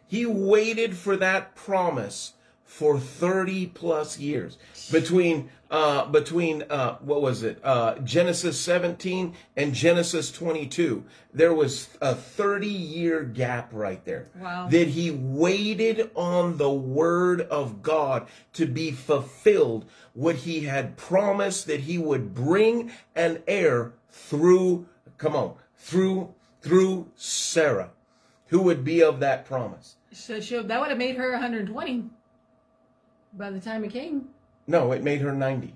he 0.06 0.26
waited 0.26 0.94
for 0.94 1.16
that 1.16 1.54
promise 1.54 2.34
for 2.64 2.98
30 2.98 3.66
plus 3.68 4.18
years 4.18 4.58
between 4.90 5.48
uh 5.72 6.06
between 6.06 6.62
uh 6.70 6.96
what 6.98 7.20
was 7.22 7.42
it? 7.42 7.58
Uh 7.64 7.96
genesis 7.98 8.60
17 8.60 9.34
and 9.56 9.74
genesis 9.74 10.30
22 10.30 11.04
there 11.34 11.54
was 11.54 11.88
a 12.00 12.14
30 12.14 12.68
year 12.68 13.24
gap 13.24 13.70
right 13.72 14.04
there. 14.04 14.28
Wow. 14.38 14.68
that 14.68 14.88
he 14.88 15.10
waited 15.10 16.10
on 16.14 16.58
the 16.58 16.70
word 16.70 17.40
of 17.40 17.82
god 17.82 18.28
to 18.52 18.66
be 18.66 18.92
fulfilled 18.92 19.86
what 20.12 20.36
he 20.36 20.60
had 20.60 20.96
promised 20.96 21.66
that 21.66 21.80
he 21.80 21.96
would 21.98 22.34
bring 22.34 22.92
an 23.16 23.42
heir 23.48 23.94
through 24.10 24.86
come 25.18 25.34
on 25.34 25.54
through 25.76 26.34
through 26.60 27.10
sarah. 27.16 27.90
Who 28.48 28.60
would 28.62 28.84
be 28.84 29.02
of 29.02 29.20
that 29.20 29.46
promise? 29.46 29.96
So 30.12 30.38
she, 30.38 30.60
that 30.62 30.78
would 30.80 30.90
have 30.90 30.98
made 30.98 31.16
her 31.16 31.32
120 31.32 32.04
by 33.32 33.50
the 33.50 33.58
time 33.58 33.82
it 33.84 33.92
came. 33.92 34.28
No, 34.66 34.92
it 34.92 35.02
made 35.02 35.20
her 35.20 35.32
90. 35.32 35.74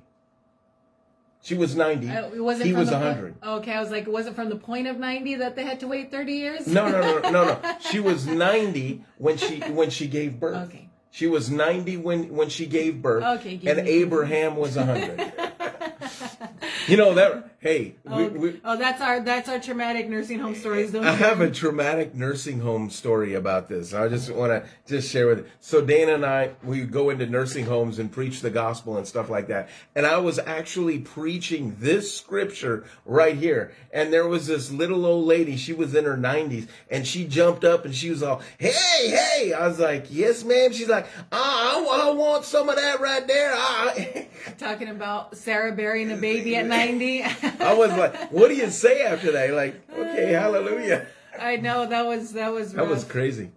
She 1.43 1.55
was 1.55 1.77
90. 1.77 2.09
Uh, 2.11 2.31
It 2.35 2.41
wasn't 2.41 2.67
he 2.67 2.73
from 2.73 2.81
was 2.81 2.89
the 2.91 2.97
100. 2.99 3.41
Point, 3.41 3.59
okay, 3.59 3.73
I 3.73 3.81
was 3.81 3.91
like, 3.91 4.07
was 4.09 4.27
it 4.27 4.35
from 4.35 4.49
the 4.49 4.57
point 4.57 4.89
of 4.89 4.99
90 4.99 5.37
that 5.37 5.55
they 5.55 5.65
had 5.65 5.79
to 5.81 5.87
wait 5.89 6.11
30 6.11 6.33
years? 6.33 6.67
No, 6.67 6.89
no, 6.89 7.01
no, 7.01 7.31
no, 7.31 7.45
no. 7.45 7.77
She 7.81 8.01
was 8.01 8.27
90 8.27 9.05
when 9.19 9.37
she 9.37 9.61
when 9.61 9.91
she 9.91 10.09
gave 10.09 10.41
birth. 10.41 10.69
Okay. 10.69 10.89
She 11.13 11.27
was 11.29 11.51
90 11.51 11.99
when 11.99 12.35
when 12.35 12.49
she 12.49 12.67
gave 12.67 13.01
birth. 13.01 13.25
Okay, 13.39 13.61
and 13.65 13.85
me- 13.85 13.91
Abraham 13.91 14.57
was 14.57 14.77
100. 14.77 15.33
you 16.89 16.97
know 16.97 17.15
that 17.15 17.56
hey, 17.67 17.97
Oh, 18.09 18.29
we, 18.29 18.61
oh, 18.65 18.77
that's 18.77 19.01
our 19.01 19.21
that's 19.21 19.49
our 19.49 19.59
traumatic 19.59 20.09
nursing 20.09 20.39
home 20.39 20.55
stories. 20.55 20.93
Don't 20.93 21.05
I 21.05 21.13
have 21.13 21.41
a 21.41 21.51
traumatic 21.51 22.15
nursing 22.15 22.61
home 22.61 22.91
story 22.91 23.35
about 23.35 23.69
this. 23.69 23.93
I 23.93 24.09
just 24.09 24.31
want 24.31 24.53
to 24.53 24.69
just 24.87 25.11
share 25.11 25.27
with 25.27 25.39
you. 25.39 25.47
So 25.61 25.81
Dana 25.85 26.15
and 26.15 26.25
I, 26.25 26.53
we 26.63 26.85
go 26.85 27.11
into 27.11 27.27
nursing 27.27 27.67
homes 27.67 27.99
and 27.99 28.11
preach 28.11 28.41
the 28.41 28.51
gospel 28.51 28.97
and 28.97 29.07
stuff 29.07 29.29
like 29.29 29.49
that. 29.49 29.69
And 29.97 30.07
I 30.07 30.19
was 30.19 30.39
actually 30.39 31.01
preaching 31.01 31.77
this 31.81 32.17
scripture 32.17 32.85
right 33.05 33.37
here. 33.37 33.73
And 33.93 34.13
there 34.13 34.29
was 34.29 34.47
this 34.47 34.71
little 34.71 35.05
old 35.05 35.27
lady. 35.27 35.57
She 35.57 35.73
was 35.73 35.95
in 35.95 36.05
her 36.05 36.17
nineties 36.17 36.69
and 36.91 37.07
she 37.07 37.27
jumped 37.27 37.65
up 37.65 37.85
and 37.85 37.95
she 37.95 38.11
was 38.11 38.23
all, 38.23 38.43
Hey, 38.59 38.71
hey. 39.09 39.53
I 39.53 39.67
was 39.67 39.79
like, 39.81 40.07
yes, 40.11 40.45
ma'am. 40.45 40.73
She's 40.73 40.89
like, 40.89 41.07
ah, 41.33 41.79
I, 41.79 42.09
I 42.09 42.11
want 42.13 42.45
some 42.45 42.69
of 42.69 42.77
that 42.77 43.01
right 43.01 43.27
there. 43.27 43.53
I, 43.55 44.29
Talking 44.59 44.89
about 44.89 45.37
Sarah 45.37 45.73
burying 45.73 46.13
a 46.13 46.17
baby 46.17 46.55
at 46.57 46.67
90. 46.77 47.25
I 47.61 47.75
was 47.75 47.91
like, 47.93 48.31
what 48.33 48.49
do 48.49 48.55
you 48.55 48.71
say 48.71 49.03
after 49.03 49.33
that? 49.33 49.51
Like, 49.53 49.81
okay, 49.93 50.33
hallelujah. 50.33 51.07
I 51.39 51.57
know 51.57 51.87
that 51.87 52.07
was 52.07 52.33
that 52.33 52.53
was 52.53 52.73
That 52.73 52.89
was 52.89 53.05
crazy. 53.05 53.51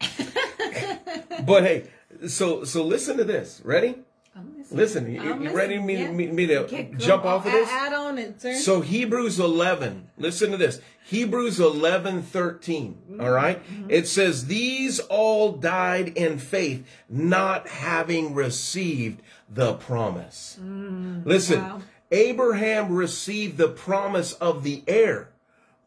but 1.46 1.62
hey, 1.64 1.88
so 2.26 2.64
so 2.64 2.84
listen 2.84 3.16
to 3.18 3.24
this. 3.24 3.60
Ready? 3.64 3.96
Listen, 4.70 5.12
you, 5.12 5.22
you 5.22 5.50
ready 5.50 5.78
me, 5.78 5.96
yeah. 5.98 6.10
me, 6.10 6.28
me 6.28 6.46
to 6.46 6.66
jump 6.96 7.26
off 7.26 7.44
of 7.44 7.52
this? 7.52 7.68
Add 7.68 7.92
on 7.92 8.16
it, 8.16 8.40
sir. 8.40 8.54
So 8.54 8.80
Hebrews 8.80 9.38
11, 9.38 10.08
listen 10.16 10.50
to 10.52 10.56
this. 10.56 10.80
Hebrews 11.04 11.60
11, 11.60 12.22
13, 12.22 12.94
Mm-hmm. 13.10 13.20
all 13.20 13.30
right? 13.30 13.60
It 13.90 14.08
says, 14.08 14.46
these 14.46 14.98
all 15.00 15.52
died 15.52 16.08
in 16.16 16.38
faith, 16.38 16.86
not 17.10 17.68
having 17.68 18.32
received 18.32 19.20
the 19.50 19.74
promise. 19.74 20.58
listen, 20.58 21.60
Mm, 21.60 21.70
wow. 21.70 21.82
Abraham 22.12 22.92
received 22.94 23.56
the 23.56 23.68
promise 23.68 24.34
of 24.34 24.62
the 24.62 24.84
heir. 24.86 25.30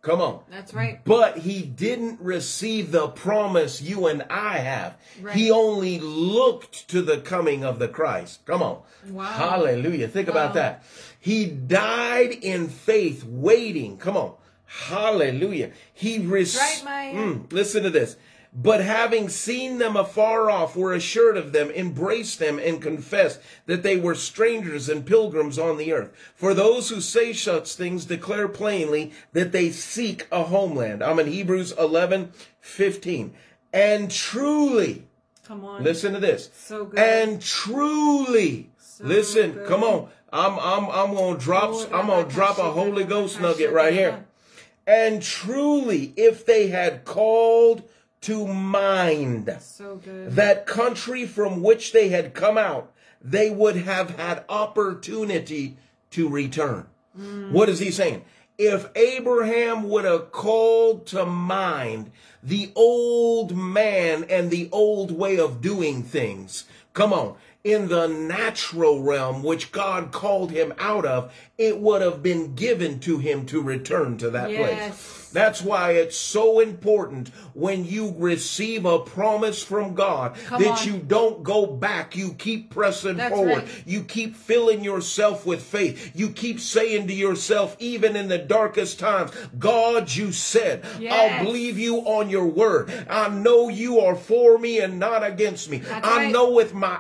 Come 0.02 0.22
on. 0.22 0.42
That's 0.52 0.72
right. 0.74 1.04
But 1.04 1.40
he 1.40 1.64
didn't 1.64 2.22
receive 2.22 2.92
the 2.92 3.08
promise 3.08 3.82
you 3.82 4.06
and 4.06 4.22
I 4.30 4.58
have. 4.58 4.98
Right. 5.20 5.36
He 5.36 5.50
only 5.50 6.00
looked 6.00 6.88
to 6.90 7.02
the 7.02 7.18
coming 7.18 7.64
of 7.64 7.80
the 7.80 7.88
Christ. 7.88 8.46
Come 8.46 8.62
on. 8.62 8.82
Wow. 9.10 9.26
Hallelujah. 9.26 10.08
Think 10.08 10.28
about 10.28 10.54
that. 10.54 10.84
He 11.20 11.48
died 11.48 12.34
in 12.34 12.68
faith, 12.68 13.24
waiting. 13.24 13.98
Come 13.98 14.16
on. 14.16 14.34
Hallelujah. 14.66 15.72
He 15.94 16.20
received. 16.20 16.86
right, 16.86 17.14
Maya. 17.14 17.14
Mm, 17.14 17.52
listen 17.52 17.82
to 17.82 17.90
this. 17.90 18.16
But 18.58 18.80
having 18.80 19.28
seen 19.28 19.80
them 19.80 19.98
afar 19.98 20.50
off, 20.50 20.78
were 20.78 20.94
assured 20.94 21.36
of 21.36 21.52
them, 21.52 21.70
embraced 21.72 22.40
them, 22.40 22.58
and 22.58 22.82
confessed 22.82 23.42
that 23.66 23.84
they 23.84 23.98
were 23.98 24.16
strangers 24.16 24.88
and 24.88 25.06
pilgrims 25.06 25.60
on 25.60 25.76
the 25.78 25.92
earth. 25.92 26.14
For 26.36 26.54
those 26.54 26.88
who 26.88 27.02
say 27.02 27.34
such 27.34 27.76
things 27.76 28.06
declare 28.06 28.48
plainly 28.48 29.12
that 29.34 29.52
they 29.52 29.72
seek 29.72 30.26
a 30.32 30.44
homeland. 30.44 31.04
I'm 31.04 31.20
in 31.20 31.28
Hebrews 31.28 31.74
11, 31.74 32.32
15. 32.62 33.34
And 33.74 34.10
truly, 34.10 35.04
Come 35.46 35.66
on. 35.66 35.84
listen 35.84 36.14
to 36.14 36.22
this. 36.22 36.50
So 36.56 36.86
good. 36.86 36.98
And 36.98 37.42
truly, 37.42 38.70
listen, 39.02 39.52
good. 39.52 39.68
come 39.68 39.84
on. 39.84 40.08
I'm 40.32 40.58
I'm 40.60 40.90
I'm 40.90 41.14
gonna 41.14 41.38
drop 41.38 41.72
Lord, 41.72 41.92
I'm 41.92 42.08
gonna 42.08 42.28
drop 42.30 42.58
a 42.58 42.72
Holy 42.72 43.04
Ghost 43.04 43.40
nugget 43.42 43.72
right 43.72 43.94
here. 43.94 44.26
And 44.88 45.22
truly, 45.22 46.14
if 46.16 46.46
they 46.46 46.68
had 46.68 47.06
called 47.06 47.84
to 48.26 48.48
mind 48.48 49.56
So 49.62 49.98
good. 49.98 50.32
that 50.36 50.66
country 50.66 51.26
from 51.26 51.62
which 51.62 51.92
they 51.92 52.10
had 52.10 52.34
come 52.34 52.58
out, 52.58 52.92
they 53.22 53.50
would 53.50 53.76
have 53.76 54.18
had 54.18 54.44
opportunity 54.50 55.78
to 56.12 56.28
return. 56.28 56.88
Mm. 57.20 57.52
What 57.52 57.70
is 57.70 57.80
he 57.80 57.92
saying? 57.92 58.24
If 58.58 58.90
Abraham 58.96 59.90
would 59.90 60.06
have 60.06 60.32
called 60.32 61.06
to 61.08 61.26
mind 61.26 62.12
the 62.42 62.72
old 62.76 63.56
man 63.56 64.24
and 64.30 64.50
the 64.50 64.70
old 64.72 65.12
way 65.12 65.38
of 65.38 65.62
doing 65.62 66.02
things, 66.04 66.64
come 66.94 67.12
on, 67.14 67.36
in 67.64 67.88
the 67.90 68.08
natural 68.08 69.02
realm, 69.02 69.44
which 69.44 69.72
God 69.72 70.12
called 70.12 70.52
him 70.52 70.72
out 70.78 71.04
of, 71.06 71.34
it 71.58 71.80
would 71.80 72.02
have 72.02 72.22
been 72.22 72.54
given 72.56 73.00
to 73.02 73.18
him 73.18 73.46
to 73.48 73.62
return 73.62 74.18
to 74.20 74.30
that 74.30 74.50
place. 74.50 75.25
That's 75.36 75.62
why 75.62 75.92
it's 75.92 76.18
so 76.18 76.60
important 76.62 77.28
when 77.54 77.84
you 77.84 78.16
receive 78.18 78.86
a 78.86 79.00
promise 79.00 79.62
from 79.62 79.94
God 79.94 80.36
Come 80.46 80.62
that 80.62 80.80
on. 80.82 80.88
you 80.88 80.98
don't 80.98 81.44
go 81.44 81.66
back. 81.68 82.16
You 82.16 82.34
keep 82.34 82.70
pressing 82.70 83.18
That's 83.18 83.36
forward. 83.36 83.64
right. 83.64 83.84
You 83.86 84.04
keep 84.04 84.36
filling 84.36 84.84
yourself 84.84 85.46
with 85.46 85.62
faith. 85.62 86.12
You 86.16 86.30
keep 86.30 86.60
saying 86.62 87.08
to 87.08 87.14
yourself, 87.14 87.76
even 87.80 88.16
in 88.16 88.30
the 88.30 88.38
darkest 88.38 88.98
times, 88.98 89.32
God, 89.60 90.14
you 90.14 90.32
said, 90.32 90.86
Yes. 91.00 91.14
I'll 91.40 91.46
believe 91.46 91.78
you 91.78 91.98
on 91.98 92.30
your 92.30 92.46
word. 92.48 92.92
I 93.10 93.28
know 93.28 93.68
you 93.70 94.00
are 94.00 94.16
for 94.16 94.58
me 94.58 94.80
and 94.80 95.00
not 95.00 95.22
against 95.26 95.70
me. 95.70 95.80
That's 95.80 96.08
I 96.08 96.18
right. 96.24 96.32
know 96.32 96.52
with 96.52 96.74
my 96.74 97.00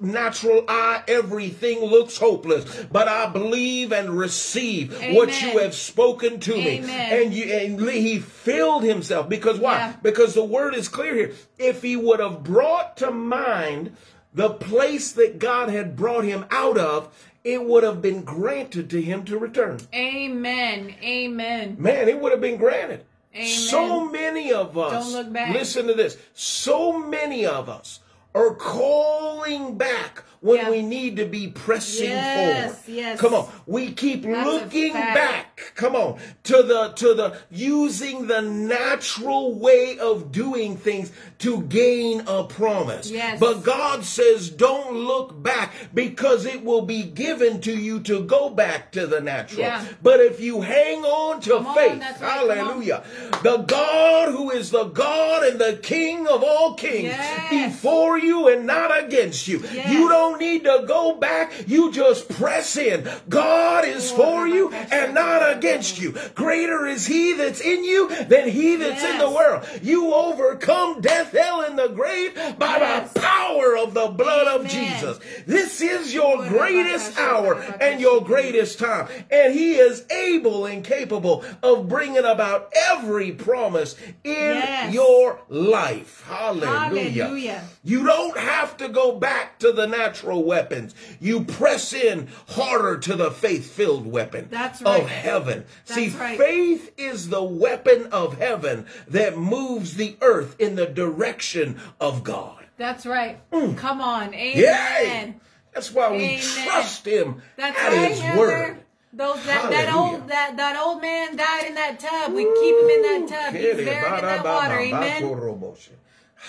natural 0.00 0.64
eye, 0.68 1.02
everything 1.06 1.80
looks 1.80 2.16
hopeless, 2.16 2.86
but 2.90 3.08
I 3.08 3.28
believe 3.28 3.92
and 3.92 4.16
receive 4.18 4.92
what 5.14 5.28
you 5.42 5.58
have 5.58 5.74
spoken 5.74 6.40
to 6.40 6.54
me. 6.54 6.78
And 6.78 7.34
you, 7.34 7.44
and 7.52 7.73
he 7.78 8.18
filled 8.18 8.82
himself 8.82 9.28
because 9.28 9.58
why? 9.58 9.76
Yeah. 9.76 9.92
Because 10.02 10.34
the 10.34 10.44
word 10.44 10.74
is 10.74 10.88
clear 10.88 11.14
here. 11.14 11.32
If 11.58 11.82
he 11.82 11.96
would 11.96 12.20
have 12.20 12.42
brought 12.42 12.96
to 12.98 13.10
mind 13.10 13.96
the 14.32 14.50
place 14.50 15.12
that 15.12 15.38
God 15.38 15.68
had 15.68 15.96
brought 15.96 16.24
him 16.24 16.44
out 16.50 16.76
of, 16.78 17.12
it 17.44 17.64
would 17.64 17.84
have 17.84 18.00
been 18.02 18.22
granted 18.22 18.90
to 18.90 19.00
him 19.02 19.24
to 19.26 19.38
return. 19.38 19.78
Amen. 19.94 20.94
Amen. 21.02 21.76
Man, 21.78 22.08
it 22.08 22.18
would 22.20 22.32
have 22.32 22.40
been 22.40 22.56
granted. 22.56 23.04
Amen. 23.34 23.46
So 23.48 24.08
many 24.08 24.52
of 24.52 24.78
us, 24.78 25.12
Don't 25.12 25.12
look 25.24 25.32
back. 25.32 25.52
listen 25.54 25.86
to 25.88 25.94
this. 25.94 26.16
So 26.34 26.98
many 26.98 27.44
of 27.46 27.68
us 27.68 28.00
are 28.34 28.54
calling 28.54 29.76
back 29.76 30.24
when 30.44 30.58
Yeah. 30.58 30.70
we 30.70 30.82
need 30.82 31.16
to 31.16 31.24
be 31.24 31.48
pressing 31.48 32.10
Yes, 32.10 32.74
forward. 32.74 32.76
yes. 32.98 33.18
Come 33.18 33.32
on. 33.34 33.48
We 33.66 33.92
keep 33.92 34.24
That's 34.24 34.46
looking 34.46 34.92
back. 34.92 35.72
Come 35.74 35.96
on. 35.96 36.18
To 36.44 36.62
the 36.62 36.88
to 36.96 37.14
the 37.14 37.38
using 37.50 38.26
the 38.26 38.42
natural 38.42 39.54
way 39.54 39.98
of 39.98 40.30
doing 40.32 40.76
things 40.76 41.10
to 41.38 41.62
gain 41.62 42.24
a 42.26 42.44
promise. 42.44 43.10
Yes. 43.10 43.40
But 43.40 43.62
God 43.62 44.04
says 44.04 44.50
don't 44.50 44.92
look 44.94 45.42
back 45.42 45.72
because 45.94 46.44
it 46.44 46.62
will 46.62 46.82
be 46.82 47.04
given 47.04 47.62
to 47.62 47.72
you 47.74 48.00
to 48.00 48.22
go 48.22 48.50
back 48.50 48.92
to 48.92 49.06
the 49.06 49.22
natural. 49.22 49.62
Yeah. 49.62 49.82
But 50.02 50.20
if 50.20 50.40
you 50.40 50.60
hang 50.60 51.04
on 51.04 51.40
to 51.42 51.50
Come 51.52 51.74
faith, 51.74 52.00
that's 52.00 52.20
right, 52.20 52.30
hallelujah. 52.58 53.02
The 53.42 53.58
God 53.58 54.32
who 54.32 54.50
is 54.50 54.70
the 54.70 54.84
God 54.84 55.44
and 55.44 55.58
the 55.58 55.78
King 55.82 56.26
of 56.26 56.42
all 56.42 56.74
kings 56.74 57.04
Yes. 57.04 57.72
before 57.72 58.18
you 58.18 58.48
and 58.48 58.66
not 58.66 58.90
against 59.04 59.48
you. 59.48 59.62
Yes. 59.72 59.90
You 59.90 60.08
don't 60.10 60.33
need 60.38 60.64
to 60.64 60.84
go 60.86 61.14
back. 61.16 61.52
You 61.66 61.92
just 61.92 62.28
press 62.28 62.76
in. 62.76 63.08
God 63.28 63.84
is 63.84 64.10
for 64.10 64.46
you 64.46 64.70
and 64.72 65.14
not 65.14 65.56
against 65.56 66.00
you. 66.00 66.14
Greater 66.34 66.86
is 66.86 67.06
he 67.06 67.32
that's 67.32 67.60
in 67.60 67.84
you 67.84 68.08
than 68.26 68.48
he 68.48 68.76
that's 68.76 69.02
in 69.04 69.18
the 69.18 69.30
world. 69.30 69.66
You 69.82 70.12
overcome 70.14 71.00
death, 71.00 71.32
hell, 71.32 71.62
and 71.62 71.78
the 71.78 71.88
grave 71.88 72.34
by 72.58 72.76
Yes. 72.78 73.12
the 73.12 73.20
power 73.20 73.76
of 73.76 73.94
the 73.94 74.08
blood 74.08 74.46
of 74.60 74.66
Jesus. 74.68 75.18
This 75.46 75.80
is 75.80 76.12
your 76.12 76.46
greatest 76.48 77.18
hour 77.18 77.54
and 77.80 78.00
your 78.00 78.20
greatest 78.22 78.78
time. 78.78 79.08
And 79.30 79.54
he 79.54 79.74
is 79.74 80.04
able 80.10 80.66
and 80.66 80.84
capable 80.84 81.44
of 81.62 81.88
bringing 81.88 82.24
about 82.24 82.72
every 82.90 83.32
promise 83.32 83.96
in 84.22 84.32
Yes. 84.56 84.94
your 84.94 85.38
life. 85.48 86.24
Hallelujah. 86.28 87.24
Hallelujah. 87.24 87.64
You 87.86 88.04
don't 88.06 88.36
have 88.38 88.78
to 88.78 88.88
go 88.88 89.12
back 89.12 89.58
to 89.58 89.70
the 89.70 89.86
natural 89.86 90.42
weapons. 90.42 90.94
You 91.20 91.44
press 91.44 91.92
in 91.92 92.28
harder 92.48 92.96
to 92.98 93.14
the 93.14 93.30
faith 93.30 93.70
filled 93.70 94.06
weapon 94.06 94.48
That's 94.50 94.80
right. 94.80 95.02
of 95.02 95.08
heaven. 95.08 95.66
That's 95.86 95.94
See, 95.94 96.08
right. 96.18 96.38
faith 96.38 96.92
is 96.96 97.28
the 97.28 97.44
weapon 97.44 98.06
of 98.06 98.38
heaven 98.38 98.86
that 99.08 99.36
moves 99.36 99.96
the 99.96 100.16
earth 100.22 100.56
in 100.58 100.76
the 100.76 100.86
direction 100.86 101.78
of 102.00 102.24
God. 102.24 102.64
That's 102.78 103.04
right. 103.04 103.38
Come 103.50 104.00
on. 104.00 104.32
Amen. 104.34 104.54
Mm. 104.56 104.56
Yay! 104.56 105.34
That's 105.74 105.92
why 105.92 106.10
we 106.10 106.24
Amen. 106.24 106.40
trust 106.40 107.06
him 107.06 107.42
That's 107.56 107.78
at 107.78 107.92
right, 107.92 108.10
his 108.10 108.20
Heather. 108.20 108.38
word. 108.40 108.80
Those 109.12 109.44
that, 109.46 109.70
that 109.70 109.94
old 109.94 110.26
that 110.28 110.56
that 110.56 110.76
old 110.76 111.00
man 111.00 111.36
died 111.36 111.66
in 111.68 111.74
that 111.76 112.00
tub. 112.00 112.32
We 112.32 112.42
keep 112.42 112.76
him 112.76 112.88
in 112.90 113.02
that 113.02 113.28
tub. 113.28 113.54
He's 113.54 113.74
buried 113.76 113.78
in 113.80 114.24
that 114.24 114.44
water. 114.44 114.78
Amen. 114.80 115.22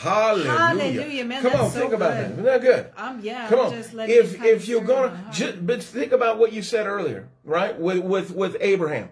Hallelujah. 0.01 0.51
Hallelujah, 0.51 1.25
man, 1.25 1.41
Come 1.41 1.53
on, 1.53 1.71
so 1.71 1.79
think 1.79 1.93
about 1.93 2.11
that. 2.11 2.31
Isn't 2.31 2.43
that 2.43 2.61
good? 2.61 2.91
Um, 2.97 3.21
yeah. 3.21 3.47
Come 3.47 3.59
I'm 3.59 3.65
on. 3.67 4.09
If 4.09 4.43
if 4.43 4.67
you're 4.67 4.81
gonna, 4.81 5.29
just, 5.31 5.65
but 5.65 5.81
think 5.81 6.11
about 6.11 6.37
what 6.37 6.51
you 6.51 6.61
said 6.61 6.85
earlier, 6.85 7.29
right? 7.45 7.79
With 7.79 7.99
with 7.99 8.31
with 8.31 8.57
Abraham. 8.59 9.09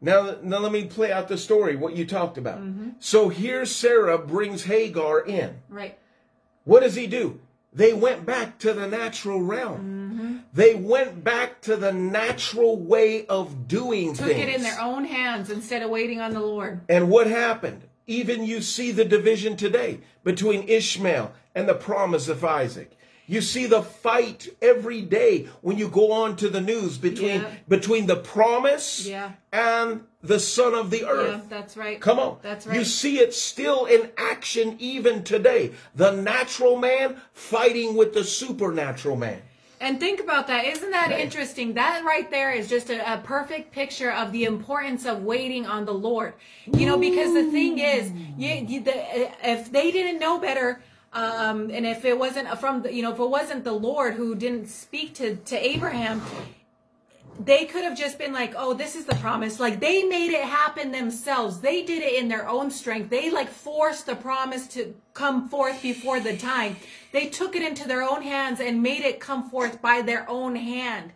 Now, 0.00 0.36
now 0.42 0.58
let 0.58 0.72
me 0.72 0.84
play 0.84 1.12
out 1.12 1.28
the 1.28 1.38
story. 1.38 1.76
What 1.76 1.94
you 1.96 2.04
talked 2.04 2.38
about. 2.38 2.58
Mm-hmm. 2.58 2.90
So 2.98 3.28
here, 3.28 3.64
Sarah 3.64 4.18
brings 4.18 4.64
Hagar 4.64 5.20
in. 5.20 5.60
right. 5.68 5.96
What 6.64 6.80
does 6.80 6.96
he 6.96 7.06
do? 7.06 7.38
They 7.72 7.92
went 7.92 8.26
back 8.26 8.58
to 8.60 8.72
the 8.72 8.88
natural 8.88 9.40
realm. 9.40 9.78
Mm-hmm. 9.78 10.36
They 10.52 10.74
went 10.74 11.22
back 11.22 11.60
to 11.62 11.76
the 11.76 11.92
natural 11.92 12.76
way 12.76 13.26
of 13.26 13.68
doing 13.68 14.14
Took 14.14 14.26
things. 14.26 14.40
Took 14.40 14.48
it 14.48 14.54
in 14.56 14.62
their 14.62 14.80
own 14.80 15.04
hands 15.04 15.50
instead 15.50 15.82
of 15.82 15.90
waiting 15.90 16.20
on 16.20 16.32
the 16.32 16.40
Lord. 16.40 16.80
And 16.88 17.08
what 17.08 17.28
happened? 17.28 17.82
Even 18.06 18.44
you 18.44 18.60
see 18.60 18.92
the 18.92 19.04
division 19.04 19.56
today 19.56 20.00
between 20.22 20.68
Ishmael 20.68 21.32
and 21.54 21.68
the 21.68 21.74
promise 21.74 22.28
of 22.28 22.44
Isaac. 22.44 22.92
You 23.28 23.40
see 23.40 23.66
the 23.66 23.82
fight 23.82 24.46
every 24.62 25.02
day 25.02 25.48
when 25.60 25.78
you 25.78 25.88
go 25.88 26.12
on 26.12 26.36
to 26.36 26.48
the 26.48 26.60
news 26.60 26.96
between 26.96 27.40
Yeah. 27.40 27.50
between 27.68 28.06
the 28.06 28.14
promise 28.14 29.04
Yeah. 29.04 29.32
and 29.52 30.04
the 30.22 30.38
son 30.38 30.74
of 30.74 30.90
the 30.90 31.04
earth. 31.04 31.42
Yeah, 31.42 31.48
that's 31.58 31.76
right. 31.76 32.00
Come 32.00 32.20
on. 32.20 32.38
That's 32.42 32.68
right. 32.68 32.78
You 32.78 32.84
see 32.84 33.18
it 33.18 33.34
still 33.34 33.86
in 33.86 34.10
action 34.16 34.76
even 34.78 35.24
today. 35.24 35.72
The 35.96 36.12
natural 36.12 36.76
man 36.76 37.20
fighting 37.32 37.96
with 37.96 38.14
the 38.14 38.22
supernatural 38.22 39.16
man. 39.16 39.42
And 39.86 40.00
think 40.00 40.18
about 40.18 40.48
that. 40.48 40.64
Isn't 40.64 40.90
that 40.90 41.12
interesting? 41.12 41.74
That 41.74 42.04
right 42.04 42.28
there 42.28 42.50
is 42.50 42.68
just 42.68 42.90
a, 42.90 43.14
a 43.14 43.18
perfect 43.18 43.70
picture 43.70 44.10
of 44.10 44.32
the 44.32 44.42
importance 44.42 45.06
of 45.06 45.22
waiting 45.22 45.64
on 45.64 45.84
the 45.84 45.94
Lord. 45.94 46.34
You 46.64 46.86
know, 46.86 46.98
because 46.98 47.32
the 47.32 47.52
thing 47.52 47.78
is, 47.78 48.10
you, 48.36 48.48
you, 48.48 48.80
the, 48.80 49.30
if 49.48 49.70
they 49.70 49.92
didn't 49.92 50.18
know 50.18 50.40
better, 50.40 50.82
um, 51.12 51.70
and 51.70 51.86
if 51.86 52.04
it 52.04 52.18
wasn't 52.18 52.48
from, 52.58 52.82
the, 52.82 52.92
you 52.92 53.00
know, 53.00 53.12
if 53.12 53.20
it 53.20 53.30
wasn't 53.30 53.62
the 53.62 53.74
Lord 53.74 54.14
who 54.14 54.34
didn't 54.34 54.66
speak 54.66 55.14
to 55.14 55.36
to 55.36 55.56
Abraham, 55.56 56.20
they 57.44 57.64
could 57.64 57.84
have 57.84 57.96
just 57.96 58.18
been 58.18 58.32
like, 58.32 58.54
oh, 58.56 58.74
this 58.74 58.96
is 58.96 59.04
the 59.04 59.14
promise. 59.16 59.60
Like 59.60 59.80
they 59.80 60.04
made 60.04 60.30
it 60.30 60.44
happen 60.44 60.92
themselves. 60.92 61.60
They 61.60 61.82
did 61.82 62.02
it 62.02 62.14
in 62.14 62.28
their 62.28 62.48
own 62.48 62.70
strength. 62.70 63.10
They 63.10 63.30
like 63.30 63.48
forced 63.48 64.06
the 64.06 64.16
promise 64.16 64.66
to 64.68 64.94
come 65.14 65.48
forth 65.48 65.82
before 65.82 66.20
the 66.20 66.36
time. 66.36 66.76
They 67.12 67.26
took 67.26 67.56
it 67.56 67.62
into 67.62 67.86
their 67.86 68.02
own 68.02 68.22
hands 68.22 68.60
and 68.60 68.82
made 68.82 69.02
it 69.02 69.20
come 69.20 69.48
forth 69.50 69.82
by 69.82 70.02
their 70.02 70.28
own 70.28 70.56
hand. 70.56 71.12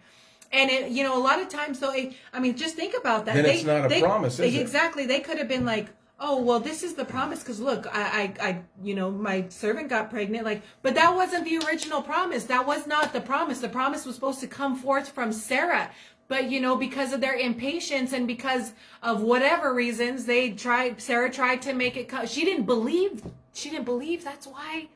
And 0.52 0.70
it, 0.70 0.90
you 0.90 1.04
know, 1.04 1.16
a 1.16 1.22
lot 1.22 1.40
of 1.40 1.48
times 1.48 1.78
though, 1.78 1.92
it, 1.92 2.14
I 2.32 2.40
mean, 2.40 2.56
just 2.56 2.74
think 2.74 2.94
about 2.96 3.24
that. 3.26 3.34
Then 3.34 3.44
they, 3.44 3.54
it's 3.54 3.64
not 3.64 3.86
a 3.86 3.88
they- 3.88 4.00
promise, 4.00 4.38
is 4.38 4.54
it? 4.54 4.60
Exactly. 4.60 5.06
They 5.06 5.20
could 5.20 5.38
have 5.38 5.48
been 5.48 5.64
like, 5.64 5.88
oh, 6.20 6.40
well, 6.42 6.60
this 6.60 6.82
is 6.82 6.94
the 6.94 7.04
promise 7.04 7.40
because 7.40 7.60
look, 7.60 7.86
I, 7.92 8.34
I, 8.40 8.48
I, 8.48 8.62
you 8.82 8.94
know, 8.94 9.10
my 9.10 9.46
servant 9.48 9.88
got 9.88 10.10
pregnant. 10.10 10.44
Like, 10.44 10.62
but 10.82 10.94
that 10.94 11.14
wasn't 11.14 11.46
the 11.46 11.58
original 11.66 12.02
promise. 12.02 12.44
That 12.44 12.66
was 12.66 12.86
not 12.86 13.12
the 13.12 13.20
promise. 13.20 13.60
The 13.60 13.68
promise 13.68 14.04
was 14.04 14.16
supposed 14.16 14.40
to 14.40 14.46
come 14.46 14.76
forth 14.76 15.08
from 15.08 15.32
Sarah. 15.32 15.90
But 16.30 16.48
you 16.48 16.60
know, 16.60 16.76
because 16.76 17.12
of 17.12 17.20
their 17.20 17.34
impatience 17.34 18.12
and 18.12 18.24
because 18.24 18.72
of 19.02 19.20
whatever 19.20 19.74
reasons, 19.74 20.26
they 20.26 20.52
tried. 20.52 21.02
Sarah 21.02 21.28
tried 21.28 21.60
to 21.62 21.72
make 21.72 21.96
it. 21.96 22.08
She 22.28 22.44
didn't 22.44 22.66
believe. 22.66 23.24
She 23.52 23.68
didn't 23.68 23.84
believe. 23.84 24.22
That's 24.22 24.46
why. 24.46 24.86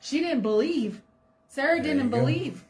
She 0.00 0.18
didn't 0.18 0.40
believe. 0.40 1.00
Sarah 1.46 1.80
didn't 1.80 2.06
you 2.06 2.10
go. 2.10 2.18
believe. 2.18 2.64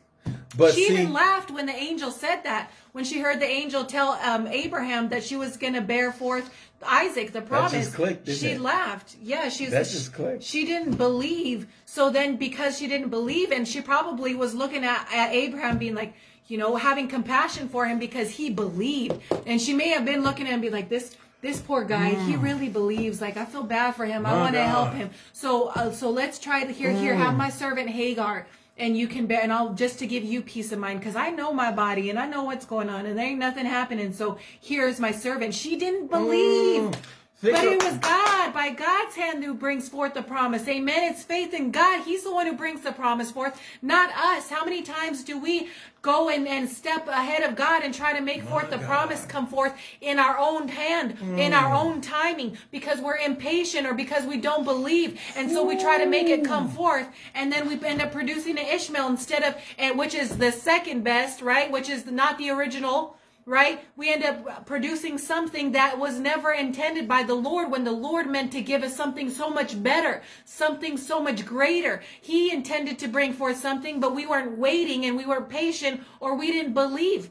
But 0.59 0.75
she 0.75 0.89
see, 0.89 0.93
even 0.93 1.15
laughed 1.15 1.51
when 1.51 1.65
the 1.65 1.75
angel 1.75 2.11
said 2.11 2.43
that. 2.43 2.71
When 2.93 3.03
she 3.03 3.21
heard 3.21 3.41
the 3.41 3.49
angel 3.49 3.87
tell 3.87 4.11
um, 4.23 4.47
Abraham 4.47 5.09
that 5.09 5.25
she 5.25 5.37
was 5.37 5.57
going 5.57 5.73
to 5.73 5.81
bear 5.81 6.13
forth 6.13 6.51
Isaac, 6.87 7.33
the 7.33 7.43
promise. 7.43 7.95
clicked, 7.95 8.29
she 8.29 8.49
it? 8.49 8.61
laughed. 8.61 9.17
Yeah, 9.23 9.49
she 9.49 9.65
was. 9.65 9.73
That 9.73 9.85
just 9.85 10.13
clicked. 10.13 10.43
She 10.43 10.65
didn't 10.65 10.97
believe. 10.97 11.67
So 11.87 12.11
then, 12.11 12.37
because 12.37 12.79
she 12.79 12.87
didn't 12.89 13.09
believe, 13.11 13.51
and 13.51 13.67
she 13.67 13.81
probably 13.81 14.35
was 14.35 14.55
looking 14.55 14.85
at, 14.85 15.07
at 15.13 15.33
Abraham, 15.33 15.79
being 15.79 15.95
like, 15.95 16.15
you 16.49 16.59
know, 16.59 16.77
having 16.77 17.09
compassion 17.09 17.69
for 17.69 17.87
him 17.87 17.99
because 17.99 18.31
he 18.31 18.51
believed, 18.51 19.21
and 19.47 19.61
she 19.61 19.73
may 19.75 19.89
have 19.89 20.05
been 20.05 20.23
looking 20.23 20.47
at 20.47 20.51
him, 20.51 20.55
and 20.55 20.63
be 20.63 20.71
like, 20.71 20.89
this. 20.89 21.17
This 21.41 21.61
poor 21.61 21.83
guy, 21.83 22.11
he 22.11 22.37
really 22.37 22.69
believes. 22.69 23.21
Like 23.21 23.37
I 23.37 23.45
feel 23.45 23.65
bad 23.65 23.97
for 23.97 24.07
him. 24.07 24.25
I 24.25 24.31
Mm. 24.31 24.39
Want 24.43 24.55
to 24.55 24.63
help 24.63 24.93
him. 24.93 25.11
So, 25.33 25.71
uh, 25.71 25.91
so 25.91 26.09
let's 26.09 26.39
try 26.39 26.63
to 26.63 26.73
here. 26.73 26.93
Here, 26.93 27.17
have 27.17 27.37
my 27.37 27.51
servant 27.51 27.91
Hagar 27.91 28.47
and 28.79 28.97
you 28.97 29.07
can 29.07 29.27
bear 29.27 29.43
and 29.43 29.53
I'll 29.53 29.75
just 29.75 29.99
to 30.01 30.07
give 30.07 30.25
you 30.25 30.43
peace 30.43 30.73
of 30.73 30.79
mind 30.79 31.01
because 31.01 31.17
I 31.17 31.31
know 31.31 31.53
my 31.53 31.71
body 31.71 32.11
and 32.11 32.19
I 32.19 32.27
know 32.27 32.45
what's 32.45 32.65
going 32.65 32.89
on 32.89 33.07
and 33.07 33.19
there 33.19 33.27
ain't 33.27 33.39
nothing 33.39 33.67
happening. 33.67 34.13
So 34.13 34.39
here's 34.61 34.99
my 34.99 35.13
servant. 35.13 35.55
She 35.55 35.77
didn't 35.77 36.09
believe. 36.09 36.83
Mm. 36.83 36.97
Think 37.43 37.57
But 37.57 37.67
of- 37.67 37.73
it 37.73 37.83
was 37.83 37.99
God, 37.99 38.55
by 38.55 38.71
God's 38.71 39.17
hand, 39.17 39.43
who 39.43 39.53
brings 39.53 39.89
forth 39.89 40.15
the 40.15 40.23
promise. 40.23 40.69
Amen. 40.69 41.13
It's 41.13 41.25
faith 41.25 41.53
in 41.53 41.73
God. 41.73 42.05
He's 42.05 42.23
the 42.23 42.33
one 42.33 42.47
who 42.47 42.53
brings 42.53 42.83
the 42.83 42.93
promise 42.93 43.33
forth, 43.33 43.61
not 43.83 44.11
us. 44.17 44.49
How 44.49 44.65
many 44.65 44.81
times 44.81 45.25
do 45.25 45.37
we 45.41 45.69
go 46.03 46.29
and, 46.29 46.47
and 46.47 46.69
step 46.69 47.09
ahead 47.09 47.43
of 47.43 47.57
God 47.57 47.83
and 47.83 47.93
try 47.93 48.13
to 48.13 48.21
make 48.21 48.45
forth 48.45 48.71
the 48.71 48.79
promise 48.79 49.25
come 49.27 49.49
forth 49.49 49.75
in 50.01 50.21
our 50.21 50.39
own 50.39 50.69
hand, 50.69 51.17
in 51.37 51.53
our 51.53 51.75
own 51.75 52.01
timing, 52.01 52.57
because 52.71 53.01
we're 53.01 53.17
impatient 53.17 53.89
or 53.89 53.95
because 53.95 54.25
we 54.25 54.37
don't 54.37 54.63
believe. 54.65 55.19
And 55.35 55.51
so 55.51 55.65
we 55.65 55.77
try 55.77 55.99
to 55.99 56.07
make 56.07 56.29
it 56.29 56.45
come 56.45 56.69
forth, 56.69 57.09
and 57.35 57.51
then 57.53 57.67
we 57.67 57.75
end 57.85 58.01
up 58.03 58.13
producing 58.13 58.57
an 58.57 58.67
Ishmael 58.67 59.09
instead 59.09 59.43
of, 59.43 59.57
and 59.79 59.99
which 59.99 60.15
is 60.15 60.37
the 60.39 60.53
second 60.53 61.03
best, 61.03 61.43
right? 61.43 61.69
Which 61.73 61.89
is 61.89 62.07
not 62.07 62.39
the 62.39 62.51
original 62.51 63.17
right? 63.45 63.85
We 63.97 64.13
end 64.13 64.25
up 64.25 64.67
producing 64.67 65.19
something 65.19 65.73
that 65.73 65.99
was 65.99 66.19
never 66.19 66.53
intended 66.53 67.09
by 67.09 67.23
the 67.23 67.35
Lord 67.35 67.71
when 67.71 67.85
the 67.85 67.93
Lord 67.93 68.29
meant 68.29 68.53
to 68.53 68.61
give 68.61 68.83
us 68.83 68.97
something 68.97 69.31
so 69.31 69.51
much 69.51 69.83
better, 69.83 70.23
something 70.45 70.97
so 70.97 71.21
much 71.21 71.45
greater. 71.45 72.03
He 72.21 72.53
intended 72.53 72.99
to 73.01 73.09
bring 73.09 73.33
forth 73.33 73.57
something, 73.59 74.01
but 74.01 74.15
we 74.15 74.27
weren't 74.27 74.59
waiting 74.59 75.05
and 75.05 75.17
we 75.17 75.27
weren't 75.27 75.49
patient 75.49 76.03
or 76.21 76.37
we 76.37 76.53
didn't 76.53 76.75
believe. 76.75 77.31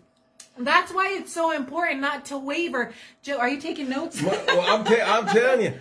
That's 0.63 0.93
why 0.93 1.09
it's 1.19 1.33
so 1.33 1.51
important 1.51 2.01
not 2.01 2.25
to 2.25 2.37
waver. 2.37 2.91
Joe, 3.23 3.37
are 3.37 3.49
you 3.49 3.59
taking 3.61 3.89
notes? 3.89 4.21
well, 4.21 4.61
I'm, 4.67 4.83
ta- 4.83 5.05
I'm 5.19 5.27
telling 5.27 5.61
you, 5.65 5.73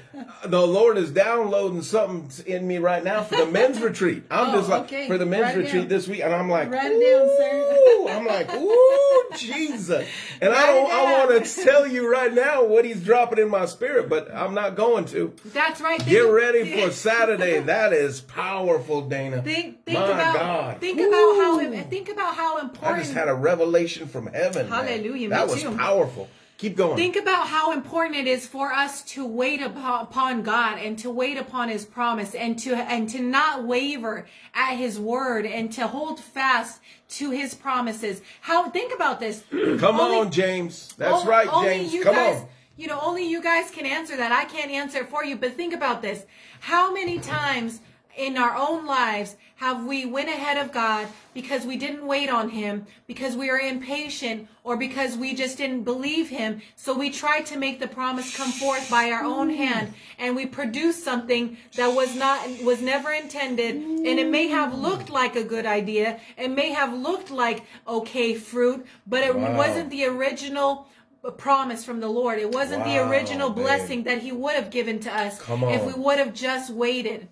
the 0.46 0.66
Lord 0.66 0.98
is 0.98 1.10
downloading 1.10 1.82
something 1.82 2.30
in 2.46 2.66
me 2.66 2.78
right 2.78 3.02
now 3.02 3.22
for 3.22 3.36
the 3.36 3.46
men's 3.46 3.80
retreat. 3.80 4.24
I'm 4.30 4.50
Oh, 4.50 4.52
just 4.58 4.68
like 4.68 4.82
okay. 4.84 5.06
for 5.08 5.16
the 5.18 5.26
men's 5.26 5.56
Write 5.56 5.64
retreat 5.64 5.88
this 5.88 6.06
week, 6.08 6.20
and 6.20 6.34
I'm 6.34 6.50
like, 6.50 6.70
Write 6.70 6.92
it 6.92 7.00
down, 7.00 7.28
sir. 7.38 7.76
ooh, 7.98 8.08
I'm 8.08 8.26
like, 8.26 8.52
ooh, 8.54 9.24
Jesus, 9.36 10.06
and 10.40 10.52
I 10.52 10.66
don't, 10.66 10.90
I 10.92 11.26
want 11.26 11.44
to 11.44 11.64
tell 11.64 11.86
you 11.86 12.10
right 12.10 12.32
now 12.32 12.64
what 12.64 12.84
He's 12.84 13.02
dropping 13.02 13.38
in 13.38 13.48
my 13.48 13.66
spirit, 13.66 14.08
but 14.08 14.32
I'm 14.34 14.54
not 14.54 14.76
going 14.76 15.04
to. 15.06 15.34
That's 15.46 15.80
right. 15.80 16.04
Get 16.04 16.20
ready 16.20 16.80
for 16.80 16.90
Saturday. 16.92 17.60
That 17.60 17.92
is 17.92 18.20
powerful, 18.20 19.02
Dana. 19.08 19.42
Think, 19.42 19.84
think 19.84 19.98
my 19.98 20.04
about, 20.06 20.34
God. 20.34 20.80
think 20.80 20.98
about 21.00 21.10
how, 21.12 21.82
think 21.84 22.08
about 22.10 22.34
how 22.34 22.58
important. 22.58 22.96
I 22.96 22.98
just 23.00 23.12
had 23.14 23.28
a 23.28 23.34
revelation 23.34 24.08
from 24.08 24.26
heaven. 24.26 24.69
Man. 24.70 24.86
Hallelujah, 24.86 25.28
me 25.28 25.34
That 25.34 25.48
was 25.48 25.62
too. 25.62 25.76
powerful. 25.76 26.28
Keep 26.58 26.76
going. 26.76 26.96
Think 26.96 27.16
about 27.16 27.46
how 27.48 27.72
important 27.72 28.16
it 28.16 28.26
is 28.26 28.46
for 28.46 28.70
us 28.70 29.00
to 29.14 29.24
wait 29.24 29.62
upon, 29.62 30.42
God 30.42 30.78
and 30.78 30.98
to 30.98 31.08
wait 31.10 31.38
upon 31.38 31.70
His 31.70 31.86
promise 31.86 32.34
and 32.34 32.58
to 32.58 32.74
and 32.74 33.08
to 33.08 33.20
not 33.22 33.64
waver 33.64 34.26
at 34.52 34.74
His 34.74 35.00
word 35.00 35.46
and 35.46 35.72
to 35.72 35.86
hold 35.86 36.20
fast 36.20 36.80
to 37.10 37.30
His 37.30 37.54
promises. 37.54 38.20
How 38.42 38.68
think 38.68 38.94
about 38.94 39.20
this. 39.20 39.42
Come 39.50 39.98
Only- 39.98 40.18
on, 40.18 40.30
James. 40.30 40.92
That's 40.98 41.24
O- 41.24 41.26
right, 41.26 41.48
only 41.50 41.68
James. 41.78 41.94
you 41.94 42.02
Come 42.04 42.14
guys, 42.14 42.40
on. 42.42 42.48
You 42.76 42.88
know, 42.88 43.00
only 43.02 43.26
you 43.26 43.42
guys 43.42 43.70
can 43.70 43.86
answer 43.86 44.16
that. 44.18 44.30
I 44.30 44.44
can't 44.44 44.70
answer 44.70 44.98
it 44.98 45.08
for 45.08 45.24
you. 45.24 45.36
But 45.36 45.54
think 45.54 45.72
about 45.72 46.02
this: 46.02 46.26
How 46.60 46.92
many 46.92 47.18
times 47.20 47.80
in 48.16 48.36
our 48.36 48.56
own 48.56 48.86
lives 48.86 49.36
have 49.56 49.84
we 49.84 50.06
went 50.06 50.28
ahead 50.28 50.56
of 50.56 50.72
God 50.72 51.06
because 51.34 51.66
we 51.66 51.76
didn't 51.76 52.06
wait 52.06 52.30
on 52.30 52.48
Him, 52.48 52.86
because 53.06 53.36
we 53.36 53.50
are 53.50 53.58
impatient, 53.58 54.48
or 54.64 54.76
because 54.76 55.16
we 55.18 55.34
just 55.34 55.58
didn't 55.58 55.82
believe 55.82 56.30
Him? 56.30 56.62
So 56.76 56.96
we 56.96 57.10
tried 57.10 57.44
to 57.46 57.58
make 57.58 57.78
the 57.78 57.86
promise 57.86 58.34
come 58.34 58.52
forth 58.52 58.90
by 58.90 59.10
our 59.10 59.22
own 59.22 59.50
hand, 59.50 59.92
and 60.18 60.34
we 60.34 60.46
produced 60.46 61.04
something 61.04 61.58
that 61.76 61.88
was 61.88 62.16
not 62.16 62.40
was 62.62 62.80
never 62.80 63.10
intended, 63.12 63.76
and 63.76 64.18
it 64.18 64.28
may 64.30 64.48
have 64.48 64.74
looked 64.74 65.10
like 65.10 65.36
a 65.36 65.44
good 65.44 65.66
idea, 65.66 66.18
it 66.38 66.48
may 66.50 66.70
have 66.70 66.94
looked 66.94 67.30
like 67.30 67.64
okay 67.86 68.34
fruit, 68.34 68.86
but 69.06 69.22
it 69.22 69.34
Wow. 69.34 69.56
wasn't 69.56 69.90
the 69.90 70.06
original 70.06 70.88
promise 71.36 71.84
from 71.84 72.00
the 72.00 72.08
Lord. 72.08 72.38
It 72.38 72.50
wasn't 72.50 72.82
the 72.84 72.96
original 72.98 73.50
blessing 73.50 74.04
that 74.04 74.18
He 74.22 74.32
would 74.32 74.54
have 74.54 74.70
given 74.70 75.00
to 75.00 75.14
us 75.14 75.38
if 75.48 75.84
we 75.84 75.92
would 75.92 76.18
have 76.18 76.32
just 76.32 76.70
waited. 76.70 77.28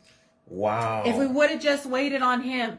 Wow. 0.48 1.02
If 1.06 1.16
we 1.16 1.26
would 1.26 1.50
have 1.50 1.60
just 1.60 1.86
waited 1.86 2.22
on 2.22 2.42
Him. 2.42 2.78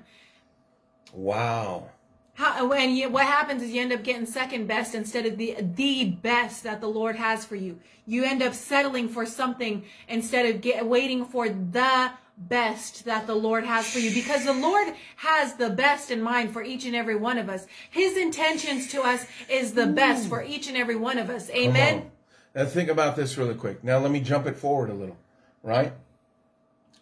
wow. 1.14 1.90
How, 2.34 2.72
and 2.72 2.98
you, 2.98 3.10
what 3.10 3.26
happens 3.26 3.62
is 3.62 3.72
you 3.72 3.82
end 3.82 3.92
up 3.92 4.02
getting 4.02 4.26
second 4.26 4.66
best 4.66 4.96
instead 4.96 5.26
of 5.26 5.38
the 5.38 5.58
the 5.60 6.06
best 6.06 6.64
that 6.64 6.80
the 6.80 6.88
Lord 6.88 7.18
has 7.18 7.44
for 7.44 7.58
you. 7.58 7.80
You 8.06 8.24
end 8.24 8.42
up 8.42 8.54
settling 8.54 9.10
for 9.10 9.26
something 9.26 9.84
instead 10.08 10.46
of 10.46 10.62
get, 10.62 10.86
waiting 10.86 11.26
for 11.26 11.50
the 11.50 12.12
best 12.38 13.04
that 13.04 13.28
the 13.28 13.36
Lord 13.36 13.66
has 13.66 13.92
for 13.92 14.00
you 14.00 14.14
because 14.14 14.46
the 14.46 14.54
Lord 14.54 14.94
has 15.18 15.56
the 15.56 15.70
best 15.70 16.10
in 16.10 16.22
mind 16.22 16.54
for 16.54 16.64
each 16.64 16.86
and 16.86 16.96
every 16.96 17.18
one 17.18 17.38
of 17.38 17.50
us. 17.50 17.68
His 17.90 18.16
intentions 18.16 18.88
to 18.92 19.02
us 19.02 19.26
is 19.50 19.74
the 19.74 19.88
best 19.88 20.30
for 20.30 20.42
each 20.42 20.70
and 20.70 20.78
every 20.78 20.96
one 20.96 21.18
of 21.18 21.30
us. 21.30 21.50
Amen. 21.50 22.10
Now 22.56 22.66
think 22.66 22.90
about 22.90 23.18
this 23.18 23.38
really 23.38 23.56
quick. 23.56 23.84
Now 23.84 24.00
let 24.00 24.12
me 24.12 24.22
jump 24.22 24.48
it 24.48 24.56
forward 24.56 24.90
a 24.90 24.94
little, 24.94 25.18
right? 25.62 25.92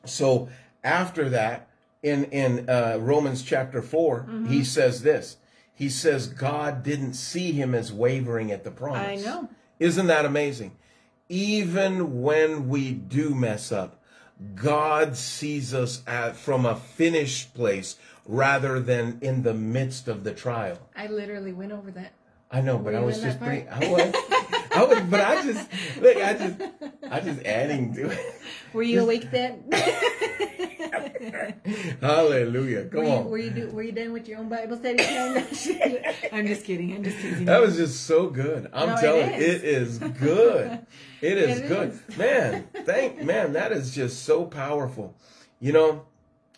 So 0.05 0.49
after 0.83 1.29
that, 1.29 1.67
in 2.03 2.25
in 2.25 2.69
uh, 2.69 2.97
Romans 2.99 3.41
chapter 3.43 3.81
4 3.81 4.19
Mm-hmm. 4.21 4.45
he 4.47 4.63
says 4.63 5.01
this. 5.01 5.37
He 5.73 5.89
says 5.89 6.27
God 6.27 6.81
didn't 6.83 7.13
see 7.13 7.51
him 7.51 7.75
as 7.75 7.91
wavering 7.93 8.51
at 8.51 8.63
the 8.63 8.71
promise. 8.71 9.23
I 9.23 9.25
know. 9.25 9.49
Isn't 9.79 10.07
that 10.07 10.25
amazing? 10.25 10.71
Even 11.29 12.21
when 12.21 12.67
we 12.69 12.91
do 12.93 13.35
mess 13.35 13.71
up, 13.71 14.01
God 14.55 15.17
sees 15.17 15.73
us 15.73 16.01
at, 16.07 16.35
from 16.35 16.65
a 16.65 16.75
finished 16.75 17.53
place 17.53 17.95
rather 18.25 18.79
than 18.79 19.19
in 19.21 19.43
the 19.43 19.53
midst 19.53 20.07
of 20.07 20.23
the 20.23 20.33
trial. 20.33 20.79
I 20.95 21.07
literally 21.07 21.53
went 21.53 21.71
over 21.73 21.91
that. 21.91 22.13
I 22.49 22.61
know, 22.61 22.77
but 22.77 22.95
I 22.95 23.01
was 23.01 23.19
just 23.19 23.39
bringing. 23.39 23.67
I 23.69 23.87
was, 23.89 24.15
I 24.77 24.83
was, 24.85 24.99
but 25.09 25.21
I 25.21 25.41
just 25.43 25.69
look. 26.01 26.17
I 26.17 26.33
just, 26.33 26.61
I 27.09 27.19
just 27.19 27.43
adding 27.45 27.93
to 27.95 28.09
it. 28.11 28.19
Were 28.73 28.83
you 28.83 29.01
awake 29.01 29.31
then? 29.31 29.63
Hallelujah! 32.01 32.85
Come 32.85 32.99
were, 32.99 33.05
you, 33.05 33.11
on. 33.11 33.29
were 33.29 33.37
you 33.37 33.49
do, 33.49 33.67
were 33.69 33.83
you 33.83 33.91
done 33.91 34.13
with 34.13 34.27
your 34.27 34.39
own 34.39 34.49
Bible 34.49 34.77
study? 34.77 35.03
I'm 36.31 36.47
just 36.47 36.65
kidding. 36.65 36.95
I'm 36.95 37.03
just 37.03 37.17
teasing. 37.19 37.45
That 37.45 37.61
was 37.61 37.75
just 37.75 38.05
so 38.05 38.27
good. 38.29 38.69
I'm 38.73 38.89
No, 38.89 38.95
telling 39.01 39.29
you, 39.33 39.39
it 39.39 39.63
is 39.63 39.99
good. 39.99 40.85
It 41.19 41.39
is 41.39 41.61
It 41.61 41.67
good, 41.67 41.99
is. 42.09 42.17
man. 42.17 42.67
Thank 42.85 43.23
man. 43.23 43.53
That 43.53 43.71
is 43.71 43.95
just 43.95 44.21
so 44.23 44.45
powerful. 44.45 45.15
You 45.59 45.73
know, 45.73 46.05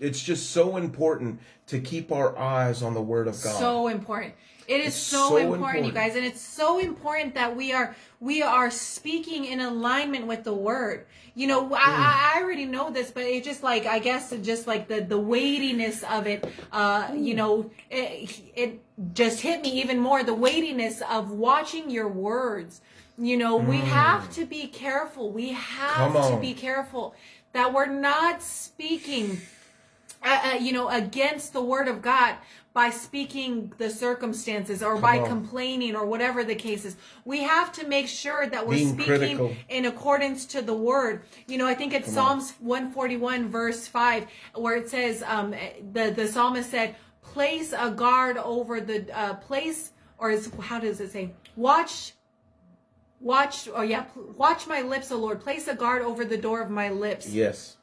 it's 0.02 0.22
just 0.22 0.50
so 0.52 0.76
important 0.76 1.40
to 1.68 1.80
keep 1.80 2.12
our 2.12 2.38
eyes 2.38 2.84
on 2.84 2.94
the 2.94 3.02
Word 3.02 3.30
of 3.30 3.42
God. 3.42 3.58
so 3.58 3.88
important. 3.88 4.34
It 4.70 4.82
is 4.82 4.94
so, 4.94 5.30
so 5.30 5.38
important, 5.38 5.88
you 5.88 5.92
guys, 5.92 6.16
and 6.16 6.24
it's 6.24 6.40
so 6.42 6.78
important 6.78 7.34
that 7.34 7.56
we 7.56 7.74
are 7.74 7.96
we 8.20 8.44
are 8.44 8.70
speaking 8.70 9.46
in 9.46 9.62
alignment 9.62 10.28
with 10.28 10.44
the 10.44 10.54
word. 10.54 11.08
You 11.34 11.48
know, 11.48 11.74
I, 11.74 11.80
I 11.80 12.34
I 12.36 12.42
already 12.44 12.66
know 12.66 12.92
this, 12.92 13.10
but 13.10 13.24
it's 13.24 13.48
just 13.48 13.64
like 13.64 13.88
I 13.88 13.98
guess 13.98 14.32
just 14.44 14.68
like 14.68 14.88
the 14.88 15.02
the 15.02 15.18
weightiness 15.18 16.04
of 16.04 16.28
it. 16.28 16.46
Uh, 16.72 17.10
you 17.16 17.34
know, 17.34 17.72
it, 17.90 18.40
it 18.56 18.82
just 19.16 19.42
hit 19.42 19.64
me 19.64 19.82
even 19.82 19.98
more. 19.98 20.24
The 20.24 20.36
weightiness 20.36 21.02
of 21.10 21.32
watching 21.32 21.90
your 21.90 22.08
words. 22.08 22.82
You 23.18 23.38
know, 23.38 23.58
we 23.58 23.78
have 23.78 24.32
to 24.36 24.46
be 24.46 24.68
careful. 24.68 25.32
We 25.32 25.54
have 25.54 26.14
Mm. 26.14 26.36
To 26.36 26.40
be 26.40 26.54
careful 26.54 27.16
that 27.54 27.74
we're 27.74 27.88
not 27.88 28.42
speaking 28.44 29.42
uh, 30.24 30.52
uh, 30.54 30.58
you 30.58 30.74
know, 30.74 30.90
against 30.90 31.54
the 31.54 31.62
word 31.62 31.88
of 31.88 32.02
God 32.02 32.36
by 32.74 32.90
speaking 32.90 33.74
the 33.78 33.90
circumstances 33.90 34.84
or 34.84 34.98
by 34.98 35.20
on. 35.20 35.28
complaining 35.28 35.96
or 35.96 36.06
whatever 36.06 36.44
the 36.44 36.56
case 36.56 36.86
is. 36.86 36.96
We 37.26 37.44
have 37.44 37.72
to 37.74 37.88
make 37.88 38.08
sure 38.08 38.48
that 38.48 38.66
we're 38.68 38.76
Being 38.76 38.94
speaking 38.94 39.06
critical. 39.38 39.56
in 39.70 39.86
accordance 39.86 40.46
to 40.48 40.62
the 40.62 40.74
word. 40.74 41.24
You 41.48 41.58
know, 41.58 41.68
I 41.68 41.74
think 41.74 41.94
it's 41.94 42.12
Psalms 42.12 42.54
141 42.60 43.50
verse 43.50 43.88
5 43.88 44.28
where 44.56 44.76
it 44.76 44.90
says 44.90 45.24
um 45.26 45.54
the 45.94 46.12
the 46.12 46.28
psalmist 46.28 46.70
said, 46.70 46.96
"Place 47.22 47.74
a 47.78 47.90
guard 47.92 48.38
over 48.38 48.80
the 48.82 49.08
uh 49.18 49.34
place 49.36 49.92
or 50.18 50.30
is 50.32 50.52
how 50.62 50.80
does 50.80 51.00
it 51.02 51.12
say? 51.12 51.32
Watch 51.56 52.14
Watch, 53.22 53.68
oh 53.76 53.82
yeah, 53.82 54.06
watch 54.38 54.66
my 54.66 54.82
lips, 54.82 55.12
O 55.12 55.18
Lord. 55.18 55.42
Place 55.42 55.68
a 55.68 55.76
guard 55.76 56.02
over 56.04 56.24
the 56.24 56.38
door 56.38 56.62
of 56.62 56.70
my 56.70 56.90
lips. 56.90 57.28
yes, 57.28 57.76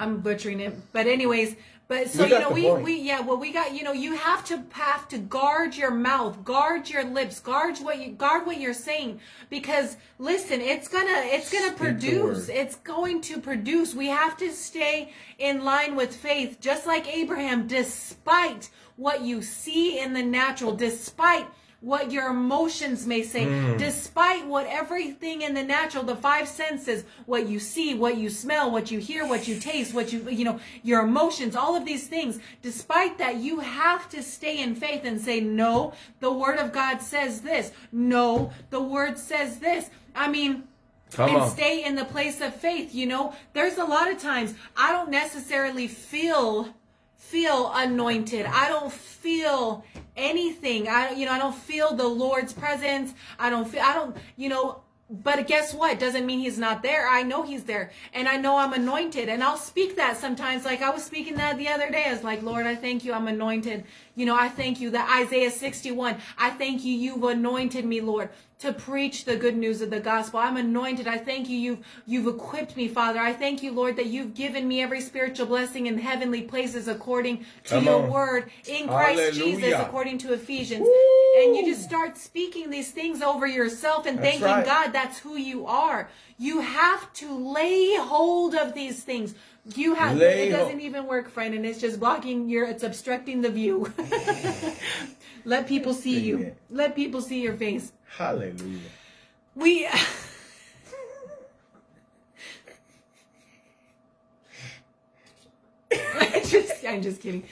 I'm 0.00 0.20
butchering 0.20 0.60
it, 0.60 0.74
but 0.92 1.06
anyways, 1.06 1.56
but 1.88 2.08
so 2.08 2.24
We 2.24 2.30
you 2.30 2.38
know 2.38 2.50
we 2.50 2.62
point. 2.62 2.84
we 2.84 3.00
yeah 3.00 3.20
well 3.20 3.36
we 3.36 3.52
got 3.52 3.74
you 3.74 3.82
know 3.82 3.92
you 3.92 4.14
have 4.14 4.44
to 4.46 4.62
have 4.70 5.08
to 5.08 5.18
guard 5.18 5.76
your 5.76 5.90
mouth, 5.90 6.44
guard 6.44 6.88
your 6.88 7.04
lips, 7.04 7.40
guard 7.40 7.78
what 7.78 7.98
you 8.00 8.12
guard 8.12 8.46
what 8.46 8.60
you're 8.60 8.74
saying 8.74 9.20
because 9.50 9.96
listen, 10.18 10.60
it's 10.60 10.88
gonna 10.88 11.22
it's 11.26 11.52
gonna 11.52 11.76
Speak 11.76 11.78
produce, 11.78 12.48
it's 12.48 12.76
going 12.76 13.20
to 13.22 13.40
produce. 13.40 13.94
We 13.94 14.06
have 14.08 14.36
to 14.38 14.52
stay 14.52 15.12
in 15.38 15.64
line 15.64 15.96
with 15.96 16.14
faith, 16.14 16.60
just 16.60 16.86
like 16.86 17.12
Abraham, 17.12 17.66
despite 17.66 18.70
what 18.96 19.22
you 19.22 19.42
see 19.42 19.98
in 19.98 20.12
the 20.12 20.22
natural, 20.22 20.74
despite 20.76 21.46
what 21.80 22.12
your 22.12 22.28
emotions 22.28 23.06
may 23.06 23.22
say, 23.22 23.44
Hmm. 23.46 23.76
despite 23.78 24.46
what 24.46 24.66
everything 24.66 25.40
in 25.42 25.54
the 25.54 25.62
natural, 25.62 26.04
the 26.04 26.14
five 26.16 26.46
senses, 26.46 27.04
what 27.26 27.48
you 27.48 27.58
see, 27.58 27.94
what 27.94 28.18
you 28.18 28.28
smell, 28.28 28.70
what 28.70 28.90
you 28.90 28.98
hear, 28.98 29.26
what 29.26 29.48
you 29.48 29.58
taste, 29.58 29.94
what 29.94 30.12
you, 30.12 30.28
you 30.28 30.44
know, 30.44 30.60
your 30.82 31.00
emotions, 31.00 31.56
all 31.56 31.74
of 31.74 31.86
these 31.86 32.06
things, 32.06 32.38
despite 32.60 33.16
that, 33.18 33.36
you 33.36 33.60
have 33.60 34.08
to 34.10 34.22
stay 34.22 34.58
in 34.60 34.74
faith 34.74 35.02
and 35.04 35.20
say, 35.20 35.40
no, 35.40 35.94
the 36.20 36.30
word 36.30 36.58
of 36.58 36.70
God 36.72 37.00
says 37.00 37.40
this. 37.40 37.72
No, 37.92 38.52
the 38.68 38.80
word 38.82 39.16
says 39.18 39.58
this. 39.60 39.88
I 40.14 40.28
mean, 40.28 40.64
come 41.12 41.30
and 41.30 41.38
on. 41.38 41.50
stay 41.50 41.82
in 41.84 41.96
the 41.96 42.04
place 42.04 42.40
of 42.40 42.54
faith 42.54 42.94
you 42.94 43.04
know 43.04 43.34
there's 43.52 43.78
a 43.78 43.84
lot 43.84 44.08
of 44.08 44.16
times 44.22 44.54
i 44.76 44.92
don't 44.92 45.10
necessarily 45.10 45.88
feel 45.88 46.68
feel 47.20 47.70
anointed. 47.74 48.46
I 48.46 48.68
don't 48.68 48.90
feel 48.90 49.84
anything. 50.16 50.88
I 50.88 51.12
you 51.12 51.26
know 51.26 51.32
i 51.32 51.38
don't 51.38 51.54
feel 51.54 51.94
the 51.94 52.08
lord's 52.08 52.52
presence. 52.52 53.14
I 53.38 53.50
don't 53.50 53.68
feel 53.68 53.82
i 53.82 53.94
don't 53.94 54.16
you 54.36 54.48
know 54.48 54.82
but 55.12 55.48
guess 55.48 55.74
what? 55.74 55.98
Doesn't 55.98 56.24
mean 56.24 56.38
he's 56.38 56.56
not 56.56 56.84
there. 56.84 57.08
I 57.08 57.24
know 57.24 57.42
he's 57.42 57.64
there 57.64 57.92
and 58.14 58.26
i 58.26 58.36
know 58.36 58.56
i'm 58.56 58.72
anointed 58.72 59.28
and 59.28 59.44
i'll 59.44 59.58
speak 59.58 59.96
that 59.96 60.16
sometimes. 60.16 60.64
Like 60.64 60.82
i 60.82 60.90
was 60.90 61.04
speaking 61.04 61.34
that 61.36 61.58
the 61.58 61.68
other 61.68 61.90
day. 61.90 62.04
I 62.06 62.12
was 62.12 62.24
like 62.24 62.42
lord 62.42 62.66
i 62.66 62.74
thank 62.74 63.04
you. 63.04 63.12
I'm 63.12 63.28
anointed. 63.28 63.84
You 64.16 64.26
know 64.26 64.34
i 64.34 64.48
thank 64.48 64.80
you 64.80 64.90
that 64.90 65.22
isaiah 65.22 65.50
61 65.50 66.16
i 66.38 66.50
thank 66.50 66.84
you. 66.84 66.94
You've 66.94 67.22
anointed 67.22 67.84
me 67.84 68.00
lord 68.00 68.30
to 68.60 68.74
preach 68.74 69.24
the 69.24 69.36
good 69.36 69.56
news 69.56 69.80
of 69.80 69.88
the 69.88 70.00
gospel. 70.00 70.38
I'm 70.38 70.58
anointed. 70.58 71.08
I 71.08 71.16
thank 71.16 71.48
you. 71.48 71.56
You've, 71.56 71.78
you've 72.06 72.26
equipped 72.26 72.76
me, 72.76 72.88
Father. 72.88 73.18
I 73.18 73.32
thank 73.32 73.62
you, 73.62 73.72
Lord, 73.72 73.96
that 73.96 74.06
you've 74.06 74.34
given 74.34 74.68
me 74.68 74.82
every 74.82 75.00
spiritual 75.00 75.46
blessing 75.46 75.86
in 75.86 75.96
heavenly 75.96 76.42
places 76.42 76.86
according 76.86 77.38
to 77.64 77.70
Come 77.70 77.84
your 77.84 78.02
on. 78.02 78.10
word 78.10 78.50
in 78.66 78.86
Christ 78.86 79.34
Jesus, 79.34 79.72
according 79.74 80.18
to 80.18 80.34
Ephesians. 80.34 80.82
Woo. 80.82 81.42
And 81.42 81.56
you 81.56 81.64
just 81.64 81.82
start 81.84 82.18
speaking 82.18 82.68
these 82.68 82.90
things 82.90 83.22
over 83.22 83.46
yourself 83.46 84.04
and 84.04 84.18
That's 84.18 84.38
thanking 84.38 84.44
right. 84.44 84.66
God 84.66 84.92
that's 84.92 85.18
who 85.18 85.36
you 85.36 85.66
are. 85.66 86.10
You 86.36 86.60
have 86.60 87.12
to 87.14 87.52
lay 87.52 87.96
hold 87.96 88.54
of 88.54 88.74
these 88.74 89.02
things. 89.04 89.34
You 89.74 89.94
have 89.94 90.16
Lay 90.16 90.48
it 90.48 90.50
doesn't 90.50 90.80
even 90.80 91.06
work, 91.06 91.30
friend, 91.30 91.54
and 91.54 91.64
it's 91.64 91.80
just 91.80 92.00
blocking 92.00 92.48
your 92.48 92.64
it's 92.64 92.82
obstructing 92.82 93.40
the 93.40 93.50
view. 93.50 93.92
Let 95.44 95.66
people 95.66 95.94
see 95.94 96.18
you. 96.18 96.56
Let 96.68 96.94
people 96.94 97.22
see 97.22 97.40
your 97.40 97.54
face. 97.54 97.92
Hallelujah. 98.16 98.78
We 99.54 99.86
I 105.92 106.42
just, 106.46 106.84
I'm 106.86 107.02
just 107.02 107.20
kidding. 107.20 107.44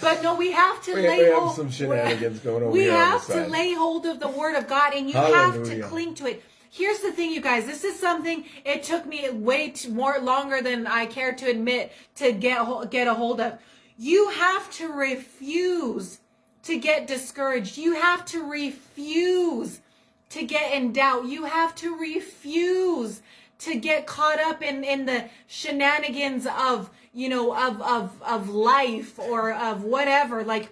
But 0.00 0.22
no, 0.22 0.34
we 0.34 0.52
have 0.52 0.82
to 0.84 0.94
We- 0.94 1.02
lay 1.02 1.18
we 1.18 1.24
have 1.26 1.34
hold. 1.42 1.56
some 1.56 1.70
shenanigans 1.70 2.40
going 2.40 2.62
over 2.62 2.72
we 2.72 2.90
on 2.90 2.96
have 2.96 3.26
to 3.26 3.46
lay 3.46 3.72
hold 3.74 4.06
of 4.06 4.20
the 4.20 4.28
word 4.28 4.56
of 4.56 4.66
God, 4.66 4.94
and 4.94 5.08
you 5.08 5.16
have 5.16 5.62
to 5.64 5.80
cling 5.82 6.14
to 6.16 6.26
it. 6.26 6.42
Here's 6.70 6.98
the 7.00 7.12
thing, 7.12 7.30
you 7.32 7.40
guys. 7.40 7.64
This 7.64 7.84
is 7.84 7.98
something 7.98 8.44
it 8.64 8.82
took 8.82 9.06
me 9.06 9.28
way 9.30 9.72
more 9.90 10.18
longer 10.18 10.60
than 10.60 10.86
I 10.86 11.06
care 11.06 11.32
to 11.32 11.46
admit 11.48 11.92
to 12.16 12.32
get 12.32 12.90
get 12.90 13.06
a 13.06 13.14
hold 13.14 13.40
of. 13.40 13.58
You 13.96 14.28
have 14.30 14.70
to 14.72 14.92
refuse 14.92 16.18
to 16.64 16.78
get 16.78 17.06
discouraged. 17.06 17.78
You 17.78 17.94
have 17.94 18.26
to 18.26 18.42
refuse 18.42 19.80
to 20.30 20.44
get 20.44 20.72
in 20.74 20.92
doubt. 20.92 21.26
You 21.26 21.44
have 21.44 21.74
to 21.76 21.96
refuse 21.96 23.22
to 23.60 23.76
get 23.76 24.06
caught 24.06 24.40
up 24.40 24.62
in, 24.62 24.84
in 24.84 25.06
the 25.06 25.28
shenanigans 25.46 26.46
of, 26.46 26.90
you 27.12 27.28
know, 27.28 27.56
of, 27.56 27.80
of, 27.80 28.22
of 28.22 28.48
life 28.48 29.18
or 29.18 29.52
of 29.52 29.82
whatever. 29.82 30.44
Like, 30.44 30.70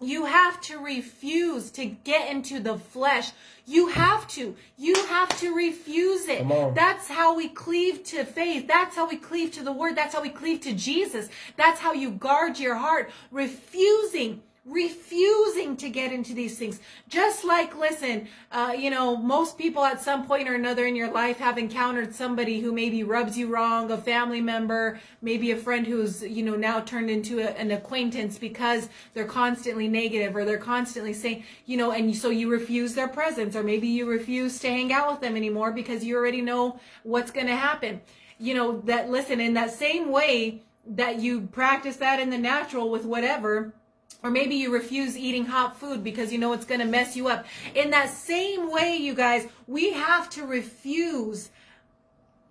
you 0.00 0.26
have 0.26 0.60
to 0.62 0.78
refuse 0.78 1.70
to 1.72 1.84
get 1.84 2.30
into 2.30 2.60
the 2.60 2.78
flesh. 2.78 3.32
You 3.66 3.88
have 3.88 4.28
to. 4.28 4.54
You 4.76 4.94
have 5.06 5.28
to 5.40 5.52
refuse 5.54 6.28
it. 6.28 6.46
That's 6.74 7.08
how 7.08 7.34
we 7.34 7.48
cleave 7.48 8.04
to 8.04 8.24
faith. 8.24 8.68
That's 8.68 8.94
how 8.94 9.08
we 9.08 9.16
cleave 9.16 9.50
to 9.52 9.64
the 9.64 9.72
word. 9.72 9.96
That's 9.96 10.14
how 10.14 10.22
we 10.22 10.28
cleave 10.28 10.60
to 10.62 10.72
Jesus. 10.72 11.28
That's 11.56 11.80
how 11.80 11.94
you 11.94 12.10
guard 12.10 12.60
your 12.60 12.76
heart. 12.76 13.10
Refusing 13.32 14.42
refusing 14.68 15.76
to 15.76 15.88
get 15.88 16.12
into 16.12 16.34
these 16.34 16.58
things. 16.58 16.80
Just 17.08 17.44
like 17.44 17.76
listen 17.76 18.28
uh, 18.52 18.74
you 18.76 18.90
know 18.90 19.16
most 19.16 19.58
people 19.58 19.84
at 19.84 20.00
some 20.02 20.26
point 20.26 20.48
or 20.48 20.54
another 20.54 20.86
in 20.86 20.96
your 20.96 21.10
life 21.10 21.38
have 21.38 21.58
encountered 21.58 22.14
somebody 22.14 22.60
who 22.60 22.72
maybe 22.72 23.02
rubs 23.02 23.36
you 23.36 23.48
wrong 23.48 23.90
a 23.90 23.96
family 23.96 24.40
member 24.40 25.00
maybe 25.22 25.50
a 25.50 25.56
friend 25.56 25.86
who's 25.86 26.22
you 26.22 26.42
know 26.42 26.56
now 26.56 26.80
turned 26.80 27.10
into 27.10 27.40
a, 27.40 27.50
an 27.52 27.70
acquaintance 27.70 28.38
because 28.38 28.88
they're 29.14 29.24
constantly 29.24 29.88
negative 29.88 30.34
or 30.34 30.44
they're 30.44 30.58
constantly 30.58 31.12
saying 31.12 31.42
you 31.66 31.76
know 31.76 31.92
and 31.92 32.14
so 32.16 32.30
you 32.30 32.50
refuse 32.50 32.94
their 32.94 33.08
presence 33.08 33.56
or 33.56 33.62
maybe 33.62 33.88
you 33.88 34.06
refuse 34.06 34.58
to 34.58 34.68
hang 34.68 34.92
out 34.92 35.10
with 35.10 35.20
them 35.20 35.36
anymore 35.36 35.72
because 35.72 36.04
you 36.04 36.16
already 36.16 36.42
know 36.42 36.78
what's 37.02 37.30
going 37.30 37.46
to 37.46 37.56
happen. 37.56 38.00
You 38.38 38.54
know 38.54 38.80
that 38.82 39.10
listen 39.10 39.40
in 39.40 39.54
that 39.54 39.72
same 39.72 40.10
way 40.10 40.62
that 40.86 41.20
you 41.20 41.42
practice 41.42 41.96
that 41.96 42.20
in 42.20 42.30
the 42.30 42.38
natural 42.38 42.90
with 42.90 43.04
whatever 43.04 43.74
or 44.22 44.30
maybe 44.30 44.56
you 44.56 44.72
refuse 44.72 45.16
eating 45.16 45.46
hot 45.46 45.78
food 45.78 46.02
because 46.02 46.32
you 46.32 46.38
know 46.38 46.52
it's 46.52 46.64
going 46.64 46.80
to 46.80 46.86
mess 46.86 47.16
you 47.16 47.28
up. 47.28 47.46
In 47.74 47.90
that 47.90 48.10
same 48.10 48.70
way, 48.70 48.96
you 48.96 49.14
guys, 49.14 49.46
we 49.66 49.92
have 49.92 50.28
to 50.30 50.44
refuse 50.44 51.50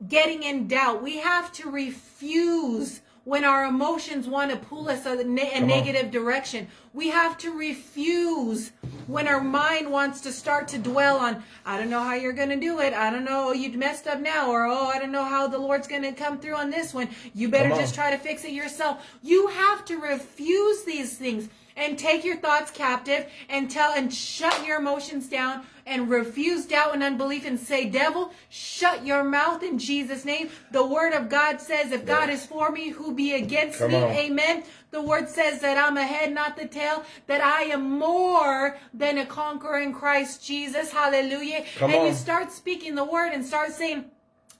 getting 0.07 0.43
in 0.43 0.67
doubt. 0.67 1.03
We 1.03 1.17
have 1.17 1.51
to 1.53 1.69
refuse 1.69 3.01
when 3.27 3.43
our 3.43 3.65
emotions 3.65 4.25
want 4.25 4.49
to 4.49 4.55
pull 4.55 4.87
us 4.87 5.05
a, 5.05 5.21
ne- 5.21 5.51
a 5.51 5.59
negative 5.59 6.09
direction. 6.11 6.65
We 6.93 7.09
have 7.09 7.37
to 7.39 7.51
refuse 7.51 8.71
when 9.05 9.27
our 9.27 9.41
mind 9.41 9.91
wants 9.91 10.21
to 10.21 10.31
start 10.31 10.69
to 10.69 10.77
dwell 10.77 11.17
on, 11.17 11.43
I 11.65 11.77
don't 11.77 11.89
know 11.89 11.99
how 11.99 12.13
you're 12.13 12.31
going 12.31 12.51
to 12.51 12.55
do 12.55 12.79
it. 12.79 12.93
I 12.93 13.09
don't 13.09 13.25
know, 13.25 13.51
you 13.51 13.77
messed 13.77 14.07
up 14.07 14.21
now. 14.21 14.49
Or, 14.49 14.65
oh, 14.65 14.85
I 14.85 14.97
don't 14.97 15.11
know 15.11 15.25
how 15.25 15.45
the 15.45 15.57
Lord's 15.57 15.89
going 15.89 16.03
to 16.03 16.13
come 16.13 16.39
through 16.39 16.55
on 16.55 16.69
this 16.69 16.93
one. 16.93 17.09
You 17.33 17.49
better 17.49 17.67
just 17.75 17.93
try 17.93 18.11
to 18.11 18.17
fix 18.17 18.45
it 18.45 18.53
yourself. 18.53 19.05
You 19.21 19.47
have 19.47 19.83
to 19.85 19.97
refuse 19.97 20.83
these 20.83 21.17
things 21.17 21.49
and 21.75 21.99
take 21.99 22.23
your 22.23 22.37
thoughts 22.37 22.71
captive 22.71 23.27
and 23.49 23.69
tell 23.69 23.91
and 23.91 24.13
shut 24.13 24.65
your 24.65 24.79
emotions 24.79 25.27
down 25.27 25.65
and 25.87 26.09
refuse 26.09 26.65
doubt 26.65 26.93
and 26.93 27.01
unbelief 27.01 27.45
and 27.45 27.59
say, 27.59 27.85
Devil, 27.85 28.31
shut 28.49 29.05
your 29.05 29.23
mouth 29.23 29.63
in 29.63 29.79
Jesus' 29.79 30.25
name. 30.25 30.49
The 30.71 30.85
word 30.85 31.13
of 31.13 31.29
God 31.29 31.61
says, 31.61 31.91
if 31.91 32.05
God 32.05 32.29
is 32.29 32.45
for 32.45 32.71
me, 32.71 32.89
who 32.89 33.13
be 33.15 33.33
against 33.33 33.79
Come 33.79 33.91
me? 33.91 33.95
on. 33.95 34.11
Amen. 34.11 34.63
The 34.91 35.01
word 35.01 35.29
says 35.29 35.61
that 35.61 35.77
I'm 35.77 35.97
a 35.97 36.03
head, 36.03 36.33
not 36.33 36.57
the 36.57 36.67
tail, 36.67 37.03
that 37.27 37.41
I 37.41 37.63
am 37.63 37.97
more 37.97 38.77
than 38.93 39.17
a 39.17 39.25
conqueror 39.25 39.79
in 39.79 39.93
Christ 39.93 40.45
Jesus. 40.45 40.91
Hallelujah. 40.91 41.65
Come 41.77 41.91
and 41.91 42.01
on. 42.01 42.07
you 42.07 42.13
start 42.13 42.51
speaking 42.51 42.95
the 42.95 43.05
word 43.05 43.33
and 43.33 43.45
start 43.45 43.71
saying, 43.71 44.05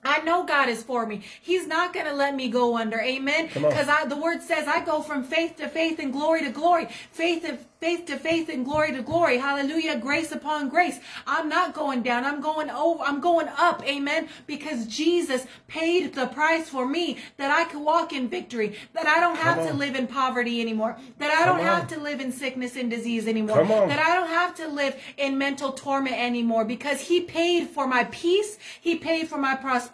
I 0.04 0.22
know 0.22 0.46
God 0.46 0.70
is 0.70 0.84
for 0.84 1.06
me. 1.06 1.22
He's 1.42 1.68
not 1.68 1.94
going 1.94 2.06
to 2.06 2.14
let 2.14 2.36
me 2.36 2.50
go 2.50 2.78
under. 2.78 3.00
Amen. 3.00 3.50
Because 3.54 3.88
I 3.90 4.06
the 4.06 4.16
word 4.16 4.42
says 4.42 4.68
I 4.68 4.84
go 4.84 5.02
from 5.02 5.24
faith 5.24 5.58
to 5.58 5.68
faith 5.68 6.00
and 6.00 6.14
glory 6.14 6.44
to 6.44 6.50
glory. 6.50 6.88
Faith 7.12 7.44
to 7.44 7.58
faith 7.80 8.06
to 8.06 8.18
faith 8.18 8.50
and 8.50 8.66
glory 8.66 8.92
to 8.94 9.02
glory. 9.02 9.38
Hallelujah. 9.38 10.00
Grace 10.00 10.32
upon 10.32 10.70
grace. 10.70 11.00
I'm 11.26 11.50
not 11.50 11.74
going 11.74 12.04
down. 12.04 12.26
I'm 12.26 12.42
going 12.42 12.70
over. 12.70 13.04
I'm 13.04 13.20
going 13.20 13.48
up. 13.58 13.84
Amen. 13.86 14.30
Because 14.46 14.86
Jesus 14.88 15.46
paid 15.68 16.14
the 16.14 16.28
price 16.28 16.70
for 16.70 16.88
me 16.88 17.18
that 17.38 17.52
I 17.52 17.66
could 17.66 17.82
walk 17.82 18.14
in 18.14 18.30
victory, 18.30 18.78
that 18.94 19.08
I 19.08 19.20
don't 19.20 19.38
have 19.38 19.58
to 19.68 19.74
live 19.74 19.96
in 19.96 20.08
poverty 20.08 20.62
anymore, 20.62 20.98
that 21.20 21.32
I 21.32 21.46
don't 21.46 21.60
have 21.60 21.88
to 21.90 22.00
live 22.00 22.22
in 22.22 22.32
sickness 22.32 22.76
and 22.76 22.90
disease 22.90 23.28
anymore, 23.28 23.64
that 23.66 24.00
I 24.00 24.16
don't 24.16 24.30
have 24.30 24.56
to 24.56 24.68
live 24.68 24.96
in 25.18 25.38
mental 25.38 25.72
torment 25.74 26.16
anymore 26.16 26.66
because 26.66 27.02
he 27.02 27.22
paid 27.22 27.68
for 27.70 27.88
my 27.88 28.06
peace. 28.06 28.58
He 28.80 28.96
paid 28.96 29.28
for 29.28 29.38
my 29.38 29.56
prosperity. 29.56 29.87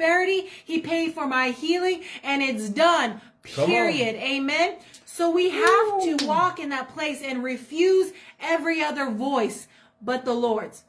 He 0.63 0.79
paid 0.79 1.13
for 1.13 1.27
my 1.27 1.49
healing 1.49 2.03
and 2.23 2.41
it's 2.41 2.69
done. 2.69 3.21
Period. 3.43 4.15
Amen. 4.15 4.77
So 5.05 5.29
we 5.29 5.49
have 5.49 6.01
to 6.03 6.17
walk 6.25 6.59
in 6.59 6.69
that 6.69 6.93
place 6.93 7.21
and 7.21 7.43
refuse 7.43 8.13
every 8.39 8.81
other 8.81 9.09
voice 9.09 9.67
but 10.01 10.25
the 10.25 10.33
Lord's. 10.33 10.83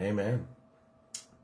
Amen. 0.00 0.46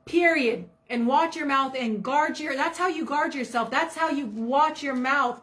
Period. 0.05 0.69
And 0.89 1.05
watch 1.05 1.35
your 1.35 1.45
mouth 1.45 1.75
and 1.77 2.01
guard 2.01 2.39
your 2.39 2.55
that's 2.55 2.77
how 2.77 2.87
you 2.87 3.05
guard 3.05 3.35
yourself. 3.35 3.69
That's 3.69 3.95
how 3.95 4.09
you 4.09 4.25
watch 4.27 4.81
your 4.81 4.95
mouth. 4.95 5.41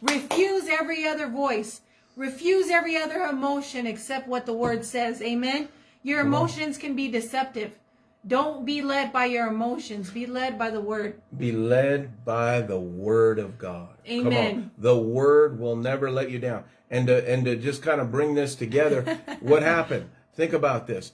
Refuse 0.00 0.68
every 0.68 1.06
other 1.06 1.28
voice. 1.28 1.80
Refuse 2.16 2.70
every 2.70 2.96
other 2.96 3.22
emotion 3.22 3.86
except 3.86 4.28
what 4.28 4.46
the 4.46 4.52
word 4.52 4.84
says. 4.84 5.20
Amen. 5.20 5.68
Your 6.02 6.20
emotions 6.20 6.78
can 6.78 6.94
be 6.94 7.08
deceptive. 7.08 7.78
Don't 8.26 8.64
be 8.64 8.80
led 8.80 9.12
by 9.12 9.26
your 9.26 9.48
emotions. 9.48 10.10
Be 10.10 10.26
led 10.26 10.58
by 10.58 10.70
the 10.70 10.80
word. 10.80 11.20
Be 11.36 11.52
led 11.52 12.24
by 12.24 12.62
the 12.62 12.78
word 12.78 13.38
of 13.38 13.58
God. 13.58 13.96
Come 14.06 14.28
Amen. 14.28 14.54
on. 14.54 14.70
The 14.78 14.96
word 14.96 15.58
will 15.58 15.76
never 15.76 16.10
let 16.10 16.30
you 16.30 16.38
down. 16.38 16.64
And 16.90 17.06
to, 17.08 17.30
and 17.30 17.44
to 17.44 17.56
just 17.56 17.82
kind 17.82 18.00
of 18.00 18.10
bring 18.10 18.34
this 18.34 18.54
together, 18.54 19.02
what 19.40 19.62
happened? 19.62 20.10
Think 20.34 20.52
about 20.52 20.86
this. 20.86 21.12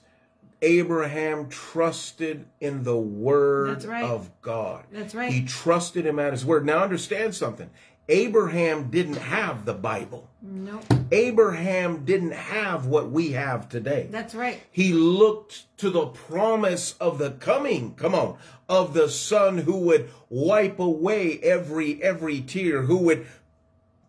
Abraham 0.61 1.49
trusted 1.49 2.45
in 2.59 2.83
the 2.83 2.97
word 2.97 3.83
right. 3.83 4.03
of 4.03 4.29
God. 4.41 4.85
That's 4.91 5.15
right. 5.15 5.31
He 5.31 5.43
trusted 5.43 6.05
him 6.05 6.19
at 6.19 6.33
his 6.33 6.45
word. 6.45 6.65
Now 6.65 6.83
understand 6.83 7.35
something. 7.35 7.69
Abraham 8.07 8.89
didn't 8.89 9.17
have 9.17 9.65
the 9.65 9.73
Bible. 9.73 10.29
No. 10.41 10.79
Abraham 11.11 12.03
didn't 12.03 12.33
have 12.33 12.87
what 12.87 13.11
we 13.11 13.33
have 13.33 13.69
today. 13.69 14.07
That's 14.09 14.33
right. 14.33 14.59
He 14.71 14.91
looked 14.91 15.65
to 15.77 15.91
the 15.91 16.07
promise 16.07 16.95
of 16.99 17.19
the 17.19 17.31
coming, 17.31 17.93
come 17.93 18.15
on, 18.15 18.37
of 18.67 18.95
the 18.95 19.07
son 19.07 19.59
who 19.59 19.77
would 19.77 20.09
wipe 20.29 20.79
away 20.79 21.37
every 21.39 22.01
every 22.01 22.41
tear, 22.41 22.81
who 22.81 22.97
would 22.97 23.27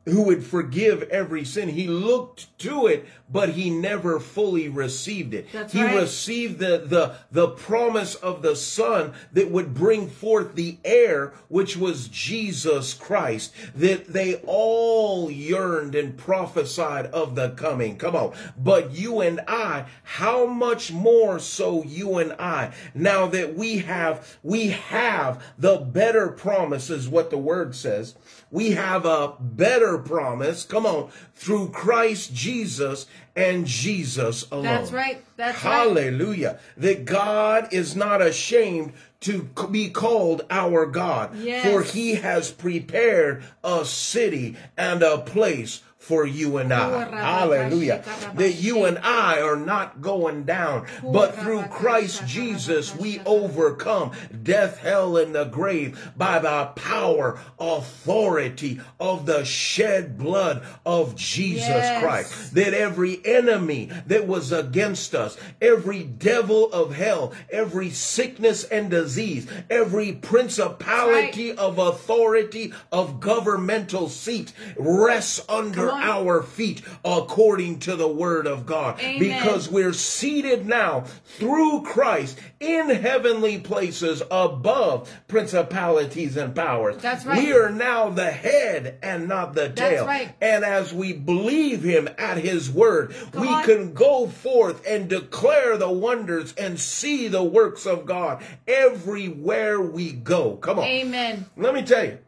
who 0.05 0.23
would 0.23 0.45
forgive 0.45 1.03
every 1.05 1.45
sin. 1.45 1.69
He 1.69 1.87
looked 1.87 2.59
to 2.59 2.87
it, 2.87 3.07
but 3.31 3.51
he 3.51 3.71
never 3.71 4.19
fully 4.19 4.69
received 4.69 5.33
it. 5.33 5.51
That's 5.53 5.73
he 5.73 5.83
right. 5.83 5.95
received 5.95 6.59
the, 6.59 6.83
the, 6.85 7.15
the 7.31 7.49
promise 7.49 8.15
of 8.17 8.43
the 8.43 8.57
son 8.57 9.15
that 9.33 9.51
would 9.51 9.75
bring 9.75 10.09
forth 10.09 10.55
the 10.55 10.79
heir, 10.85 11.33
which 11.49 11.77
was 11.77 12.09
Jesus 12.09 12.95
Christ, 12.95 13.55
that 13.77 14.13
they 14.13 14.37
all 14.47 15.31
yearned 15.31 15.95
and 15.95 16.17
prophesied 16.17 17.07
of 17.07 17.35
the 17.35 17.51
coming. 17.51 17.97
Come 17.97 18.17
on. 18.17 18.35
But 18.59 18.93
you 18.93 19.21
and 19.21 19.41
I, 19.47 19.87
how 20.03 20.47
much 20.47 20.93
more 20.93 21.39
so 21.39 21.85
you 21.85 22.19
and 22.19 22.33
I, 22.33 22.73
now 22.95 23.29
that 23.29 23.55
we 23.55 23.79
have, 23.79 24.39
we 24.43 24.69
have 24.69 25.43
the 25.57 25.77
better 25.79 26.29
promises, 26.29 27.09
what 27.09 27.31
the 27.31 27.39
word 27.39 27.75
says. 27.75 28.17
We 28.51 28.73
have 28.73 29.07
a 29.07 29.35
better 29.41 29.92
better 29.93 30.03
promise, 30.03 30.65
come 30.65 30.87
on, 30.87 31.11
through 31.35 31.69
Christ 31.71 32.35
Jesus 32.35 33.07
and 33.35 33.67
Jesus 33.67 34.47
alone. 34.51 34.65
That's 34.65 34.93
right. 34.93 35.25
That's 35.37 35.63
right. 35.65 35.73
Hallelujah. 35.73 36.59
That 36.77 37.05
God 37.05 37.73
is 37.73 37.97
not 37.97 38.23
ashamed 38.23 38.93
to 39.21 39.49
be 39.71 39.91
called 39.91 40.45
our 40.51 40.87
God. 40.87 41.37
Yes. 41.37 41.67
For 41.67 41.83
he 41.83 42.17
has 42.17 42.51
prepared 42.51 43.45
a 43.63 43.85
city 43.85 44.57
and 44.77 45.03
a 45.03 45.19
place 45.19 45.83
for 46.03 46.27
you 46.27 46.57
and 46.59 46.73
I. 46.73 46.91
Oh, 46.91 47.11
Hallelujah. 47.17 48.03
That 48.35 48.55
you 48.55 48.87
and 48.87 48.99
I 48.99 49.41
are 49.41 49.57
not 49.57 50.01
going 50.03 50.43
down, 50.43 50.87
but 51.03 51.37
through 51.37 51.63
Christ 51.65 52.27
Jesus 52.27 52.95
we 52.97 53.21
overcome 53.21 54.11
death, 54.43 54.79
hell, 54.79 55.17
and 55.17 55.33
the 55.33 55.45
grave 55.45 56.11
by 56.17 56.41
the 56.41 56.73
power, 56.75 57.39
authority 57.61 58.81
of 58.99 59.27
the 59.27 59.45
shed 59.45 60.19
blood 60.19 60.65
of 60.85 61.15
Jesus 61.15 61.63
Yes. 61.69 62.03
Christ. 62.03 62.55
That 62.55 62.75
every 62.75 63.21
enemy 63.25 63.91
that 64.07 64.27
was 64.27 64.51
against 64.51 65.15
us, 65.15 65.37
every 65.61 66.03
devil 66.03 66.73
of 66.73 66.95
hell, 66.97 67.33
every 67.51 67.91
sickness 67.91 68.65
and 68.65 68.91
disease, 68.91 69.47
every 69.71 70.13
principality 70.13 71.53
of 71.57 71.79
authority 71.79 72.73
of 72.91 73.21
governmental 73.21 74.09
seat 74.09 74.53
rests 74.77 75.41
under. 75.49 75.92
Our 75.93 76.43
feet 76.43 76.83
according 77.05 77.79
to 77.81 77.97
the 77.97 78.09
word 78.09 78.47
of 78.47 78.67
God. 78.67 79.01
Amen. 79.01 79.19
Because 79.19 79.69
we're 79.69 79.93
seated 79.93 80.67
now 80.67 81.01
through 81.25 81.83
Christ 81.83 82.39
in 82.61 82.89
heavenly 82.89 83.59
places 83.59 84.23
above 84.31 85.11
principalities 85.29 86.37
and 86.37 86.55
powers. 86.55 86.97
That's 87.03 87.25
right. 87.25 87.39
We 87.43 87.53
are 87.53 87.71
now 87.71 88.09
the 88.11 88.31
head 88.31 88.99
and 89.03 89.29
not 89.29 89.55
the 89.55 89.69
tail. 89.71 90.07
right. 90.07 90.35
And 90.41 90.65
as 90.65 90.93
we 90.93 91.13
believe 91.13 91.83
him 91.83 92.09
at 92.19 92.39
his 92.39 92.71
word, 92.71 93.15
Come 93.33 93.41
we 93.43 93.49
on. 93.49 93.65
can 93.65 93.93
go 93.95 94.27
forth 94.27 94.83
and 94.87 95.09
declare 95.09 95.77
the 95.77 95.91
wonders 95.91 96.53
and 96.55 96.79
see 96.79 97.29
the 97.29 97.43
works 97.45 97.87
of 97.87 98.07
God 98.07 98.43
everywhere 98.67 99.81
we 99.81 100.13
go. 100.13 100.57
Come 100.57 100.79
on. 100.79 100.85
Amen. 100.85 101.47
Let 101.57 101.75
me 101.75 101.83
tell 101.83 102.05
you, 102.05 102.19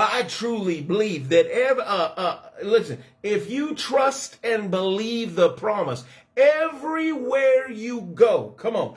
I 0.00 0.22
truly 0.24 0.80
believe 0.82 1.28
that 1.30 1.46
ever, 1.46 1.80
uh, 1.80 1.84
uh, 2.16 2.38
listen, 2.62 3.02
if 3.22 3.50
you 3.50 3.74
trust 3.74 4.38
and 4.44 4.70
believe 4.70 5.34
the 5.34 5.50
promise, 5.50 6.04
everywhere 6.36 7.70
you 7.70 8.02
go, 8.02 8.54
come 8.56 8.76
on, 8.76 8.96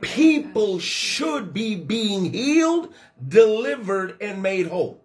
people 0.00 0.78
should 0.78 1.52
be 1.54 1.76
being 1.76 2.32
healed, 2.32 2.92
delivered, 3.26 4.16
and 4.20 4.42
made 4.42 4.66
whole. 4.66 5.00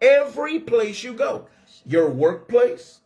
Every 0.00 0.58
place 0.58 1.04
you 1.04 1.12
go, 1.14 1.46
your 1.86 2.10
workplace, 2.10 3.00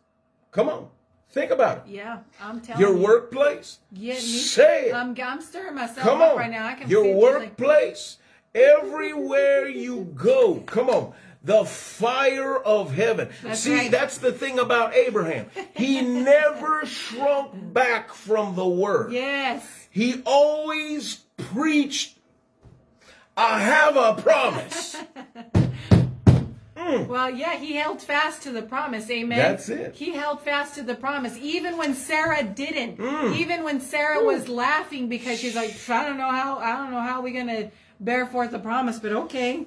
come 0.51 0.67
on, 0.67 0.89
think 1.29 1.51
about 1.51 1.79
it. 1.79 1.83
Yeah, 1.87 2.19
I'm 2.41 2.59
telling 2.59 2.81
Your 2.81 2.91
you. 2.93 2.95
Your 2.99 3.03
workplace, 3.07 3.79
Yeah, 3.91 4.15
me- 4.15 4.19
say 4.19 4.89
it. 4.89 4.95
I'm, 4.95 5.15
I'm 5.23 5.41
stirring 5.41 5.75
myself 5.75 5.99
Come 5.99 6.21
up 6.21 6.31
on. 6.31 6.37
right 6.37 6.49
now. 6.51 6.65
I 6.67 6.73
can 6.73 6.89
Your 6.89 7.03
feel 7.03 7.11
it, 7.13 7.19
like- 7.19 7.21
workplace, 7.59 8.17
everywhere 8.57 9.67
you 9.67 10.11
go. 10.15 10.55
Come 10.65 10.89
on. 10.89 11.13
The 11.43 11.63
fire 11.63 12.57
of 12.57 12.93
heaven. 12.93 13.29
That's 13.43 13.61
See, 13.61 13.73
right. 13.73 13.91
that's 13.91 14.17
the 14.17 14.31
thing 14.33 14.59
about 14.59 14.93
Abraham. 14.95 15.45
He 15.75 16.01
never 16.01 16.85
shrunk 16.85 17.73
back 17.73 18.11
from 18.11 18.55
the 18.55 18.67
word. 18.67 19.13
Yes. 19.13 19.65
He 19.89 20.21
always 20.25 21.23
preached, 21.37 22.17
I 23.37 23.61
have 23.61 23.95
a 23.95 24.21
promise. 24.21 24.97
Well, 26.87 27.29
yeah, 27.29 27.57
he 27.57 27.75
held 27.75 28.01
fast 28.01 28.43
to 28.43 28.51
the 28.51 28.61
promise. 28.61 29.09
Amen. 29.09 29.37
That's 29.37 29.67
it. 29.67 29.95
He 29.95 30.13
held 30.13 30.41
fast 30.41 30.75
to 30.75 30.83
the 30.83 30.95
promise, 30.95 31.35
even 31.37 31.77
when 31.77 31.93
Sarah 31.93 32.43
didn't. 32.43 32.97
Mm. 32.97 33.35
Even 33.35 33.63
when 33.63 33.81
Sarah 33.81 34.23
was 34.23 34.47
laughing 34.47 35.09
because 35.09 35.39
she's 35.39 35.55
like, 35.55 35.75
I 35.89 36.05
don't 36.05 36.17
know 36.17 36.31
how, 36.31 36.59
I 36.59 36.77
don't 36.77 36.91
know 36.91 37.01
how 37.01 37.21
we're 37.21 37.37
gonna 37.37 37.71
bear 37.99 38.25
forth 38.25 38.51
the 38.51 38.59
promise, 38.59 38.99
but 38.99 39.11
okay. 39.11 39.65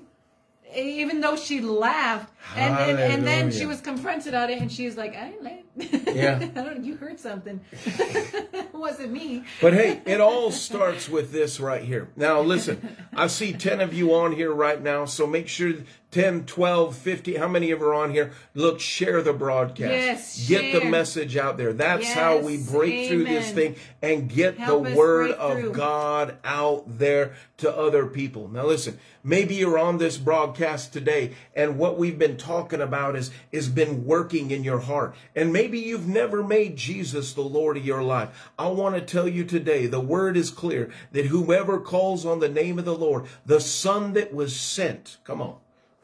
Even 0.74 1.20
though 1.20 1.35
she 1.35 1.61
laughed, 1.61 2.33
and 2.57 2.76
and, 2.78 2.99
and 3.01 3.26
then 3.26 3.51
she 3.51 3.66
was 3.66 3.81
confronted 3.81 4.35
on 4.35 4.51
it, 4.51 4.61
and 4.61 4.70
she's 4.70 4.97
like, 4.97 5.16
I 5.16 5.31
ain't 5.31 5.43
laugh. 5.43 5.59
Yeah. 5.77 6.39
I 6.57 6.62
don't. 6.62 6.85
You 6.85 6.97
heard 6.97 7.18
something. 7.18 7.61
it 7.73 8.75
wasn't 8.75 9.12
me. 9.12 9.45
But 9.61 9.75
hey, 9.75 10.03
it 10.05 10.21
all 10.21 10.51
starts 10.51 11.09
with 11.09 11.33
this 11.33 11.61
right 11.61 11.83
here. 11.83 12.09
Now, 12.16 12.41
listen, 12.41 12.97
I 13.14 13.27
see 13.29 13.53
10 13.53 13.81
of 13.81 13.95
you 13.95 14.14
on 14.14 14.33
here 14.33 14.53
right 14.53 14.83
now, 14.83 15.05
so 15.05 15.27
make 15.27 15.49
sure 15.49 15.75
10, 16.11 16.45
12, 16.47 16.97
50, 16.97 17.37
how 17.37 17.47
many 17.47 17.71
of 17.71 17.79
you 17.79 17.87
are 17.87 17.95
on 17.95 18.11
here? 18.11 18.33
Look, 18.55 18.81
share 18.81 19.23
the 19.23 19.33
broadcast. 19.33 19.93
Yes, 19.93 20.49
Get 20.49 20.73
the 20.73 20.89
message 20.89 21.37
out 21.37 21.57
there. 21.57 21.73
That's 21.73 22.12
how 22.12 22.39
we 22.39 22.57
Yes, 22.57 22.71
break 22.71 23.09
through 23.09 23.25
this 23.25 23.53
thing 23.53 23.77
and 24.03 24.29
get 24.29 24.59
Help 24.59 24.85
the 24.85 24.97
word 24.97 25.31
of. 25.31 25.73
God 25.73 26.37
out 26.45 26.99
there 26.99 27.35
to 27.59 27.71
other 27.75 28.07
people. 28.07 28.49
Now, 28.49 28.66
listen, 28.66 28.99
maybe 29.23 29.55
you're 29.55 29.79
on 29.79 29.99
this 29.99 30.18
broadcast 30.18 30.93
today, 30.93 31.35
and 31.55 31.79
what 31.79 31.97
we've 31.97 32.18
been 32.18 32.37
talking 32.37 32.81
about 32.81 33.14
is, 33.14 33.31
is 33.53 33.68
been 33.68 34.05
working 34.05 34.51
in 34.51 34.64
your 34.64 34.81
heart. 34.81 35.14
And 35.37 35.53
maybe 35.53 35.59
you've 35.68 36.06
never 36.06 36.42
made 36.42 36.76
Jesus 36.76 37.32
the 37.32 37.42
Lord 37.42 37.76
of 37.76 37.84
your 37.84 38.02
life. 38.02 38.50
I 38.58 38.68
want 38.68 38.94
to 38.94 39.00
tell 39.00 39.28
you 39.28 39.44
today, 39.44 39.86
the 39.86 40.00
word 40.00 40.36
is 40.36 40.50
clear 40.50 40.90
that 41.12 41.26
whoever 41.26 41.80
calls 41.80 42.24
on 42.24 42.40
the 42.40 42.48
name 42.48 42.78
of 42.78 42.84
the 42.84 42.96
Lord, 42.96 43.26
the 43.44 43.61
Son 43.61 44.12
that 44.14 44.32
was 44.34 44.58
sent, 44.58 45.18
come 45.24 45.40
on, 45.42 45.56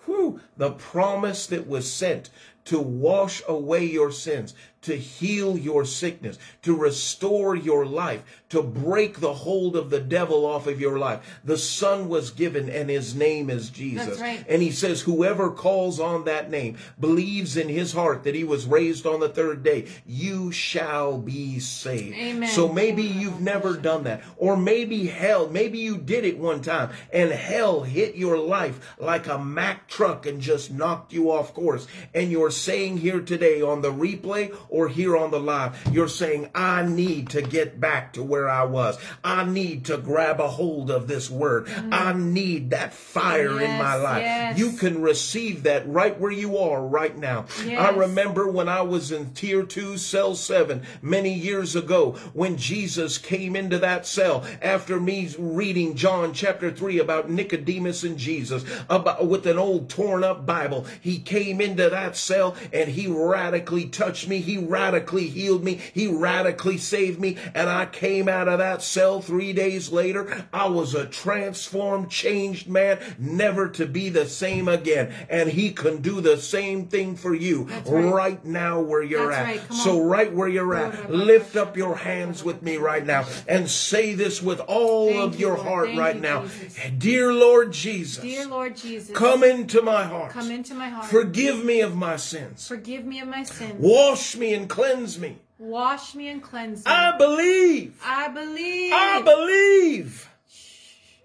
whew, 0.05 0.41
the 0.57 0.73
promise 0.73 1.47
that 1.47 1.67
was 1.67 1.93
sent 1.93 2.31
to 2.67 2.79
wash 2.81 3.43
away 3.49 3.85
your 3.85 4.11
sins, 4.11 4.55
to 4.87 4.97
heal 4.97 5.59
your 5.59 5.85
sickness, 5.85 6.39
to 6.63 6.75
restore 6.75 7.57
your 7.57 7.85
life, 7.85 8.23
to 8.49 8.63
break 8.63 9.19
the 9.19 9.35
hold 9.35 9.77
of 9.77 9.91
the 9.91 10.01
devil 10.01 10.47
off 10.47 10.69
of 10.69 10.81
your 10.81 10.99
life. 10.99 11.41
The 11.45 11.59
Son 11.59 12.09
was 12.09 12.31
given, 12.31 12.71
and 12.71 12.89
his 12.89 13.15
name 13.15 13.51
is 13.51 13.69
Jesus. 13.71 14.21
Right. 14.21 14.45
And 14.49 14.63
he 14.63 14.71
says, 14.71 15.03
Whoever 15.03 15.51
calls 15.51 15.99
on 15.99 16.25
that 16.25 16.51
name, 16.51 16.77
believes 17.01 17.57
in 17.57 17.69
his 17.69 17.93
heart 17.93 18.23
that 18.23 18.37
he 18.37 18.45
was 18.45 18.67
raised 18.67 19.07
on 19.07 19.19
the 19.19 19.29
third 19.29 19.65
day, 19.65 19.89
you 20.07 20.53
shall 20.53 21.19
be 21.19 21.59
saved. 21.59 22.17
Amen. 22.17 22.49
So 22.49 22.73
maybe 22.73 23.03
you've 23.03 23.41
never 23.41 23.77
done 23.77 24.05
that. 24.05 24.23
Or 24.37 24.57
maybe 24.57 25.07
hell, 25.07 25.49
maybe 25.49 25.79
you 25.79 25.99
did 25.99 26.25
it 26.25 26.39
one 26.39 26.63
time 26.63 26.91
and 27.13 27.31
hell 27.31 27.83
hit 27.83 28.15
your 28.15 28.39
life 28.39 28.95
like 28.99 29.27
a 29.27 29.39
Mack 29.39 29.89
truck 29.89 30.27
and 30.27 30.41
just 30.41 30.71
knocked 30.71 31.13
you 31.13 31.31
off 31.31 31.55
course. 31.55 31.87
And 32.15 32.31
you're 32.31 32.51
saying 32.51 32.99
here 32.99 33.21
today 33.21 33.61
on 33.61 33.83
the 33.83 33.93
replay 33.93 34.57
or 34.77 34.89
here 34.89 35.17
on 35.17 35.31
the 35.31 35.41
live, 35.41 35.75
you're 35.91 36.07
saying, 36.07 36.51
I 36.55 36.85
need 36.85 37.31
to 37.31 37.41
get 37.41 37.81
back 37.81 38.13
to 38.13 38.23
where 38.23 38.47
I 38.47 38.65
was. 38.65 38.99
I 39.25 39.45
need 39.45 39.87
to 39.87 39.97
grab 39.97 40.39
a 40.39 40.49
hold 40.49 40.91
of 40.91 41.09
this 41.09 41.31
word. 41.31 41.67
I 41.69 42.13
mm. 42.13 42.33
need 42.33 42.71
that 42.71 42.93
fire 42.93 43.59
in 43.59 43.79
my 43.79 43.95
life. 43.95 44.23
yes. 44.23 44.59
You 44.59 44.73
can 44.73 45.01
receive 45.01 45.63
that 45.63 45.89
right 45.89 46.21
where 46.21 46.31
you 46.31 46.59
are 46.59 46.87
right 46.87 47.17
now. 47.17 47.47
I 47.67 47.89
remember 47.91 48.51
when 48.51 48.69
I 48.69 48.83
was 48.83 49.13
in 49.13 49.33
tier 49.33 49.63
two, 49.63 49.97
cell 49.97 50.35
seven, 50.35 50.83
many 51.01 51.33
years 51.33 51.75
ago, 51.75 52.13
when 52.35 52.59
Jesus 52.59 53.17
came 53.17 53.57
into 53.57 53.79
that 53.79 54.07
cell 54.07 54.45
after 54.61 55.01
me 55.01 55.31
reading 55.39 55.95
John 55.95 56.35
chapter 56.35 56.71
three 56.71 56.99
about 56.99 57.31
Nicodemus 57.31 58.05
and 58.05 58.19
Jesus, 58.19 58.63
about 58.91 59.27
with 59.27 59.47
an 59.47 59.59
old 59.59 59.89
torn 59.89 60.23
up 60.23 60.45
Bible. 60.45 60.85
He 61.01 61.19
came 61.19 61.63
into 61.63 61.89
that 61.89 62.17
cell 62.17 62.55
and 62.75 62.91
he 62.91 63.07
radically 63.07 63.87
touched 63.87 64.29
me. 64.29 64.41
He 64.41 64.56
radically 64.59 65.29
healed 65.29 65.65
me. 65.65 65.81
He 65.93 66.07
radically 66.07 66.79
saved 66.79 67.21
me. 67.21 67.37
And 67.55 67.69
I 67.69 67.87
came 67.87 68.29
out 68.29 68.49
of 68.49 68.59
that 68.59 68.83
cell 68.83 69.21
three 69.21 69.53
days 69.53 69.91
later. 69.93 70.47
I 70.53 70.69
was 70.69 70.95
a 70.95 71.07
transformed, 71.07 72.11
changed 72.11 72.69
man, 72.69 72.99
never 73.19 73.69
to 73.71 73.87
be 73.87 74.09
the 74.09 74.27
same 74.27 74.69
again. 74.69 75.13
And 75.29 75.51
he 75.51 75.73
can 75.73 76.03
do 76.03 76.21
the 76.21 76.37
same 76.37 76.87
thing 76.87 77.17
for 77.17 77.35
you 77.35 77.65
right. 77.87 78.13
right 78.13 78.45
now 78.45 78.81
where 78.81 79.03
you're 79.03 79.31
That's 79.31 79.39
at. 79.61 79.71
right. 79.71 79.73
So 79.73 80.03
right 80.03 80.33
where 80.33 80.49
you're 80.49 80.75
at, 80.75 81.11
lift 81.11 81.57
up 81.57 81.77
your 81.77 81.97
hands 81.97 82.43
with 82.45 82.63
me 82.63 82.77
right 82.77 83.05
now 83.05 83.27
and 83.49 83.69
say 83.69 84.15
this 84.15 84.43
with 84.43 84.61
all 84.61 85.09
Thank 85.09 85.35
of 85.35 85.41
you, 85.41 85.47
your 85.47 85.57
Lord. 85.57 85.67
heart 85.69 85.87
Thank 85.89 86.01
right 86.01 86.17
you, 86.17 86.23
now. 86.23 86.43
Jesus. 86.43 86.79
Dear 86.99 87.33
Lord 87.33 87.73
Jesus, 87.73 88.23
Dear 88.23 88.47
Lord 88.47 88.77
Jesus, 88.77 89.17
come 89.17 89.45
into 89.45 89.83
my 89.83 90.05
heart. 90.05 90.33
come 90.33 90.51
into 90.51 90.75
my 90.75 90.89
heart. 90.89 91.07
Forgive 91.07 91.65
me 91.65 91.81
of 91.81 91.97
my 91.97 92.17
sins. 92.17 92.67
Forgive 92.67 93.05
me 93.05 93.21
of 93.21 93.29
my 93.29 93.43
sins. 93.43 93.75
Wash 93.79 94.37
me 94.37 94.46
and 94.55 94.69
cleanse 94.69 95.19
me. 95.19 95.39
Wash 95.59 96.15
me 96.15 96.29
and 96.29 96.43
cleanse 96.43 96.85
me. 96.85 96.91
I 96.91 97.17
believe. 97.17 98.01
I 98.05 98.29
believe. 98.29 98.93
I 98.93 99.23
believe 99.23 100.29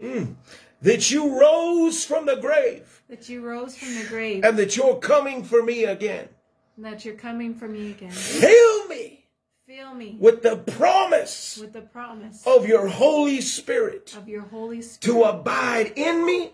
mm, 0.02 0.36
that 0.82 1.12
you 1.12 1.40
rose 1.40 2.06
from 2.06 2.26
the 2.26 2.38
grave 2.38 3.02
that 3.12 3.28
you 3.28 3.42
rose 3.42 3.76
from 3.76 3.94
the 3.96 4.06
grave 4.06 4.44
and 4.44 4.58
that 4.58 4.78
you're 4.78 4.98
coming 4.98 5.44
for 5.44 5.62
me 5.62 5.84
again. 5.84 6.30
and 6.78 6.86
that 6.86 7.04
you're 7.04 7.14
coming 7.14 7.54
for 7.54 7.68
me 7.68 7.92
again. 7.92 8.12
Fill 8.12 8.88
me 8.88 9.26
Fill 9.68 9.94
me 9.94 10.18
with 10.20 10.42
the 10.42 10.58
promise 10.58 11.58
with 11.62 11.74
the 11.74 11.82
promise 11.82 12.44
of 12.46 12.68
your 12.68 12.88
Holy 12.88 13.42
Spirit 13.42 14.16
of 14.18 14.28
your 14.28 14.42
Holy 14.42 14.82
Spirit 14.82 15.02
to 15.02 15.24
abide 15.24 15.94
in 15.96 16.26
me, 16.26 16.52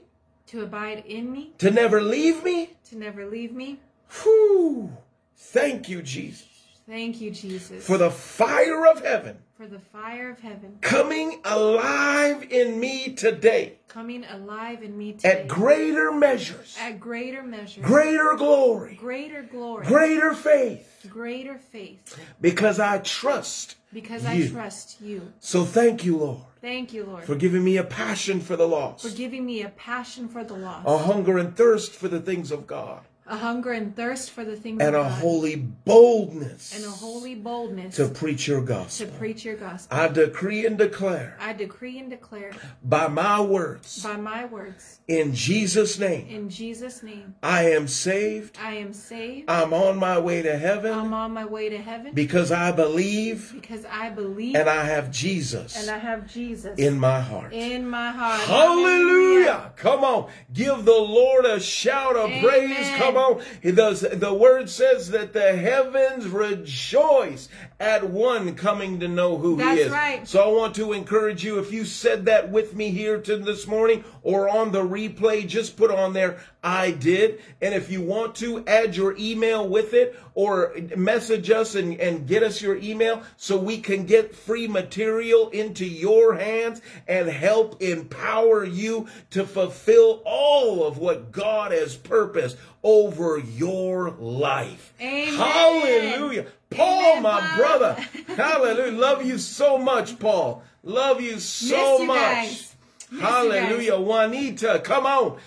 to 0.48 0.62
abide 0.62 1.04
in 1.06 1.32
me, 1.32 1.54
to 1.58 1.72
never 1.72 2.02
leave 2.02 2.44
me, 2.44 2.72
to 2.90 2.98
never 2.98 3.26
leave 3.26 3.54
me, 3.54 3.80
Whew. 4.24 4.96
Thank 5.36 5.90
you, 5.90 6.02
Jesus, 6.02 6.57
Thank 6.88 7.20
you, 7.20 7.32
Jesus, 7.32 7.86
for 7.86 7.98
the 7.98 8.10
fire 8.10 8.88
of 8.88 9.04
heaven. 9.04 9.40
For 9.58 9.68
the 9.68 9.80
fire 9.80 10.30
of 10.32 10.40
heaven. 10.40 10.78
Coming 10.80 11.42
alive 11.44 12.48
in 12.50 12.80
me 12.80 13.14
today. 13.14 13.80
Coming 13.90 14.24
alive 14.24 14.82
in 14.84 14.98
me 14.98 15.12
today. 15.14 15.42
at 15.42 15.48
greater 15.50 16.14
measures, 16.14 16.78
at 16.80 16.98
greater 16.98 17.44
measures. 17.44 17.84
greater 17.84 18.36
glory, 18.38 18.96
greater 18.96 19.44
glory, 19.44 19.86
greater 19.86 20.34
faith, 20.34 21.06
greater 21.10 21.58
faith, 21.58 22.18
because 22.40 22.80
I 22.80 23.00
trust 23.00 23.76
because 23.92 24.26
I 24.26 24.48
trust 24.48 25.02
you. 25.02 25.34
So 25.42 25.66
thank 25.66 26.06
you, 26.06 26.18
Lord, 26.18 26.46
Thank 26.62 26.94
you, 26.94 27.04
Lord, 27.04 27.26
for 27.26 27.36
giving 27.36 27.66
me 27.66 27.76
a 27.76 27.84
passion 27.84 28.40
for 28.40 28.56
the 28.56 28.68
lost, 28.68 29.04
for 29.06 29.14
giving 29.14 29.46
me 29.46 29.62
a 29.62 29.70
passion 29.70 30.30
for 30.30 30.46
the 30.46 30.56
lost, 30.56 30.88
a 30.88 30.98
hunger 31.00 31.38
and 31.38 31.54
thirst 31.54 31.92
for 31.92 32.08
the 32.08 32.22
things 32.22 32.50
of 32.50 32.66
God, 32.66 33.02
a 33.28 33.38
hunger 33.38 33.72
and 33.72 33.96
thirst 33.96 34.32
for 34.32 34.46
the 34.46 34.56
things 34.56 34.82
and 34.82 34.96
of 34.96 35.06
a 35.06 35.10
God, 35.10 35.20
holy 35.20 35.56
boldness 35.56 36.76
and 36.76 36.86
a 36.86 36.90
holy 36.90 37.36
boldness 37.36 37.96
to 37.96 38.08
preach 38.08 38.48
your 38.48 38.62
gospel 38.62 39.08
to 39.08 39.12
preach 39.14 39.44
your 39.44 39.56
gospel. 39.56 39.98
I 39.98 40.08
decree 40.08 40.66
and 40.66 40.78
declare 40.78 41.38
I 41.40 41.54
decree 41.54 42.00
and 42.00 42.10
declare 42.10 42.52
by 42.84 43.08
my 43.08 43.42
words 43.42 44.04
by 44.04 44.18
my 44.18 44.46
words 44.46 45.00
in 45.08 45.34
Jesus' 45.34 46.00
name, 46.00 46.28
in 46.28 46.50
Jesus' 46.50 47.02
name, 47.04 47.36
I 47.42 47.72
am 47.72 47.88
saved. 47.88 48.58
I 48.62 48.74
am 48.76 48.94
saved. 48.94 49.50
I'm 49.50 49.74
on 49.74 49.98
my 49.98 50.20
way 50.20 50.42
to 50.42 50.58
heaven 50.58 50.94
I'm 50.94 51.14
on 51.14 51.34
my 51.34 51.46
way 51.46 51.70
to 51.70 51.78
heaven 51.78 52.14
because 52.14 52.52
I 52.52 52.72
believe 52.72 53.52
because 53.54 53.86
I 53.86 54.10
believe 54.10 54.56
and 54.56 54.70
I 54.70 54.84
have 54.86 55.12
Jesus 55.12 55.76
and 55.82 55.90
I 55.90 55.98
have 55.98 56.32
Jesus 56.32 56.80
in 56.80 57.00
my 57.00 57.20
heart. 57.20 57.54
in 57.54 57.90
my 57.90 58.12
heart. 58.12 58.40
Hallelujah. 58.42 59.74
Come 59.76 60.04
on. 60.04 60.30
Give 60.54 60.84
the 60.86 60.92
Lord 60.92 61.46
a 61.46 61.60
shout 61.60 62.16
of 62.16 62.30
Amen. 62.30 62.44
praise. 62.44 62.90
Come 62.98 63.17
on. 63.18 63.42
The, 63.62 64.12
the 64.14 64.34
word 64.34 64.70
says 64.70 65.10
that 65.12 65.34
the 65.34 65.56
heavens 65.56 66.28
rejoice 66.28 67.50
at 67.80 68.10
one 68.10 68.56
coming 68.56 69.00
to 69.00 69.08
know 69.08 69.38
who 69.38 69.58
That's 69.58 69.78
he 69.78 69.82
is. 69.82 69.92
right. 69.92 70.28
So 70.28 70.42
I 70.42 70.48
want 70.48 70.76
to 70.76 70.94
encourage 70.94 71.44
you, 71.44 71.60
if 71.60 71.72
you 71.72 71.86
said 71.86 72.26
that 72.26 72.50
with 72.50 72.76
me 72.76 72.90
here 72.90 73.20
to 73.22 73.38
this 73.38 73.68
morning 73.68 74.04
or 74.24 74.50
on 74.50 74.72
the 74.72 74.82
replay, 74.82 75.48
just 75.48 75.78
put 75.78 75.92
on 75.92 76.14
there, 76.14 76.40
I 76.64 76.92
did. 76.92 77.40
And 77.62 77.76
if 77.76 77.92
you 77.92 78.02
want 78.02 78.36
to 78.36 78.66
add 78.66 78.96
your 78.96 79.16
email 79.18 79.68
with 79.68 79.94
it 79.94 80.20
or 80.34 80.76
message 80.96 81.52
us 81.52 81.76
and, 81.76 82.00
and 82.00 82.28
get 82.28 82.42
us 82.42 82.62
your 82.62 82.78
email 82.78 83.22
so 83.38 83.58
we 83.58 83.80
can 83.80 84.06
get 84.06 84.36
free 84.36 84.68
material 84.68 85.50
into 85.50 85.86
your 85.86 86.34
hands 86.34 86.82
and 87.08 87.28
help 87.30 87.82
empower 87.82 88.66
you 88.66 89.08
to 89.30 89.46
fulfill 89.46 90.22
all 90.26 90.84
of 90.84 90.98
what 90.98 91.32
God 91.32 91.72
has 91.72 91.96
purposed 91.96 92.58
over 92.84 93.38
your 93.38 94.12
life. 94.12 94.94
Amen. 95.00 95.36
Hallelujah. 95.36 96.48
Paul, 96.78 97.18
Amen, 97.18 97.24
my 97.24 97.40
Bob. 97.40 97.58
brother. 97.58 97.94
Hallelujah. 98.36 98.92
Love 98.98 99.26
you 99.26 99.38
so 99.38 99.78
much, 99.78 100.18
Paul. 100.20 100.64
Love 100.84 101.20
you 101.22 101.40
so 101.40 102.00
you 102.00 102.08
much. 102.08 102.18
guys. 102.18 102.76
Miss 103.12 103.20
you 103.20 103.20
Hallelujah. 103.20 104.00
Juanita, 104.00 104.82
come 104.84 105.06
on. 105.06 105.38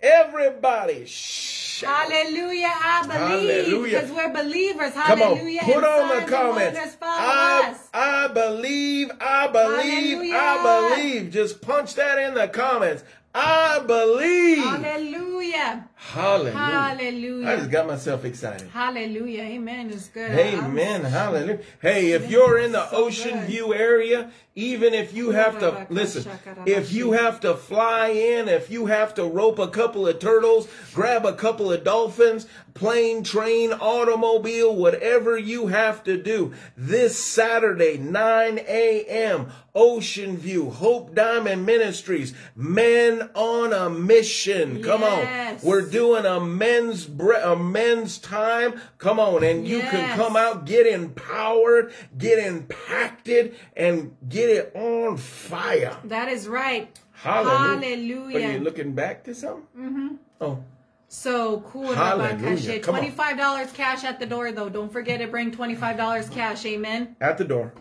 Everybody. 0.00 1.04
Shout. 1.06 2.10
Hallelujah, 2.10 2.68
I 2.72 3.02
believe 3.06 3.50
Hallelujah. 3.64 4.00
because 4.00 4.10
we're 4.10 4.32
believers. 4.32 4.92
Come 4.94 5.22
on, 5.22 5.36
Hallelujah. 5.36 5.60
put 5.64 5.84
on 5.84 6.20
the 6.20 6.30
comments. 6.30 6.96
I, 7.02 7.70
us. 7.70 7.88
I 7.94 8.28
believe, 8.28 9.10
I 9.20 9.46
believe, 9.48 10.32
I 10.34 10.96
believe. 10.96 11.30
Just 11.32 11.60
punch 11.60 11.94
that 11.94 12.18
in 12.18 12.34
the 12.34 12.48
comments. 12.48 13.04
I 13.34 13.80
believe. 13.86 14.58
Hallelujah. 14.58 15.88
Hallelujah. 16.10 16.52
Hallelujah. 16.58 17.48
I 17.48 17.56
just 17.56 17.70
got 17.70 17.86
myself 17.86 18.24
excited. 18.24 18.68
Hallelujah. 18.68 19.42
Amen. 19.44 19.90
It's 19.90 20.08
good. 20.08 20.30
Amen. 20.32 21.04
Hallelujah. 21.04 21.60
Hey, 21.80 22.10
if 22.12 22.30
you're 22.30 22.58
in 22.58 22.72
the 22.72 22.86
So 22.90 23.06
Ocean 23.06 23.38
good. 23.40 23.48
View 23.48 23.72
area, 23.72 24.30
even 24.54 24.92
if 24.94 25.14
you 25.14 25.30
have 25.30 25.58
to 25.60 25.86
listen, 25.88 26.30
if 26.66 26.92
you 26.92 27.12
have 27.12 27.40
to 27.40 27.54
fly 27.54 28.08
in, 28.08 28.48
if 28.48 28.70
you 28.70 28.86
have 28.86 29.14
to 29.14 29.24
rope 29.24 29.58
a 29.58 29.68
couple 29.68 30.06
of 30.06 30.18
turtles, 30.18 30.68
grab 30.92 31.24
a 31.24 31.32
couple 31.34 31.72
of 31.72 31.82
dolphins, 31.84 32.46
plane, 32.74 33.22
train, 33.22 33.72
automobile, 33.72 34.74
whatever 34.74 35.38
you 35.38 35.68
have 35.68 36.04
to 36.04 36.20
do, 36.20 36.52
this 36.76 37.16
Saturday, 37.18 37.96
9 37.96 38.58
a.m., 38.58 39.50
Ocean 39.74 40.36
View, 40.36 40.68
Hope 40.68 41.14
Diamond 41.14 41.64
Ministries, 41.64 42.34
Men 42.54 43.30
on 43.34 43.72
a 43.72 43.88
Mission. 43.88 44.82
Come 44.82 45.00
Yes. 45.00 45.62
on. 45.62 45.66
We're 45.66 45.88
doing 45.92 46.24
a 46.26 46.40
men's 46.40 47.06
bre- 47.06 47.34
a 47.34 47.54
men's 47.54 48.18
time. 48.18 48.80
Come 48.98 49.20
on, 49.20 49.44
and 49.44 49.68
you 49.68 49.80
can 49.80 50.16
come 50.16 50.34
out, 50.36 50.64
get 50.64 50.86
empowered, 50.86 51.92
get 52.18 52.38
impacted, 52.44 53.54
and 53.76 54.16
get 54.28 54.50
it 54.50 54.72
on 54.74 55.16
fire. 55.18 55.96
That 56.04 56.28
is 56.28 56.48
right. 56.48 56.88
Hallelujah. 57.12 58.48
Are 58.48 58.52
you 58.52 58.58
looking 58.60 58.94
back 58.94 59.22
to 59.24 59.34
something? 59.34 59.66
Mm-hmm. 59.78 60.08
Oh, 60.40 60.64
So 61.06 61.60
cool. 61.60 61.94
Hallelujah. 61.94 62.80
Twenty-five 62.80 63.36
dollars 63.36 63.70
cash 63.72 64.02
at 64.02 64.18
the 64.18 64.26
door, 64.26 64.50
though. 64.50 64.68
Don't 64.68 64.90
forget 64.92 65.20
to 65.20 65.28
bring 65.28 65.52
twenty-five 65.52 65.96
dollars 65.96 66.28
cash. 66.28 66.64
Amen. 66.66 67.14
at 67.20 67.38
the 67.38 67.44
door. 67.44 67.72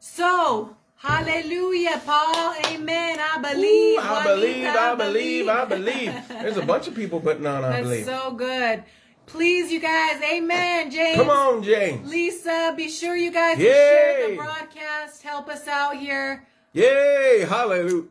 So, 0.00 0.76
hallelujah, 0.98 2.00
Paul. 2.04 2.54
Amen. 2.66 3.18
I 3.20 3.36
Ooh, 3.38 3.42
believe. 3.54 3.98
I 3.98 4.24
Juanita, 4.24 4.34
believe, 4.34 4.66
I 4.68 4.94
believe, 4.94 5.48
I 5.48 5.64
believe. 5.64 6.28
There's 6.28 6.56
a 6.56 6.62
bunch 6.62 6.86
of 6.88 6.94
people 6.94 7.20
putting 7.20 7.46
on 7.46 7.64
I 7.64 7.70
That's 7.70 7.82
believe. 7.84 8.04
so 8.04 8.32
good. 8.32 8.84
Please, 9.26 9.70
you 9.70 9.80
guys. 9.80 10.22
Amen, 10.22 10.90
James. 10.90 11.16
Come 11.16 11.30
on, 11.30 11.62
James. 11.62 12.08
Lisa, 12.10 12.72
be 12.76 12.88
sure 12.88 13.14
you 13.16 13.30
guys 13.30 13.58
share 13.58 14.28
the 14.30 14.36
broadcast. 14.36 15.22
Help 15.22 15.48
us 15.48 15.68
out 15.68 15.96
here. 15.96 16.46
Yay, 16.72 17.44
hallelujah. 17.48 18.04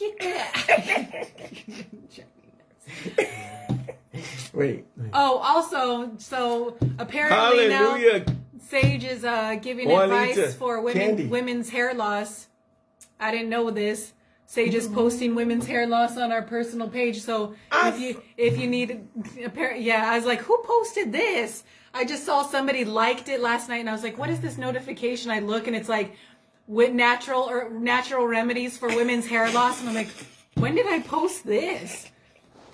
Wait. 4.52 4.84
oh, 5.12 5.38
also, 5.38 6.10
so 6.18 6.76
apparently 6.98 7.68
now 7.68 7.90
Hallelujah. 7.94 8.24
Sage 8.70 9.04
is 9.04 9.24
uh, 9.24 9.56
giving 9.60 9.88
Juanita, 9.88 10.30
advice 10.42 10.54
for 10.54 10.80
women 10.80 11.02
Candy. 11.02 11.26
women's 11.26 11.70
hair 11.70 11.92
loss. 11.92 12.46
I 13.18 13.32
didn't 13.32 13.48
know 13.48 13.70
this. 13.70 14.12
Sage 14.46 14.74
is 14.74 14.86
posting 14.88 15.34
women's 15.34 15.66
hair 15.66 15.86
loss 15.86 16.16
on 16.16 16.30
our 16.32 16.42
personal 16.42 16.88
page. 16.88 17.20
So 17.20 17.54
I- 17.72 17.88
if 17.90 18.00
you 18.00 18.22
if 18.36 18.58
you 18.58 18.66
need, 18.68 19.08
appar- 19.38 19.76
yeah, 19.82 20.10
I 20.10 20.16
was 20.16 20.24
like, 20.26 20.40
who 20.42 20.56
posted 20.64 21.12
this? 21.12 21.64
I 21.92 22.04
just 22.04 22.24
saw 22.24 22.42
somebody 22.44 22.84
liked 22.84 23.28
it 23.28 23.40
last 23.40 23.68
night, 23.68 23.78
and 23.78 23.88
I 23.90 23.92
was 23.92 24.04
like, 24.04 24.16
what 24.16 24.30
is 24.30 24.40
this 24.40 24.56
notification? 24.56 25.32
I 25.32 25.40
look, 25.40 25.66
and 25.66 25.74
it's 25.74 25.88
like, 25.88 26.14
with 26.68 26.92
natural 26.92 27.42
or 27.42 27.68
natural 27.70 28.24
remedies 28.28 28.78
for 28.78 28.88
women's 28.88 29.26
hair 29.26 29.50
loss, 29.52 29.80
and 29.80 29.88
I'm 29.88 29.96
like, 29.96 30.10
when 30.54 30.76
did 30.76 30.86
I 30.86 31.00
post 31.00 31.44
this? 31.44 32.06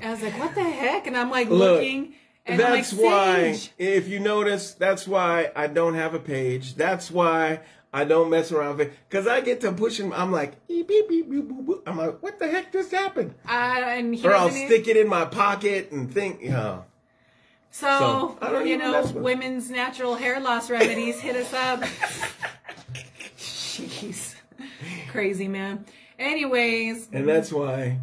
I 0.03 0.11
was 0.11 0.21
like, 0.23 0.39
what 0.39 0.55
the 0.55 0.63
heck? 0.63 1.07
And 1.07 1.17
I'm 1.17 1.31
like 1.31 1.49
Look, 1.49 1.59
looking, 1.81 2.13
and 2.47 2.61
I'm 2.61 2.71
like, 2.71 2.81
That's 2.83 2.93
why, 2.93 3.59
if 3.79 4.09
you 4.09 4.21
notice, 4.21 4.73
that's 4.75 5.07
why 5.09 5.51
I 5.57 5.67
don't 5.67 5.95
have 5.95 6.15
a 6.15 6.19
page. 6.21 6.75
That's 6.77 7.11
why 7.11 7.61
I 7.93 8.05
don't 8.05 8.31
mess 8.31 8.53
around 8.53 8.79
with 8.79 8.89
it. 8.89 8.95
Because 9.09 9.27
I 9.27 9.41
get 9.41 9.61
to 9.63 9.73
pushing, 9.73 10.13
I'm 10.13 10.31
like, 10.33 10.67
beep, 10.69 10.87
beep, 10.89 11.09
beep, 11.09 11.31
beep, 11.31 11.49
boop, 11.49 11.65
boop. 11.67 11.83
I'm 11.87 11.97
like, 11.97 12.23
what 12.23 12.39
the 12.39 12.47
heck 12.49 12.73
just 12.73 12.91
happened? 12.93 13.35
Uh, 13.49 13.53
and 13.53 14.25
Or 14.25 14.35
I'll 14.35 14.51
stick 14.51 14.87
it 14.89 14.97
in 14.97 15.09
my 15.09 15.25
pocket 15.25 15.91
and 15.93 16.13
think, 16.13 16.41
you 16.43 16.51
know. 16.51 16.85
So, 17.71 18.37
So, 18.41 18.61
you 18.61 18.79
know, 18.79 18.93
mess 18.93 19.07
with 19.09 19.17
it. 19.17 19.23
women's 19.23 19.71
natural 19.71 20.15
hair 20.15 20.41
loss 20.41 20.71
remedies, 20.71 21.21
hit 21.21 21.37
us 21.37 21.53
up. 21.53 21.83
Jeez. 23.39 24.35
Crazy, 25.11 25.49
man. 25.49 25.85
Anyways, 26.19 27.09
And 27.13 27.29
that's 27.29 27.53
why. 27.53 27.99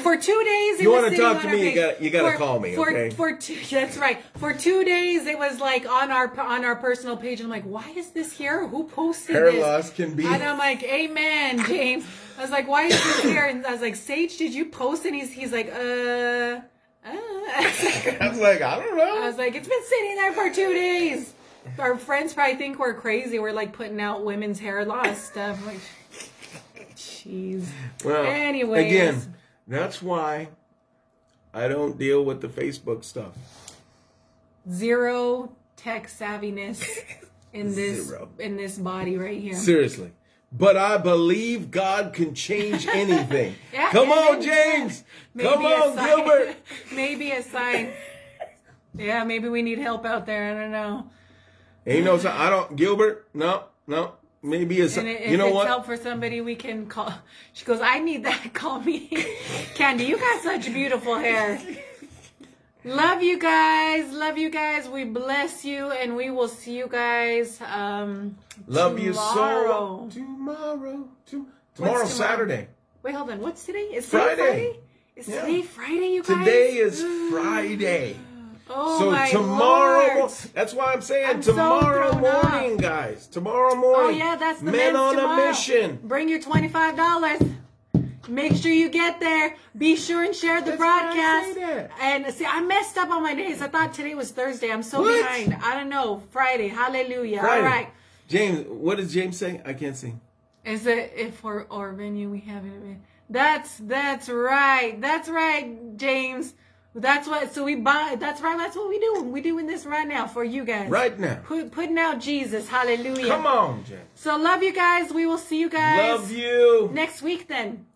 For 0.00 0.16
two 0.16 0.42
days 0.44 0.80
it 0.80 0.82
You 0.82 0.90
wanna 0.92 1.16
talk 1.16 1.42
to 1.42 1.48
me, 1.48 1.68
you 1.68 1.74
gotta- 1.74 2.02
you 2.02 2.10
gotta 2.10 2.36
call 2.38 2.58
me, 2.58 2.74
for, 2.74 2.90
okay? 2.90 3.10
For 3.10 3.36
two, 3.36 3.56
that's 3.70 3.96
right. 3.98 4.18
For 4.36 4.52
two 4.54 4.82
days 4.84 5.26
it 5.26 5.38
was 5.38 5.60
like 5.60 5.86
on 5.86 6.10
our 6.10 6.38
on 6.40 6.64
our 6.64 6.76
personal 6.76 7.16
page. 7.16 7.40
I'm 7.40 7.50
like, 7.50 7.64
why 7.64 7.92
is 7.96 8.10
this 8.10 8.32
here? 8.32 8.66
Who 8.66 8.84
posted 8.84 9.36
Hair 9.36 9.52
this? 9.52 9.60
loss 9.62 9.90
can 9.90 10.14
be. 10.14 10.26
And 10.26 10.42
I'm 10.42 10.58
like, 10.58 10.82
Amen, 10.82 11.64
James. 11.66 12.04
I 12.38 12.42
was 12.42 12.50
like, 12.50 12.66
why 12.66 12.84
is 12.86 12.92
this 13.04 13.22
here? 13.22 13.44
And 13.44 13.64
I 13.66 13.72
was 13.72 13.80
like, 13.82 13.94
Sage, 13.96 14.38
did 14.38 14.54
you 14.54 14.64
post? 14.66 15.04
And 15.04 15.14
he's 15.14 15.30
he's 15.32 15.52
like, 15.52 15.68
uh. 15.68 15.76
uh. 15.78 16.60
I 17.06 18.28
was 18.30 18.38
like, 18.40 18.62
I 18.62 18.78
don't 18.78 18.96
know. 18.96 19.22
I 19.22 19.26
was 19.28 19.36
like, 19.36 19.54
it's 19.54 19.68
been 19.68 19.84
sitting 19.84 20.16
there 20.16 20.32
for 20.32 20.50
two 20.50 20.72
days. 20.72 21.34
Our 21.78 21.96
friends 21.96 22.32
probably 22.34 22.56
think 22.56 22.78
we're 22.78 22.94
crazy. 22.94 23.38
We're 23.38 23.52
like 23.52 23.72
putting 23.72 24.00
out 24.00 24.24
women's 24.24 24.58
hair 24.58 24.84
loss 24.84 25.22
stuff. 25.22 25.58
I'm 25.60 25.66
like, 25.66 25.80
jeez. 26.96 27.66
Well, 28.04 28.24
Anyways. 28.24 28.86
again, 28.86 29.34
that's 29.68 30.02
why 30.02 30.48
I 31.52 31.68
don't 31.68 31.98
deal 31.98 32.24
with 32.24 32.40
the 32.40 32.48
Facebook 32.48 33.04
stuff. 33.04 33.32
Zero 34.70 35.52
tech 35.76 36.08
savviness 36.08 36.82
in 37.52 37.74
this 37.74 38.06
Zero. 38.08 38.28
in 38.38 38.56
this 38.56 38.78
body 38.78 39.16
right 39.16 39.40
here. 39.40 39.54
Seriously. 39.54 40.12
but 40.52 40.76
I 40.76 40.96
believe 40.98 41.70
God 41.70 42.12
can 42.12 42.34
change 42.34 42.86
anything. 42.92 43.54
Yeah, 43.72 43.90
Come 43.90 44.10
on, 44.10 44.40
James. 44.40 45.04
Come 45.38 45.64
on, 45.66 45.94
sign- 45.96 46.06
Gilbert. 46.06 46.56
maybe 46.94 47.30
a 47.32 47.42
sign. 47.42 47.92
Yeah, 48.96 49.24
maybe 49.24 49.48
we 49.48 49.62
need 49.62 49.78
help 49.78 50.04
out 50.06 50.24
there. 50.26 50.56
I 50.56 50.60
don't 50.62 50.70
know. 50.72 51.10
Ain't 51.86 52.04
no 52.04 52.16
sign. 52.18 52.32
I 52.40 52.48
don't, 52.48 52.76
Gilbert. 52.76 53.28
No, 53.34 53.64
no. 53.86 54.12
Maybe 54.44 54.78
it's, 54.78 54.98
And 54.98 55.08
if 55.08 55.30
you 55.30 55.38
know 55.38 55.46
it's 55.46 55.54
what? 55.54 55.66
help 55.66 55.86
for 55.86 55.96
somebody, 55.96 56.42
we 56.42 56.54
can 56.54 56.86
call. 56.86 57.10
She 57.54 57.64
goes, 57.64 57.80
I 57.80 57.98
need 58.00 58.24
that. 58.24 58.52
Call 58.52 58.78
me. 58.78 59.08
Candy, 59.74 60.04
you 60.04 60.18
got 60.18 60.42
such 60.42 60.66
beautiful 60.66 61.16
hair. 61.16 61.58
Love 62.84 63.22
you 63.22 63.38
guys. 63.38 64.12
Love 64.12 64.36
you 64.36 64.50
guys. 64.50 64.86
We 64.86 65.04
bless 65.04 65.64
you, 65.64 65.90
and 65.90 66.14
we 66.14 66.28
will 66.28 66.48
see 66.48 66.76
you 66.76 66.88
guys. 66.88 67.58
Um, 67.62 68.36
Love 68.66 68.98
you 68.98 69.14
so. 69.14 69.20
tomorrow. 69.32 70.08
Tomorrow. 70.12 71.08
To, 71.30 71.30
tomorrow, 71.30 71.46
tomorrow? 71.74 72.04
Saturday. 72.04 72.68
Wait, 73.02 73.14
hold 73.14 73.30
on. 73.30 73.40
What's 73.40 73.64
today? 73.64 73.88
Is 73.94 74.04
Friday. 74.06 74.36
Friday? 74.36 74.80
Is 75.16 75.26
Yeah. 75.28 75.40
today 75.40 75.62
Friday, 75.62 76.08
you 76.12 76.22
guys? 76.22 76.38
Today 76.44 76.74
is 76.76 77.02
Friday. 77.30 78.16
Oh 78.70 78.98
so 78.98 79.10
my 79.10 79.30
tomorrow, 79.30 80.18
Lord. 80.20 80.32
that's 80.54 80.72
why 80.72 80.92
I'm 80.92 81.02
saying 81.02 81.26
I'm 81.28 81.40
tomorrow 81.42 82.12
thrown 82.12 82.22
morning, 82.22 82.74
off. 82.76 82.80
guys. 82.80 83.26
Tomorrow 83.26 83.74
morning. 83.74 84.06
Oh 84.06 84.08
yeah, 84.26 84.36
that's 84.36 84.60
the 84.60 84.70
Men 84.72 84.96
on 84.96 85.16
tomorrow. 85.16 85.42
a 85.44 85.48
mission. 85.48 85.98
Bring 86.02 86.28
your 86.28 86.40
twenty-five 86.40 86.96
dollars. 86.96 87.40
Make 88.26 88.56
sure 88.56 88.72
you 88.72 88.88
get 88.88 89.20
there. 89.20 89.54
Be 89.76 89.96
sure 89.96 90.22
and 90.24 90.34
share 90.34 90.60
the 90.62 90.72
That's 90.72 90.78
broadcast. 90.78 91.58
And 92.00 92.32
see, 92.34 92.46
I 92.46 92.62
messed 92.62 92.96
up 92.96 93.10
on 93.10 93.22
my 93.22 93.34
days. 93.34 93.60
I 93.60 93.68
thought 93.68 93.92
today 93.92 94.14
was 94.14 94.30
Thursday. 94.30 94.70
I'm 94.72 94.82
so 94.82 95.02
What? 95.02 95.22
behind. 95.22 95.62
I 95.62 95.74
don't 95.74 95.90
know. 95.90 96.22
Friday. 96.30 96.68
Hallelujah. 96.68 97.40
Friday. 97.40 97.60
All 97.60 97.70
right. 97.70 97.88
James, 98.28 98.66
what 98.66 98.96
does 98.96 99.12
James 99.12 99.36
say? 99.36 99.60
I 99.66 99.74
can't 99.74 99.94
sing. 99.94 100.22
Is 100.64 100.86
it 100.86 101.12
if 101.14 101.34
for 101.36 101.66
our 101.70 101.92
venue 101.92 102.30
we 102.30 102.40
have 102.40 102.64
it? 102.64 102.72
That's 103.28 103.76
that's 103.82 104.30
right. 104.30 104.98
That's 105.02 105.28
right, 105.28 105.96
James. 105.98 106.54
That's 106.94 107.26
what. 107.26 107.52
So 107.52 107.64
we 107.64 107.74
buy. 107.74 108.16
That's 108.20 108.40
right. 108.40 108.56
That's 108.56 108.76
what 108.76 108.88
we 108.88 109.00
do. 109.00 109.24
We 109.24 109.40
doing 109.40 109.66
this 109.66 109.84
right 109.84 110.06
now 110.06 110.26
for 110.28 110.44
you 110.44 110.64
guys. 110.64 110.88
Right 110.88 111.18
now. 111.18 111.40
Put, 111.44 111.72
putting 111.72 111.98
out 111.98 112.20
Jesus. 112.20 112.68
Hallelujah. 112.68 113.26
Come 113.26 113.46
on, 113.46 113.84
James. 113.84 114.00
So 114.14 114.36
love 114.36 114.62
you 114.62 114.72
guys. 114.72 115.12
We 115.12 115.26
will 115.26 115.38
see 115.38 115.58
you 115.58 115.68
guys 115.68 116.20
Love 116.20 116.30
you. 116.30 116.90
next 116.92 117.20
week. 117.22 117.48
Then 117.48 117.86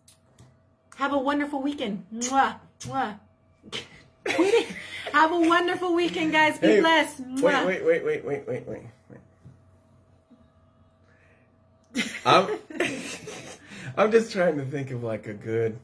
have 0.97 1.13
a 1.13 1.17
wonderful 1.17 1.61
weekend. 1.61 2.03
Mwah, 2.13 2.55
mwah. 2.81 3.19
Have 5.13 5.31
a 5.31 5.39
wonderful 5.39 5.95
weekend, 5.95 6.31
guys. 6.33 6.59
Be 6.59 6.67
Hey, 6.67 6.79
blessed. 6.81 7.21
Wait, 7.21 7.37
Mwah. 7.39 7.65
wait, 7.65 7.83
wait, 7.85 8.05
wait, 8.05 8.25
wait, 8.25 8.47
wait, 8.47 8.67
wait. 8.67 8.83
wait. 11.95 12.03
I'm, 12.25 12.59
I'm 13.97 14.11
just 14.11 14.31
trying 14.31 14.57
to 14.57 14.65
think 14.65 14.91
of 14.91 15.03
like 15.03 15.25
a 15.27 15.33
good. 15.33 15.79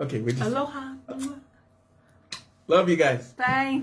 Okay, 0.00 0.20
we 0.20 0.32
just 0.32 0.44
Aloha. 0.44 0.94
Love 2.68 2.88
you 2.88 2.96
guys. 2.96 3.32
Bye. 3.32 3.82